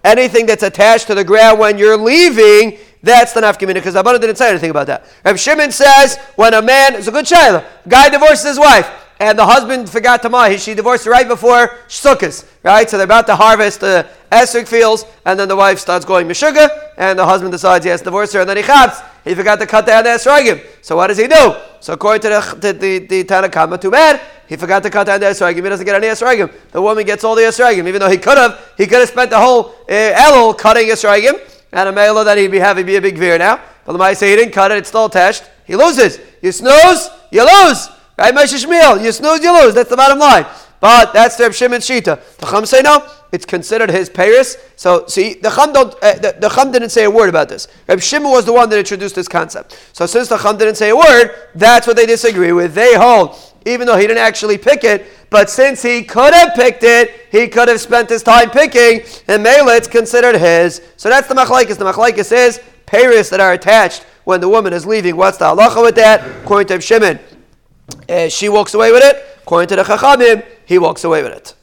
Anything 0.07 0.47
that's 0.47 0.63
attached 0.63 1.09
to 1.09 1.17
the 1.17 1.25
ground 1.25 1.59
when 1.59 1.79
you're 1.79 1.97
leaving, 1.97 2.79
that's 3.03 3.33
the 3.33 3.41
nafkamina, 3.41 3.75
because 3.75 3.97
Abana 3.97 4.21
didn't 4.21 4.37
say 4.37 4.51
anything 4.51 4.71
about 4.71 4.87
that. 4.87 5.05
Reb 5.25 5.37
Shimon 5.37 5.73
says 5.73 6.17
when 6.37 6.55
a 6.55 6.63
man, 6.63 6.95
it's 6.95 7.09
a 7.09 7.11
good 7.11 7.27
child, 7.27 7.65
guy 7.89 8.09
divorces 8.09 8.45
his 8.47 8.59
wife, 8.59 8.89
and 9.19 9.37
the 9.37 9.45
husband 9.45 9.91
forgot 9.91 10.23
to 10.23 10.29
mow. 10.29 10.57
She 10.59 10.75
divorced 10.75 11.09
right 11.09 11.27
before 11.27 11.71
Sukkot, 11.89 12.49
right? 12.63 12.89
So 12.89 12.99
they're 12.99 13.05
about 13.05 13.27
to 13.27 13.35
harvest 13.35 13.81
the 13.81 14.09
esrog 14.31 14.69
fields, 14.69 15.05
and 15.25 15.41
then 15.41 15.49
the 15.49 15.57
wife 15.57 15.81
starts 15.81 16.05
going 16.05 16.29
mishuga, 16.29 16.69
and 16.97 17.19
the 17.19 17.27
husband 17.27 17.51
decides 17.51 17.85
he 17.85 17.91
has 17.91 18.01
to 18.01 18.05
divorce 18.05 18.33
her, 18.33 18.41
and 18.41 18.49
then 18.49 18.59
he 18.59 18.63
chaps. 18.63 19.01
He 19.25 19.35
forgot 19.35 19.59
to 19.59 19.67
cut 19.67 19.87
down 19.87 20.05
the 20.05 20.11
esrogim. 20.11 20.65
So 20.83 20.95
what 20.95 21.09
does 21.09 21.19
he 21.19 21.27
do? 21.27 21.57
So 21.81 21.95
according 21.95 22.23
to 22.23 22.29
the, 22.29 22.61
to 22.61 22.73
the, 22.79 22.99
the 23.01 23.25
Tanakhama, 23.25 23.81
too 23.81 23.91
bad, 23.91 24.21
he 24.49 24.57
forgot 24.57 24.83
to 24.83 24.91
cut 24.91 25.05
down 25.05 25.21
the 25.21 25.27
esrogim. 25.27 25.57
He 25.57 25.61
doesn't 25.63 25.85
get 25.85 25.95
any 25.95 26.07
esrogim. 26.07 26.53
The 26.71 26.81
woman 26.81 27.05
gets 27.05 27.25
all 27.25 27.35
the 27.35 27.43
esrogim, 27.43 27.87
even 27.87 28.01
though 28.01 28.11
he 28.11 28.19
could 28.19 28.39
have. 28.39 28.73
He 28.77 28.87
could 28.87 29.01
have 29.01 29.09
spent 29.09 29.31
the 29.31 29.39
whole 29.39 29.75
uh, 29.89 29.93
elul 29.93 30.57
cutting 30.57 30.89
esrogim, 30.89 31.41
and 31.73 31.89
a 31.89 31.93
male 31.93 32.23
that 32.25 32.39
he'd 32.39 32.51
be 32.51 32.59
having 32.59 32.87
be 32.87 32.97
a 32.97 33.01
big 33.01 33.19
veer 33.19 33.39
now. 33.39 33.61
But 33.85 33.93
the 33.93 33.99
Ma'aseh, 33.99 34.29
he 34.29 34.37
didn't 34.37 34.53
cut 34.53 34.71
it, 34.71 34.79
it's 34.79 34.89
still 34.89 35.07
attached. 35.07 35.49
He 35.65 35.77
loses. 35.77 36.21
You 36.43 36.53
snooze, 36.53 37.09
you 37.31 37.43
lose. 37.43 37.89
Right, 38.19 38.35
Moshe 38.35 38.65
Shmuel, 38.65 39.05
you 39.05 39.13
snooze, 39.13 39.43
you 39.43 39.53
lose. 39.53 39.75
That's 39.75 39.91
the 39.91 39.97
bottom 39.97 40.19
line. 40.19 40.47
But 40.81 41.13
that's 41.13 41.37
the 41.37 41.45
Reb 41.45 41.55
Shimon 41.55 41.81
Shita. 41.81 42.37
The 42.37 42.47
Chum 42.47 42.67
say 42.67 42.83
no. 42.83 43.07
It's 43.33 43.47
considered 43.47 43.91
his 43.91 44.09
Paris. 44.09 44.57
So 44.77 45.07
see, 45.07 45.35
the 45.35 45.51
Chum 45.51 45.73
don't. 45.73 45.95
Uh, 46.03 46.15
the, 46.15 46.37
the 46.39 46.49
Chum 46.49 46.71
didn't 46.71 46.91
say 46.91 47.05
a 47.05 47.11
word 47.11 47.29
about 47.29 47.49
this. 47.49 47.67
Reb 47.89 48.01
Shimon 48.01 48.31
was 48.31 48.45
the 48.45 48.53
one 48.53 48.69
that 48.71 48.79
introduced 48.79 49.15
this 49.15 49.29
concept. 49.29 49.91
So 49.93 50.07
since 50.07 50.29
the 50.29 50.37
Chum 50.37 50.59
didn't 50.59 50.77
say 50.77 50.91
a 50.91 50.97
word, 50.97 51.35
that's 51.55 51.87
what 51.87 51.97
they 51.97 52.07
disagree 52.07 52.53
with. 52.53 52.75
They 52.75 52.95
hold 52.95 53.37
even 53.67 53.87
though 53.87 53.97
he 53.97 54.07
didn't 54.07 54.23
actually 54.23 54.57
pick 54.57 54.85
it. 54.85 55.07
But 55.29 55.51
since 55.51 55.83
he 55.83 56.05
could 56.05 56.33
have 56.33 56.55
picked 56.55 56.85
it, 56.85 57.27
he 57.31 57.49
could 57.49 57.69
have 57.69 57.81
spent 57.81 58.09
his 58.09 58.23
time 58.23 58.51
picking, 58.51 59.03
and 59.29 59.43
Mela, 59.43 59.77
it's 59.77 59.89
considered 59.89 60.37
his. 60.37 60.81
So 60.97 61.09
that's 61.09 61.29
the 61.29 61.35
machlaikis. 61.35 61.77
The 61.77 61.85
machlaikis 61.85 62.33
is 62.33 62.61
payers 62.87 63.29
that 63.31 63.41
are 63.41 63.53
attached 63.53 64.05
when 64.25 64.41
the 64.41 64.49
woman 64.49 64.73
is 64.73 64.87
leaving. 64.87 65.17
What's 65.17 65.39
the 65.39 65.47
halacha 65.47 65.83
with 65.83 65.97
that? 65.97 66.25
According 66.43 66.69
to 66.69 66.81
Shimon, 66.81 67.19
uh, 68.09 68.29
she 68.29 68.49
walks 68.49 68.75
away 68.75 68.93
with 68.93 69.03
it. 69.03 69.23
According 69.43 69.69
to 69.69 69.77
the 69.77 69.83
Chachamim, 69.83 70.45
he 70.65 70.79
walks 70.79 71.05
away 71.05 71.23
with 71.23 71.33
it. 71.33 71.55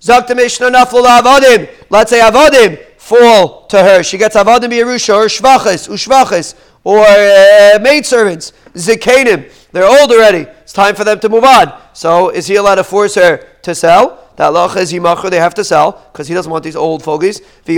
Zakta 0.00 0.36
Mishnah 0.36 0.70
Naful 0.70 1.04
Avodim. 1.04 1.68
Let's 1.90 2.10
say 2.10 2.20
Avodim 2.20 2.78
fall 2.96 3.66
to 3.66 3.78
her. 3.78 4.02
She 4.02 4.18
gets 4.18 4.36
Avodim 4.36 4.70
Yerusha 4.70 5.14
or 5.14 5.26
Shvachis, 5.26 5.88
Ushvachis, 5.88 6.54
or 6.84 7.00
uh, 7.00 7.78
maidservants, 7.80 8.52
Zikanim. 8.74 9.50
They're 9.72 9.84
old 9.84 10.10
already. 10.10 10.46
It's 10.62 10.72
time 10.72 10.94
for 10.94 11.04
them 11.04 11.20
to 11.20 11.28
move 11.28 11.44
on. 11.44 11.78
So 11.92 12.30
is 12.30 12.46
he 12.46 12.56
allowed 12.56 12.76
to 12.76 12.84
force 12.84 13.14
her 13.16 13.38
to 13.62 13.74
sell? 13.74 14.24
That 14.36 14.52
lach 14.52 14.76
is 14.76 14.92
yimacher, 14.92 15.30
they 15.30 15.40
have 15.40 15.54
to 15.54 15.64
sell 15.64 15.92
because 16.12 16.28
he 16.28 16.34
doesn't 16.34 16.50
want 16.50 16.62
these 16.62 16.76
old 16.76 17.02
fogies. 17.02 17.40
He 17.66 17.74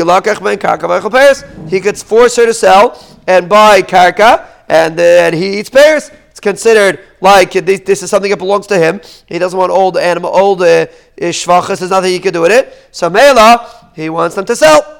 could 1.81 1.99
force 1.99 2.37
her 2.37 2.47
to 2.47 2.55
sell 2.55 3.19
and 3.27 3.49
buy 3.49 3.81
karka, 3.81 4.47
and 4.69 4.99
then 4.99 5.33
he 5.33 5.59
eats 5.59 5.71
pears. 5.71 6.11
It's 6.31 6.39
considered 6.39 7.01
like 7.21 7.53
this, 7.53 7.81
this, 7.81 8.03
is 8.03 8.11
something 8.11 8.31
that 8.31 8.37
belongs 8.37 8.67
to 8.69 8.79
him. 8.79 9.01
He 9.27 9.39
doesn't 9.39 9.59
want 9.59 9.73
old 9.73 9.97
animal, 9.97 10.31
old 10.35 10.61
uh, 10.61 10.87
shvachas. 11.19 11.79
There's 11.79 11.91
nothing 11.91 12.13
he 12.13 12.21
can 12.21 12.35
do 12.35 12.43
with 12.43 12.53
it. 12.53 12.75
So 12.93 13.09
Mela, 13.09 13.91
he 13.97 14.11
wants 14.11 14.37
them 14.37 14.45
to 14.45 14.55
sell. 14.55 15.00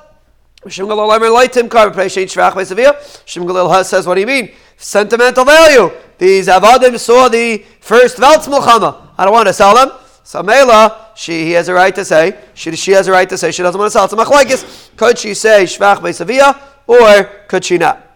Galil 3.47 3.85
says, 3.85 4.07
what 4.07 4.15
do 4.17 4.21
you 4.21 4.27
mean? 4.27 4.53
Sentimental 4.77 5.45
value. 5.45 5.91
These 6.19 6.49
Avadim 6.49 6.99
saw 6.99 7.29
the 7.29 7.65
first 7.81 8.19
Veltz 8.19 8.47
Mulchama. 8.47 9.09
I 9.17 9.25
don't 9.25 9.33
want 9.33 9.49
to 9.49 9.55
sell 9.55 9.75
them. 9.75 9.91
So 10.23 10.43
Mela, 10.43 11.13
she 11.17 11.47
he 11.47 11.53
has 11.53 11.69
a 11.69 11.73
right 11.75 11.95
to 11.95 12.05
say, 12.05 12.39
she, 12.53 12.77
she 12.77 12.93
has 12.93 13.09
a 13.09 13.13
right 13.13 13.29
to 13.31 13.39
say 13.39 13.51
she 13.51 13.63
doesn't 13.63 13.79
want 13.79 13.91
to 13.91 13.99
sell. 13.99 14.05
It's 14.05 14.13
a. 14.13 14.91
Could 14.97 15.19
she 15.19 15.33
say 15.33 15.65
Shvach 15.65 15.97
Beisavia 15.97 16.61
or 16.87 17.25
could 17.49 17.65
she 17.65 17.79
not? 17.79 18.10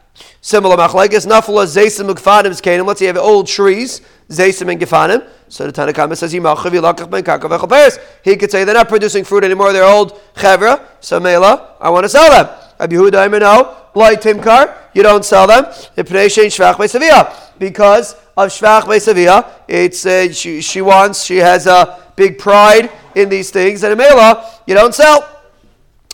Similar 0.45 0.77
machlekes. 0.77 1.27
Nafla 1.27 1.65
Zaysim 1.65 2.15
Gfanim 2.15 2.51
Kanim. 2.61 2.85
Let's 2.85 2.99
say 2.99 3.07
you 3.07 3.15
have 3.15 3.17
old 3.17 3.47
trees, 3.47 4.03
Zaysim 4.29 4.71
and 4.71 4.79
Gefanim. 4.79 5.27
So 5.49 5.71
the 5.71 5.73
Tanakhama 5.73 6.15
says, 6.19 6.33
He 8.23 8.37
could 8.37 8.51
say 8.51 8.65
they're 8.65 8.75
not 8.75 8.91
producing 8.91 9.25
fruit 9.25 9.43
anymore, 9.43 9.73
they're 9.73 9.85
old 9.85 10.21
chevra. 10.35 10.87
So 11.01 11.19
Mela, 11.19 11.77
I 11.81 11.89
want 11.89 12.05
to 12.05 12.11
sell 12.11 12.31
them. 12.31 12.55
Rabbi 12.79 12.95
Yehuda 12.95 13.41
no, 13.41 13.75
light 13.95 14.21
timkar, 14.21 14.77
you 14.93 15.03
don't 15.03 15.25
sell 15.25 15.47
them. 15.47 15.65
Because 17.59 18.15
of 18.37 18.51
shvach 18.51 18.83
beisavia, 18.83 19.51
it's 19.67 20.05
uh, 20.05 20.31
she, 20.31 20.61
she 20.61 20.83
wants, 20.83 21.25
she 21.25 21.37
has 21.39 21.67
a 21.67 22.03
big 22.17 22.39
pride 22.39 22.91
in 23.15 23.31
these 23.31 23.51
things, 23.51 23.83
and 23.83 23.97
mela, 23.97 24.61
you 24.67 24.75
don't 24.75 24.95
sell. 24.95 25.27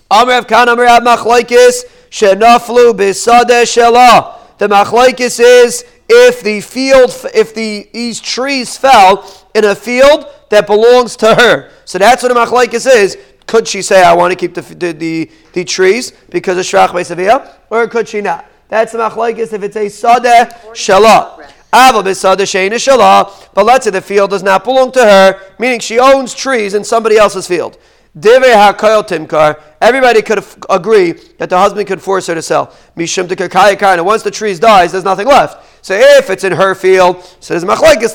Amr 0.09 0.39
of 0.39 0.47
Khan, 0.47 0.69
Amr 0.69 0.87
of 0.87 1.03
Machlaikis, 1.03 1.85
Shenaflu 2.11 2.93
Bisadeh 2.93 3.63
Shelah. 3.65 4.37
The 4.59 4.69
Machlaikis 4.69 5.41
is 5.41 5.85
if 6.11 6.43
the 6.43 6.61
field, 6.61 7.11
if 7.33 7.55
the, 7.55 7.89
these 7.93 8.21
trees 8.21 8.77
fell 8.77 9.25
in 9.55 9.65
a 9.65 9.75
field 9.75 10.27
that 10.51 10.67
belongs 10.67 11.15
to 11.17 11.35
her. 11.35 11.71
So 11.85 11.99
that's 11.99 12.23
what 12.23 12.33
a 12.33 12.35
machlaikis 12.35 12.93
is. 12.93 13.17
Could 13.47 13.69
she 13.69 13.81
say, 13.81 14.03
I 14.03 14.13
want 14.15 14.33
to 14.33 14.37
keep 14.37 14.55
the, 14.55 14.63
the, 14.63 14.93
the, 14.93 15.31
the 15.53 15.65
trees 15.65 16.13
because 16.31 16.59
of 16.59 16.65
Shvach 16.65 16.89
Beisaviyah? 16.89 17.53
Or 17.71 17.87
could 17.87 18.09
she 18.09 18.21
not? 18.21 18.45
That's 18.69 18.93
the 18.93 18.99
machlaikis 18.99 19.53
if 19.53 19.63
it's 19.63 19.77
a 19.77 19.87
sadeh 19.87 20.53
shalah. 20.73 21.49
Aval 21.73 22.03
b'sadeh 22.03 22.43
sheina 22.43 22.75
shalah. 22.75 23.49
But 23.55 23.67
let's 23.67 23.85
say 23.85 23.93
the 23.93 24.01
field 24.01 24.31
does 24.31 24.43
not 24.43 24.65
belong 24.65 24.91
to 24.93 25.05
her, 25.05 25.41
meaning 25.61 25.79
she 25.79 26.01
owns 26.01 26.35
trees 26.35 26.75
in 26.75 26.83
somebody 26.83 27.17
else's 27.17 27.47
field. 27.47 27.79
Everybody 28.13 30.23
could 30.23 30.45
agree 30.69 31.13
that 31.39 31.49
the 31.49 31.57
husband 31.57 31.87
could 31.87 32.03
force 32.03 32.27
her 32.27 32.35
to 32.35 32.43
sell. 32.43 32.75
And 32.97 34.05
once 34.05 34.23
the 34.23 34.33
trees 34.33 34.59
dies, 34.59 34.93
there's 34.93 35.05
nothing 35.05 35.29
left. 35.29 35.65
So 35.83 35.95
if 35.95 36.29
it's 36.29 36.45
in 36.45 36.53
her 36.53 36.75
field, 36.75 37.25
so 37.41 37.55
there's 37.55 37.65
machlekes 37.65 38.11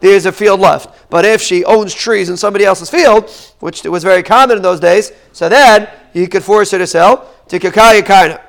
there's 0.00 0.26
a 0.26 0.32
field 0.32 0.60
left. 0.60 1.10
But 1.10 1.24
if 1.24 1.42
she 1.42 1.64
owns 1.64 1.94
trees 1.94 2.30
in 2.30 2.36
somebody 2.36 2.64
else's 2.64 2.90
field, 2.90 3.30
which 3.60 3.84
was 3.84 4.02
very 4.02 4.22
common 4.22 4.56
in 4.56 4.62
those 4.62 4.80
days, 4.80 5.12
so 5.32 5.48
then 5.48 5.88
he 6.12 6.26
could 6.26 6.42
force 6.42 6.70
her 6.70 6.78
to 6.78 6.86
sell 6.86 7.28
to 7.48 7.60
kakaya 7.60 8.40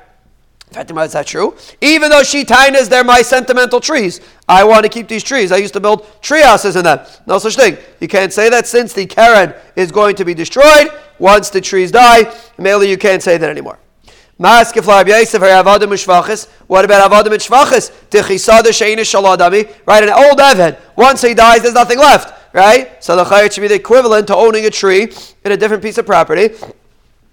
Fatima, 0.72 1.02
is 1.02 1.12
that 1.12 1.26
true? 1.26 1.54
Even 1.80 2.10
though 2.10 2.22
she 2.22 2.44
tainas, 2.44 2.88
they're 2.88 3.04
my 3.04 3.22
sentimental 3.22 3.80
trees. 3.80 4.20
I 4.48 4.64
want 4.64 4.84
to 4.84 4.88
keep 4.88 5.08
these 5.08 5.22
trees. 5.22 5.52
I 5.52 5.58
used 5.58 5.74
to 5.74 5.80
build 5.80 6.06
tree 6.22 6.42
houses 6.42 6.76
in 6.76 6.84
them. 6.84 7.00
No 7.26 7.38
such 7.38 7.56
thing. 7.56 7.76
You 8.00 8.08
can't 8.08 8.32
say 8.32 8.48
that 8.50 8.66
since 8.66 8.92
the 8.92 9.06
Karen 9.06 9.54
is 9.76 9.92
going 9.92 10.16
to 10.16 10.24
be 10.24 10.34
destroyed 10.34 10.88
once 11.18 11.50
the 11.50 11.60
trees 11.60 11.90
die. 11.90 12.34
Mainly, 12.58 12.90
you 12.90 12.98
can't 12.98 13.22
say 13.22 13.38
that 13.38 13.48
anymore. 13.48 13.78
What 14.38 14.74
about 14.74 15.06
avodim 15.06 15.82
and 15.84 15.92
shvachis? 15.92 17.90
Right, 19.86 20.02
an 20.02 20.10
old 20.10 20.40
Evan. 20.40 20.76
Once 20.96 21.22
he 21.22 21.34
dies, 21.34 21.62
there's 21.62 21.74
nothing 21.74 21.98
left. 21.98 22.54
Right? 22.54 23.02
So 23.02 23.16
the 23.16 23.24
chayot 23.24 23.52
should 23.52 23.62
be 23.62 23.68
the 23.68 23.76
equivalent 23.76 24.26
to 24.26 24.36
owning 24.36 24.66
a 24.66 24.70
tree 24.70 25.10
in 25.44 25.52
a 25.52 25.56
different 25.56 25.82
piece 25.82 25.96
of 25.96 26.04
property. 26.06 26.50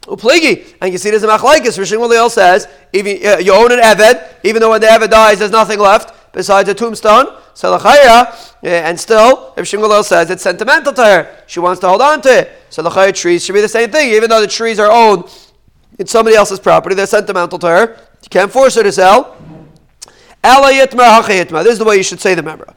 Upligi. 0.09 0.75
And 0.81 0.91
you 0.91 0.97
see 0.97 1.09
there's 1.09 1.23
a 1.23 1.27
machlaikis. 1.27 1.77
Rishon 1.77 1.99
Gamliel 1.99 2.29
says, 2.29 2.67
even, 2.93 3.25
uh, 3.25 3.37
you 3.37 3.53
own 3.53 3.71
an 3.71 3.79
Eved, 3.79 4.35
even 4.43 4.61
though 4.61 4.71
when 4.71 4.81
the 4.81 4.87
Eved 4.87 5.09
dies, 5.09 5.39
there's 5.39 5.51
nothing 5.51 5.79
left 5.79 6.33
besides 6.33 6.67
a 6.69 6.73
tombstone. 6.73 7.27
So 7.53 7.77
lachaya, 7.77 8.33
and 8.63 8.99
still, 8.99 9.53
if 9.57 9.65
Shimgalil 9.65 10.03
says 10.03 10.29
it's 10.29 10.43
sentimental 10.43 10.93
to 10.93 11.03
her, 11.03 11.43
she 11.47 11.59
wants 11.59 11.79
to 11.81 11.87
hold 11.89 12.01
on 12.01 12.21
to 12.21 12.39
it. 12.39 12.51
So 12.69 13.11
trees 13.11 13.43
should 13.43 13.53
be 13.53 13.61
the 13.61 13.67
same 13.67 13.91
thing, 13.91 14.11
even 14.11 14.29
though 14.29 14.41
the 14.41 14.47
trees 14.47 14.79
are 14.79 14.91
owned 14.91 15.25
in 15.97 16.07
somebody 16.07 16.35
else's 16.37 16.59
property, 16.59 16.95
they're 16.95 17.05
sentimental 17.05 17.59
to 17.59 17.67
her. 17.67 17.97
You 18.23 18.29
can't 18.29 18.51
force 18.51 18.75
her 18.75 18.83
to 18.83 18.91
sell. 18.91 19.35
This 20.41 20.93
is 21.73 21.79
the 21.79 21.85
way 21.85 21.97
you 21.97 22.03
should 22.03 22.21
say 22.21 22.33
the 22.33 22.43
member. 22.43 22.73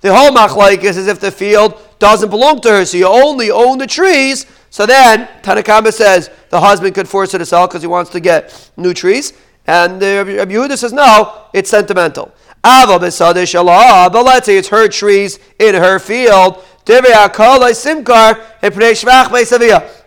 The 0.00 0.12
whole 0.12 0.30
machlaikis 0.32 0.96
is 0.96 1.06
if 1.06 1.20
the 1.20 1.30
field 1.30 1.80
doesn't 2.02 2.30
belong 2.30 2.60
to 2.60 2.68
her, 2.68 2.84
so 2.84 2.96
you 2.96 3.06
only 3.06 3.50
own 3.52 3.78
the 3.78 3.86
trees. 3.86 4.44
So 4.70 4.86
then 4.86 5.28
Tanakama 5.42 5.92
says 5.92 6.30
the 6.50 6.60
husband 6.60 6.96
could 6.96 7.08
force 7.08 7.30
her 7.30 7.38
to 7.38 7.46
sell 7.46 7.68
because 7.68 7.82
he 7.82 7.86
wants 7.86 8.10
to 8.10 8.18
get 8.18 8.70
new 8.76 8.92
trees, 8.92 9.32
and 9.68 10.02
uh, 10.02 10.24
Rabbi 10.26 10.52
Yehuda 10.52 10.76
says 10.76 10.92
no, 10.92 11.46
it's 11.54 11.70
sentimental. 11.70 12.34
But 12.64 14.24
let's 14.24 14.46
say 14.46 14.56
it's 14.56 14.68
her 14.68 14.88
trees 14.88 15.38
in 15.60 15.74
her 15.76 15.98
field. 16.00 16.64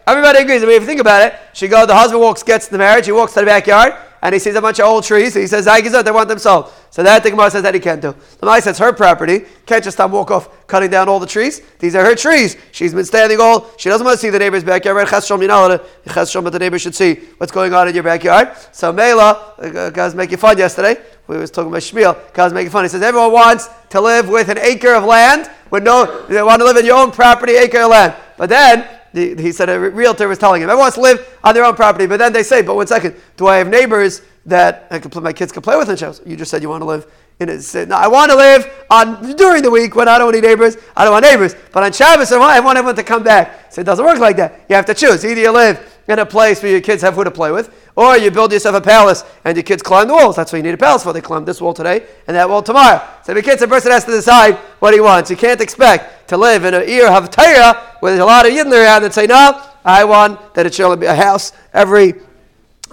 Everybody 0.08 0.40
agrees. 0.40 0.64
I 0.64 0.66
mean, 0.66 0.76
if 0.76 0.82
you 0.82 0.88
think 0.88 1.02
about 1.02 1.22
it, 1.26 1.34
she 1.54 1.68
goes, 1.68 1.88
the 1.88 1.96
husband 1.96 2.22
walks, 2.22 2.44
gets 2.44 2.68
the 2.68 2.78
marriage, 2.78 3.06
he 3.06 3.12
walks 3.14 3.34
to 3.34 3.40
the 3.40 3.46
backyard, 3.46 3.94
and 4.22 4.34
he 4.34 4.40
sees 4.40 4.56
a 4.56 4.62
bunch 4.62 4.80
of 4.80 4.86
old 4.86 5.04
trees. 5.04 5.34
He 5.34 5.48
says, 5.48 5.68
I 5.68 5.82
they 5.82 6.12
want 6.12 6.30
them 6.30 6.40
sold. 6.40 6.72
So 6.90 7.04
that 7.04 7.24
the 7.24 7.30
Gemara 7.30 7.52
says 7.52 7.64
that 7.64 7.74
he 7.74 7.80
can't 7.80 8.02
do. 8.02 8.12
The 8.14 8.38
Gemara 8.40 8.62
says 8.62 8.78
her 8.80 8.94
property. 8.94 9.42
Can't 9.66 9.84
just 9.84 9.98
stop 9.98 10.12
walk 10.12 10.32
off 10.32 10.66
cutting 10.68 10.90
down 10.90 11.10
all 11.10 11.20
the 11.20 11.28
trees. 11.28 11.62
These 11.80 11.94
are 11.96 12.04
her 12.06 12.16
trees. 12.16 12.58
She's 12.72 12.94
been 12.94 13.06
standing 13.06 13.40
all. 13.40 13.70
She 13.78 13.90
doesn't 13.90 14.06
want 14.06 14.16
to 14.16 14.22
see 14.22 14.30
the 14.30 14.40
neighbor's 14.40 14.64
backyard. 14.64 14.98
Right? 14.98 15.08
Chas 15.08 15.30
you 15.30 15.38
know, 15.48 15.80
but 16.08 16.50
the 16.54 16.60
neighbor 16.60 16.80
should 16.80 16.96
see 16.96 17.16
what's 17.38 17.52
going 17.52 17.74
on 17.74 17.88
in 17.88 17.94
your 17.94 18.04
backyard. 18.04 18.56
So 18.72 18.94
Mela, 18.94 19.54
uh, 19.58 19.90
guys 19.90 20.16
making 20.16 20.38
fun 20.38 20.58
yesterday. 20.58 21.02
We 21.28 21.38
was 21.38 21.52
talking 21.52 21.70
about 21.70 21.82
Shmuel. 21.82 22.34
Guys 22.34 22.54
making 22.54 22.72
fun. 22.72 22.86
He 22.86 22.90
says 22.90 23.02
everyone 23.02 23.32
wants 23.32 23.68
to 23.90 24.00
live 24.00 24.30
with 24.30 24.50
an 24.50 24.60
acre 24.60 24.94
of 24.94 25.04
land. 25.04 25.50
With 25.72 25.84
no, 25.84 26.26
they 26.28 26.42
want 26.42 26.62
to 26.62 26.66
live 26.66 26.78
in 26.78 26.86
your 26.86 26.98
own 26.98 27.12
property, 27.12 27.54
acre 27.54 27.82
of 27.82 27.90
land. 27.90 28.16
But 28.38 28.50
then 28.50 28.88
he 29.16 29.52
said 29.52 29.70
a 29.70 29.80
realtor 29.80 30.28
was 30.28 30.38
telling 30.38 30.62
him, 30.62 30.70
everyone 30.70 30.84
wants 30.84 30.96
to 30.96 31.02
live 31.02 31.40
on 31.44 31.54
their 31.54 31.64
own 31.64 31.76
property. 31.76 32.06
But 32.06 32.18
then 32.18 32.34
they 32.34 32.44
say, 32.44 32.62
but 32.62 32.76
one 32.76 32.88
second, 32.88 33.16
do 33.38 33.48
I 33.48 33.58
have 33.58 33.68
neighbors 33.68 34.22
that 34.46 34.88
I 34.92 35.00
can 35.00 35.10
play, 35.10 35.22
my 35.22 35.34
kids 35.34 35.52
can 35.52 35.62
play 35.62 35.78
with 35.78 35.90
in 35.90 35.96
Shabbos? 35.96 36.22
You 36.26 36.36
just 36.36 36.52
said 36.52 36.62
you 36.62 36.70
want 36.70 36.82
to 36.82 36.86
live 36.86 37.10
in 37.40 37.50
it. 37.50 37.88
No, 37.88 37.96
I 37.96 38.08
want 38.08 38.32
to 38.32 38.38
live 38.38 38.86
on 38.90 39.36
during 39.36 39.64
the 39.64 39.72
week 39.72 39.96
when 39.96 40.08
I 40.08 40.18
don't 40.18 40.34
any 40.34 40.46
neighbors. 40.46 40.78
I 40.96 41.04
don't 41.04 41.14
want 41.14 41.24
neighbors. 41.24 41.56
But 41.72 41.84
on 41.84 41.94
Shabbos, 41.94 42.32
I 42.32 42.38
want, 42.38 42.52
I 42.52 42.60
want 42.60 42.78
everyone 42.78 42.96
to 42.96 43.04
come 43.04 43.24
back. 43.24 43.72
So 43.72 43.82
it 43.82 43.86
doesn't 43.86 44.06
work 44.06 44.20
like 44.20 44.36
that. 44.38 44.66
You 44.70 44.76
have 44.76 44.86
to 44.88 44.94
choose. 44.94 45.26
Either 45.26 45.42
you 45.42 45.52
live 45.52 45.95
in 46.08 46.20
a 46.20 46.26
place 46.26 46.62
where 46.62 46.72
your 46.72 46.82
kids 46.82 47.02
have 47.02 47.16
who 47.16 47.24
to 47.24 47.32
play 47.32 47.52
with, 47.52 47.74
or 47.96 48.18
you 48.18 48.30
build 48.30 48.52
yourself 48.52 48.76
a 48.76 48.82
palace 48.82 49.24
and 49.44 49.58
your 49.58 49.64
kids 49.64 49.82
climb 49.82 50.08
the 50.08 50.14
walls. 50.14 50.36
That's 50.36 50.52
what 50.52 50.58
you 50.58 50.64
need 50.64 50.74
a 50.74 50.78
palace 50.78 51.04
for. 51.04 51.14
They 51.14 51.22
climb 51.22 51.46
this 51.46 51.62
wall 51.62 51.74
today 51.74 52.06
and 52.28 52.36
that 52.36 52.48
wall 52.48 52.62
tomorrow. 52.62 53.02
So 53.24 53.34
the 53.34 53.42
kid's 53.42 53.62
a 53.62 53.68
person 53.68 53.92
has 53.92 54.06
to 54.06 54.12
decide 54.12 54.56
what 54.80 54.94
he 54.94 55.00
wants. 55.00 55.32
You 55.32 55.38
can't 55.38 55.62
expect 55.62 56.30
to 56.30 56.38
live 56.38 56.66
in 56.66 56.74
an 56.74 56.88
ear 56.88 57.08
of 57.08 57.30
Torah 57.30 57.98
with 58.02 58.20
a 58.20 58.26
lot 58.26 58.46
of 58.46 58.52
yidden 58.52 58.72
around 58.72 59.04
and 59.04 59.14
say, 59.14 59.26
no, 59.26 59.62
I 59.84 60.04
want 60.04 60.54
that 60.54 60.66
it 60.66 60.80
only 60.80 60.98
be 60.98 61.06
a 61.06 61.16
house 61.16 61.54
every 61.74 62.16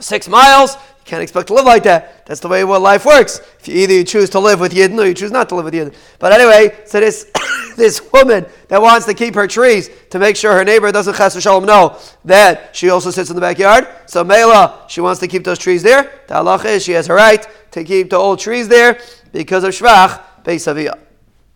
six 0.01 0.29
miles. 0.29 0.77
Can't 1.05 1.23
expect 1.23 1.49
to 1.49 1.55
live 1.55 1.65
like 1.65 1.83
that. 1.83 2.27
That's 2.27 2.41
the 2.41 2.49
way 2.49 2.65
what 2.65 2.81
life 2.81 3.05
works. 3.05 3.41
If 3.59 3.69
you 3.69 3.75
either 3.75 3.95
you 3.95 4.05
choose 4.05 4.31
to 4.31 4.39
live 4.39 4.61
with 4.61 4.73
Yidden 4.73 4.99
or 4.99 5.07
you 5.07 5.15
choose 5.15 5.33
not 5.33 5.49
to 5.49 5.57
live 5.57 5.65
with 5.65 5.75
Yidden. 5.75 5.95
But 6.19 6.33
anyway, 6.33 6.77
so 6.87 7.01
this 7.01 7.31
this 7.77 8.01
woman 8.13 8.47
that 8.69 8.81
wants 8.81 9.07
to 9.07 9.15
keep 9.15 9.35
her 9.35 9.49
trees 9.49 9.91
to 10.11 10.19
make 10.19 10.37
sure 10.37 10.53
her 10.53 10.65
neighbor 10.65 10.93
doesn't 10.93 11.15
chas 11.15 11.41
shalom 11.43 11.65
know 11.65 11.99
that 12.25 12.75
she 12.77 12.91
also 12.91 13.11
sits 13.11 13.31
in 13.31 13.37
the 13.37 13.41
backyard. 13.41 13.89
So 14.07 14.23
Mela, 14.23 14.87
she 14.89 15.01
wants 15.01 15.21
to 15.21 15.29
keep 15.29 15.43
those 15.43 15.59
trees 15.59 15.83
there. 15.83 16.05
The 16.29 16.35
halach 16.35 16.65
is 16.65 16.85
she 16.85 16.93
has 16.93 17.09
a 17.09 17.15
right 17.15 17.45
to 17.73 17.83
keep 17.83 18.11
the 18.11 18.17
old 18.17 18.39
trees 18.39 18.69
there 18.69 19.01
because 19.33 19.65
of 19.65 19.73
Shvach 19.73 20.23
Beisaviyah. 20.45 21.12